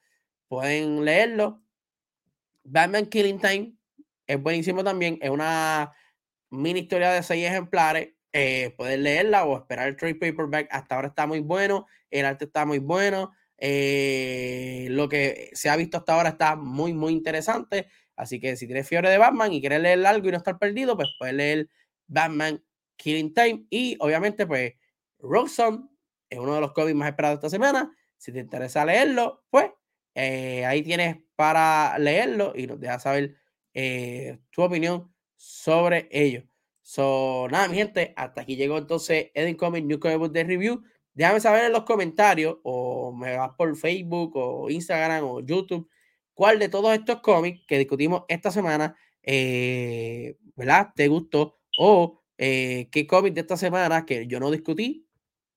pueden 0.47 1.05
leerlo. 1.05 1.61
Batman 2.71 3.07
Killing 3.07 3.41
Time 3.41 3.73
es 4.27 4.41
buenísimo 4.43 4.85
también. 4.85 5.19
Es 5.21 5.31
una 5.31 5.93
mini 6.51 6.81
historia 6.81 7.13
de 7.13 7.23
seis 7.23 7.47
ejemplares. 7.47 8.11
Eh, 8.33 8.75
puedes 8.77 8.99
leerla 8.99 9.45
o 9.45 9.57
esperar 9.57 9.89
el 9.89 9.97
trade 9.97 10.17
paperback. 10.17 10.69
Hasta 10.71 10.95
ahora 10.95 11.09
está 11.09 11.27
muy 11.27 11.41
bueno. 11.41 11.87
El 12.11 12.27
arte 12.27 12.45
está 12.45 12.67
muy 12.67 12.79
bueno. 12.79 13.33
Eh, 13.57 14.87
lo 14.91 15.09
que 15.09 15.51
se 15.55 15.69
ha 15.71 15.77
visto 15.77 15.97
hasta 15.99 16.15
ahora 16.15 16.31
está 16.31 16.57
muy, 16.57 16.93
muy 16.93 17.13
interesante. 17.13 17.89
Así 18.17 18.41
que 18.41 18.57
si 18.57 18.67
tienes 18.67 18.87
fiebre 18.87 19.11
de 19.11 19.19
Batman 19.19 19.53
y 19.53 19.61
quieres 19.61 19.81
leer 19.81 20.05
algo 20.07 20.29
y 20.29 20.33
no 20.33 20.37
estar 20.37 20.59
perdido, 20.59 20.97
pues 20.97 21.09
puedes 21.19 21.35
leer 21.35 21.69
Batman 22.07 22.63
Killing 22.97 23.33
Time. 23.33 23.65
Y 23.71 23.97
obviamente, 24.01 24.47
pues, 24.47 24.75
Roxanne 25.21 25.89
es 26.29 26.39
uno 26.39 26.55
de 26.55 26.61
los 26.61 26.73
cómics 26.73 26.97
más 26.97 27.09
esperados 27.09 27.37
esta 27.39 27.51
semana. 27.51 27.91
Si 28.17 28.33
te 28.33 28.41
interesa 28.41 28.85
leerlo, 28.85 29.45
pues 29.51 29.71
eh, 30.15 30.65
ahí 30.67 30.83
tienes 30.83 31.17
para 31.39 31.97
leerlo 32.01 32.53
y 32.57 32.67
nos 32.67 32.81
deja 32.81 32.99
saber 32.99 33.37
tu 34.51 34.63
opinión 34.63 35.15
sobre 35.37 36.09
ello. 36.11 36.43
So, 36.83 37.47
nada, 37.49 37.69
mi 37.69 37.77
gente, 37.77 38.13
hasta 38.17 38.41
aquí 38.41 38.57
llegó 38.57 38.77
entonces 38.77 39.31
Edin 39.35 39.55
Comic 39.55 39.85
New 39.85 40.01
Comic 40.01 40.19
Book 40.19 40.33
de 40.33 40.43
Review. 40.43 40.83
Déjame 41.15 41.39
saber 41.39 41.67
en 41.67 41.73
los 41.73 41.85
comentarios 41.85 42.57
o 42.65 43.13
me 43.13 43.37
vas 43.37 43.51
por 43.57 43.77
Facebook 43.77 44.33
o 44.35 44.69
Instagram 44.69 45.25
o 45.25 45.41
YouTube 45.41 45.89
cuál 46.35 46.59
de 46.59 46.69
todos 46.69 46.95
estos 46.95 47.21
cómics 47.21 47.63
que 47.67 47.79
discutimos 47.79 48.23
esta 48.29 48.51
semana, 48.51 48.97
eh, 49.23 50.37
¿verdad? 50.57 50.91
¿Te 50.95 51.09
gustó? 51.09 51.59
O 51.79 52.23
eh, 52.39 52.89
qué 52.91 53.07
cómic 53.07 53.35
de 53.35 53.43
esta 53.43 53.57
semana 53.57 54.07
que 54.07 54.27
yo 54.27 54.41
no 54.41 54.51
discutí, 54.51 55.07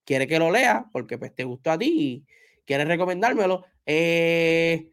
quiere 0.04 0.28
que 0.28 0.38
lo 0.38 0.52
lea 0.52 0.90
porque 0.92 1.18
pues 1.18 1.34
te 1.34 1.44
gustó 1.44 1.72
a 1.72 1.78
ti 1.78 1.86
y 1.88 2.26
quieres 2.66 2.88
recomendármelo. 2.88 3.64
Eh, 3.86 4.91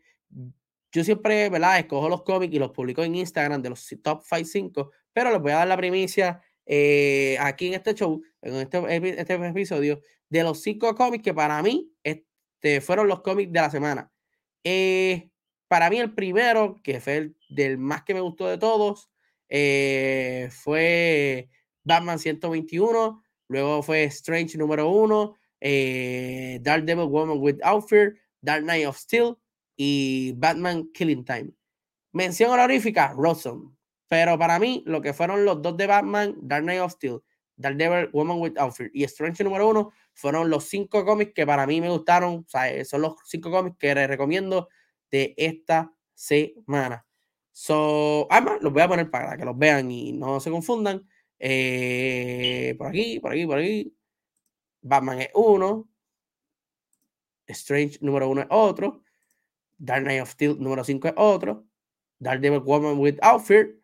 yo 0.92 1.04
siempre, 1.04 1.48
¿verdad? 1.50 1.78
Escojo 1.78 2.08
los 2.08 2.22
cómics 2.22 2.54
y 2.54 2.58
los 2.58 2.70
publico 2.70 3.02
en 3.02 3.14
Instagram 3.14 3.62
de 3.62 3.70
los 3.70 3.86
top 4.02 4.22
5, 4.24 4.44
5, 4.44 4.90
pero 5.12 5.30
les 5.30 5.40
voy 5.40 5.52
a 5.52 5.56
dar 5.56 5.68
la 5.68 5.76
primicia 5.76 6.42
eh, 6.66 7.36
aquí 7.40 7.68
en 7.68 7.74
este 7.74 7.94
show, 7.94 8.22
en 8.42 8.54
este, 8.56 9.20
este, 9.20 9.34
episodio, 9.34 10.00
de 10.28 10.42
los 10.42 10.60
cinco 10.62 10.94
cómics 10.94 11.24
que 11.24 11.34
para 11.34 11.62
mí 11.62 11.90
este, 12.02 12.80
fueron 12.80 13.08
los 13.08 13.22
cómics 13.22 13.52
de 13.52 13.60
la 13.60 13.70
semana. 13.70 14.12
Eh, 14.64 15.30
para 15.68 15.90
mí 15.90 15.98
el 15.98 16.14
primero, 16.14 16.80
que 16.82 17.00
fue 17.00 17.16
el 17.16 17.36
del 17.48 17.78
más 17.78 18.02
que 18.04 18.14
me 18.14 18.20
gustó 18.20 18.48
de 18.48 18.58
todos, 18.58 19.10
eh, 19.48 20.48
fue 20.50 21.48
Batman 21.84 22.18
121, 22.18 23.22
luego 23.48 23.82
fue 23.82 24.04
Strange 24.04 24.58
número 24.58 24.90
1, 24.90 25.34
eh, 25.60 26.58
Dark 26.62 26.84
Devil 26.84 27.06
Woman 27.06 27.38
Without 27.38 27.88
Fear, 27.88 28.14
Dark 28.40 28.62
Knight 28.62 28.86
of 28.86 28.98
Steel 28.98 29.36
y 29.78 30.32
Batman 30.36 30.90
Killing 30.92 31.24
Time. 31.24 31.52
Mención 32.12 32.50
honorífica, 32.50 33.14
Rosen. 33.16 33.74
Pero 34.08 34.38
para 34.38 34.58
mí, 34.58 34.82
lo 34.86 35.00
que 35.00 35.14
fueron 35.14 35.44
los 35.44 35.62
dos 35.62 35.76
de 35.76 35.86
Batman, 35.86 36.34
Dark 36.42 36.64
Knight 36.64 36.80
of 36.80 36.92
Steel, 36.92 37.20
Dark 37.56 37.76
Devil 37.76 38.10
Woman 38.12 38.40
Without 38.40 38.72
Fear 38.72 38.90
y 38.92 39.04
Strange 39.04 39.44
número 39.44 39.68
1 39.68 39.92
fueron 40.14 40.50
los 40.50 40.64
cinco 40.64 41.04
cómics 41.04 41.32
que 41.32 41.46
para 41.46 41.66
mí 41.66 41.80
me 41.80 41.90
gustaron. 41.90 42.44
O 42.46 42.48
sea, 42.48 42.84
son 42.84 43.02
los 43.02 43.14
cinco 43.24 43.50
cómics 43.50 43.76
que 43.78 43.94
les 43.94 44.08
recomiendo 44.08 44.68
de 45.10 45.34
esta 45.36 45.92
semana. 46.12 47.06
So, 47.52 48.26
además, 48.30 48.58
los 48.62 48.72
voy 48.72 48.82
a 48.82 48.88
poner 48.88 49.10
para 49.10 49.36
que 49.36 49.44
los 49.44 49.56
vean 49.56 49.90
y 49.90 50.12
no 50.12 50.40
se 50.40 50.50
confundan. 50.50 51.08
Eh, 51.38 52.74
por 52.78 52.88
aquí, 52.88 53.20
por 53.20 53.32
aquí, 53.32 53.46
por 53.46 53.58
aquí. 53.58 53.96
Batman 54.82 55.20
es 55.20 55.30
uno. 55.34 55.88
Strange 57.46 57.98
número 58.00 58.28
uno 58.28 58.42
es 58.42 58.48
otro. 58.50 59.02
Dark 59.78 60.02
Knight 60.02 60.22
of 60.22 60.30
Steel 60.30 60.56
número 60.58 60.84
5 60.84 61.08
es 61.08 61.14
otro. 61.16 61.64
Dark 62.18 62.40
Devil 62.40 62.60
Woman 62.60 62.98
Without 62.98 63.42
Fear. 63.42 63.74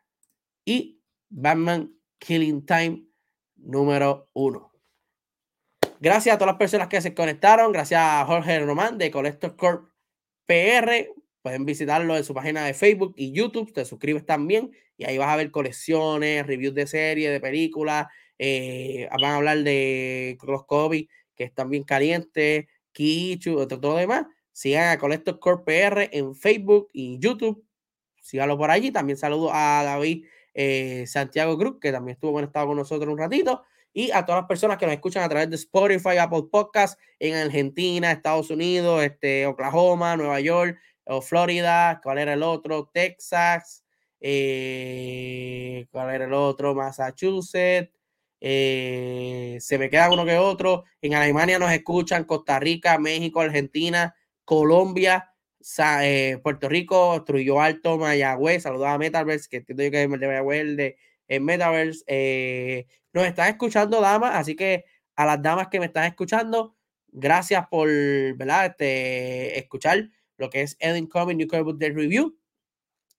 Y 0.65 1.01
Batman 1.29 1.93
Killing 2.19 2.65
Time 2.67 3.05
número 3.57 4.29
uno. 4.33 4.73
Gracias 6.01 6.35
a 6.35 6.39
todas 6.39 6.53
las 6.53 6.59
personas 6.59 6.89
que 6.89 7.01
se 7.01 7.15
conectaron. 7.15 7.73
Gracias 7.73 8.01
a 8.01 8.25
Jorge 8.27 8.61
Román 8.61 8.99
de 8.99 9.11
Collector 9.11 9.57
Corp 9.57 9.89
PR. 10.47 11.09
Pueden 11.43 11.65
visitarlo 11.65 12.17
en 12.17 12.25
su 12.25 12.35
página 12.35 12.65
de 12.65 12.75
Facebook 12.75 13.15
y 13.17 13.33
YouTube. 13.33 13.73
Te 13.73 13.85
suscribes 13.85 14.27
también 14.27 14.71
y 14.97 15.05
ahí 15.05 15.19
vas 15.19 15.29
a 15.29 15.37
ver 15.37 15.51
colecciones, 15.51 16.47
reviews 16.47 16.75
de 16.75 16.87
series, 16.87 17.31
de 17.31 17.41
películas. 17.41 18.07
Eh, 18.39 19.09
van 19.11 19.25
a 19.33 19.37
hablar 19.37 19.63
de 19.63 20.39
los 20.43 20.65
COVID 20.67 21.09
que 21.35 21.45
están 21.45 21.71
bien 21.71 21.85
calientes, 21.85 22.67
Kichu, 22.93 23.67
todo, 23.67 23.93
lo 23.93 23.97
demás. 23.97 24.27
Sigan 24.55 24.89
a 24.89 24.99
Collector 24.99 25.39
Corp 25.39 25.67
PR 25.67 26.09
en 26.11 26.35
Facebook 26.35 26.89
y 26.95 27.19
YouTube. 27.19 27.63
Síganlo 28.23 28.57
por 28.57 28.71
allí. 28.71 28.91
También 28.91 29.19
saludo 29.19 29.51
a 29.53 29.83
David 29.85 30.25
eh, 30.55 31.05
Santiago 31.07 31.59
Cruz, 31.59 31.77
que 31.79 31.93
también 31.93 32.15
estuvo 32.15 32.33
conectado 32.33 32.69
con 32.69 32.79
nosotros 32.79 33.13
un 33.13 33.19
ratito 33.19 33.65
y 33.93 34.11
a 34.11 34.27
todas 34.27 34.43
las 34.43 34.49
personas 34.49 34.77
que 34.77 34.87
nos 34.87 34.95
escuchan 34.95 35.23
a 35.23 35.29
través 35.29 35.49
de 35.49 35.57
Spotify, 35.57 36.17
Apple 36.19 36.45
Podcasts 36.51 37.01
en 37.21 37.35
Argentina, 37.37 38.11
Estados 38.11 38.51
Unidos, 38.51 39.05
este, 39.05 39.47
Oklahoma, 39.47 40.17
Nueva 40.17 40.41
York, 40.41 40.79
o 41.05 41.21
Florida, 41.21 42.01
¿cuál 42.03 42.19
era 42.19 42.33
el 42.33 42.43
otro? 42.43 42.91
Texas, 42.93 43.85
eh, 44.21 45.87
¿cuál 45.91 46.15
era 46.15 46.25
el 46.25 46.33
otro? 46.33 46.75
Massachusetts, 46.75 47.93
eh, 48.41 49.59
se 49.61 49.79
me 49.79 49.89
queda 49.89 50.11
uno 50.11 50.25
que 50.25 50.39
otro. 50.39 50.85
En 51.01 51.15
Alemania 51.15 51.59
nos 51.59 51.71
escuchan, 51.71 52.25
Costa 52.25 52.59
Rica, 52.59 52.99
México, 52.99 53.41
Argentina, 53.41 54.15
Colombia, 54.45 55.33
eh, 56.03 56.39
Puerto 56.43 56.69
Rico, 56.69 57.25
Trujillo 57.25 57.61
Alto, 57.61 57.99
Mayagüez, 57.99 58.63
saludos 58.63 58.89
a 58.89 58.99
Metaverse, 58.99 59.49
que 59.49 59.59
entiendo 59.59 59.85
yo 59.85 59.91
que 59.91 60.03
es 60.03 60.11
de 60.11 60.27
Mayagüez, 60.27 60.77
de 60.77 60.97
Metaverse. 61.41 62.05
Eh, 62.07 62.87
nos 63.13 63.25
están 63.27 63.49
escuchando, 63.49 64.01
damas, 64.01 64.37
así 64.37 64.57
que 64.57 64.85
a 65.17 65.25
las 65.27 65.41
damas 65.43 65.69
que 65.69 65.81
me 65.81 65.87
están 65.87 66.05
escuchando, 66.05 66.77
gracias 67.09 67.67
por 67.69 67.89
¿verdad? 68.37 68.67
Este, 68.67 69.59
escuchar 69.59 70.11
lo 70.37 70.51
que 70.51 70.63
es 70.63 70.77
Eden 70.81 71.07
Comic 71.07 71.37
New 71.37 71.49
Comic 71.49 71.65
Book 71.65 71.79
Day 71.79 71.91
Review. 71.91 72.37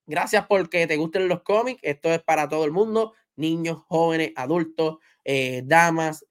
Gracias 0.06 0.46
porque 0.48 0.86
te 0.86 0.98
gusten 0.98 1.28
los 1.28 1.42
cómics. 1.42 1.80
Esto 1.82 2.14
es 2.14 2.22
para 2.22 2.48
todo 2.48 2.66
el 2.66 2.72
mundo, 2.72 3.14
niños, 3.36 3.82
jóvenes, 3.88 4.34
adultos, 4.36 4.98
eh, 5.24 5.62
damas, 5.66 6.26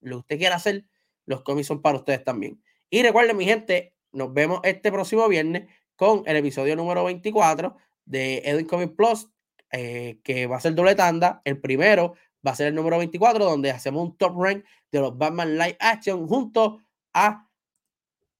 lo 0.00 0.16
que 0.16 0.20
usted 0.20 0.38
quiera 0.38 0.56
hacer, 0.56 0.84
los 1.26 1.42
cómics 1.42 1.68
son 1.68 1.82
para 1.82 1.98
ustedes 1.98 2.24
también. 2.24 2.62
Y 2.90 3.02
recuerden, 3.02 3.36
mi 3.36 3.44
gente, 3.44 3.94
nos 4.12 4.32
vemos 4.32 4.60
este 4.64 4.90
próximo 4.90 5.28
viernes 5.28 5.68
con 5.96 6.22
el 6.26 6.36
episodio 6.36 6.76
número 6.76 7.04
24 7.04 7.76
de 8.04 8.38
Eden 8.44 8.66
Comic 8.66 8.94
Plus 8.96 9.28
eh, 9.70 10.20
que 10.24 10.46
va 10.46 10.56
a 10.56 10.60
ser 10.60 10.74
doble 10.74 10.94
tanda. 10.94 11.42
El 11.44 11.60
primero 11.60 12.14
va 12.46 12.52
a 12.52 12.56
ser 12.56 12.68
el 12.68 12.74
número 12.74 12.98
24, 12.98 13.44
donde 13.44 13.70
hacemos 13.70 14.02
un 14.02 14.16
top 14.16 14.42
rank 14.42 14.64
de 14.90 15.00
los 15.00 15.16
Batman 15.18 15.58
Live 15.58 15.76
Action 15.78 16.26
junto 16.26 16.80
a 17.12 17.48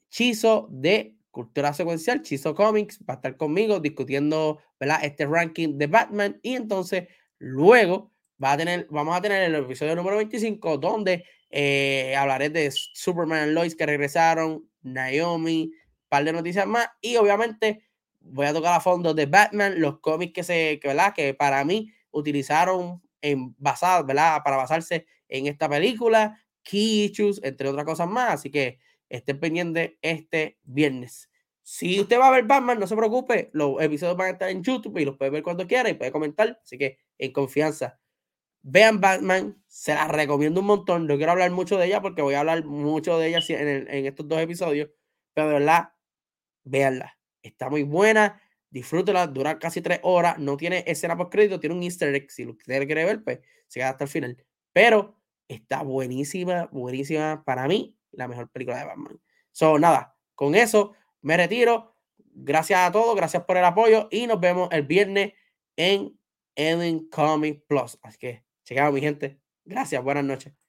Chizo 0.08 0.68
de 0.70 1.16
Cultura 1.30 1.74
Secuencial, 1.74 2.22
Chizo 2.22 2.54
Comics, 2.54 3.00
va 3.00 3.14
a 3.14 3.16
estar 3.16 3.36
conmigo 3.36 3.78
discutiendo 3.80 4.58
¿verdad? 4.80 5.00
este 5.02 5.26
ranking 5.26 5.76
de 5.76 5.86
Batman. 5.86 6.40
Y 6.42 6.54
entonces 6.54 7.08
luego 7.38 8.10
vamos 8.38 9.16
a 9.16 9.20
tener 9.20 9.42
el 9.42 9.54
episodio 9.54 9.96
número 9.96 10.16
25, 10.16 10.78
donde 10.78 11.24
eh, 11.50 12.14
hablaré 12.16 12.50
de 12.50 12.70
Superman 12.70 13.54
Lois 13.54 13.74
que 13.74 13.86
regresaron, 13.86 14.68
Naomi, 14.82 15.64
un 15.64 16.08
par 16.08 16.24
de 16.24 16.32
noticias 16.32 16.66
más. 16.66 16.88
Y 17.00 17.16
obviamente 17.16 17.84
voy 18.20 18.46
a 18.46 18.52
tocar 18.52 18.74
a 18.74 18.80
fondo 18.80 19.14
de 19.14 19.26
Batman, 19.26 19.80
los 19.80 20.00
cómics 20.00 20.32
que 20.32 20.42
se, 20.42 20.78
que, 20.80 20.88
¿verdad? 20.88 21.14
Que 21.14 21.34
para 21.34 21.64
mí 21.64 21.92
utilizaron 22.10 23.02
en 23.22 23.54
basado, 23.58 24.04
¿verdad? 24.04 24.42
Para 24.44 24.56
basarse 24.56 25.06
en 25.28 25.46
esta 25.46 25.68
película, 25.68 26.40
key 26.62 27.12
entre 27.42 27.68
otras 27.68 27.84
cosas 27.84 28.08
más. 28.08 28.34
Así 28.34 28.50
que 28.50 28.78
estén 29.08 29.40
pendientes 29.40 29.92
este 30.02 30.58
viernes. 30.62 31.30
Si 31.62 32.00
usted 32.00 32.18
va 32.18 32.28
a 32.28 32.30
ver 32.30 32.44
Batman, 32.44 32.80
no 32.80 32.86
se 32.86 32.96
preocupe, 32.96 33.50
los 33.52 33.80
episodios 33.82 34.16
van 34.16 34.28
a 34.28 34.30
estar 34.30 34.48
en 34.48 34.62
YouTube 34.62 34.96
y 34.98 35.04
los 35.04 35.18
puede 35.18 35.30
ver 35.30 35.42
cuando 35.42 35.66
quiera 35.66 35.90
y 35.90 35.94
puede 35.94 36.12
comentar. 36.12 36.58
Así 36.62 36.78
que 36.78 36.98
en 37.18 37.32
confianza. 37.32 37.98
Vean 38.62 39.00
Batman, 39.00 39.62
se 39.66 39.94
la 39.94 40.08
recomiendo 40.08 40.60
un 40.60 40.66
montón. 40.66 41.06
No 41.06 41.16
quiero 41.16 41.32
hablar 41.32 41.50
mucho 41.50 41.78
de 41.78 41.86
ella 41.86 42.02
porque 42.02 42.22
voy 42.22 42.34
a 42.34 42.40
hablar 42.40 42.64
mucho 42.64 43.18
de 43.18 43.28
ella 43.28 43.40
en, 43.48 43.88
en 43.88 44.06
estos 44.06 44.28
dos 44.28 44.40
episodios, 44.40 44.90
pero 45.34 45.48
de 45.48 45.54
verdad, 45.54 45.92
véanla 46.64 47.18
Está 47.42 47.70
muy 47.70 47.82
buena. 47.82 48.40
Disfrútela, 48.70 49.26
dura 49.26 49.58
casi 49.58 49.80
tres 49.80 50.00
horas. 50.02 50.38
No 50.38 50.56
tiene 50.56 50.84
escena 50.86 51.16
por 51.16 51.30
crédito, 51.30 51.60
tiene 51.60 51.74
un 51.74 51.82
easter 51.82 52.14
egg. 52.14 52.30
Si 52.30 52.46
usted 52.46 52.86
quiere 52.86 53.04
ver, 53.04 53.24
pues 53.24 53.40
se 53.66 53.80
queda 53.80 53.90
hasta 53.90 54.04
el 54.04 54.10
final. 54.10 54.44
Pero 54.72 55.18
está 55.48 55.82
buenísima, 55.82 56.68
buenísima. 56.70 57.42
Para 57.44 57.66
mí, 57.66 57.96
la 58.12 58.28
mejor 58.28 58.50
película 58.50 58.78
de 58.78 58.84
Batman. 58.84 59.20
So, 59.52 59.78
nada, 59.78 60.16
con 60.34 60.54
eso 60.54 60.94
me 61.22 61.36
retiro. 61.36 61.96
Gracias 62.40 62.80
a 62.80 62.92
todos, 62.92 63.16
gracias 63.16 63.44
por 63.44 63.56
el 63.56 63.64
apoyo 63.64 64.08
y 64.10 64.26
nos 64.26 64.38
vemos 64.38 64.68
el 64.70 64.82
viernes 64.82 65.32
en 65.76 66.16
Ellen 66.54 67.08
Comic 67.08 67.64
Plus. 67.66 67.98
Así 68.02 68.18
que, 68.18 68.44
chequeado, 68.68 68.92
mi 68.92 69.00
gente. 69.00 69.40
Gracias, 69.64 70.02
buenas 70.02 70.24
noches. 70.24 70.67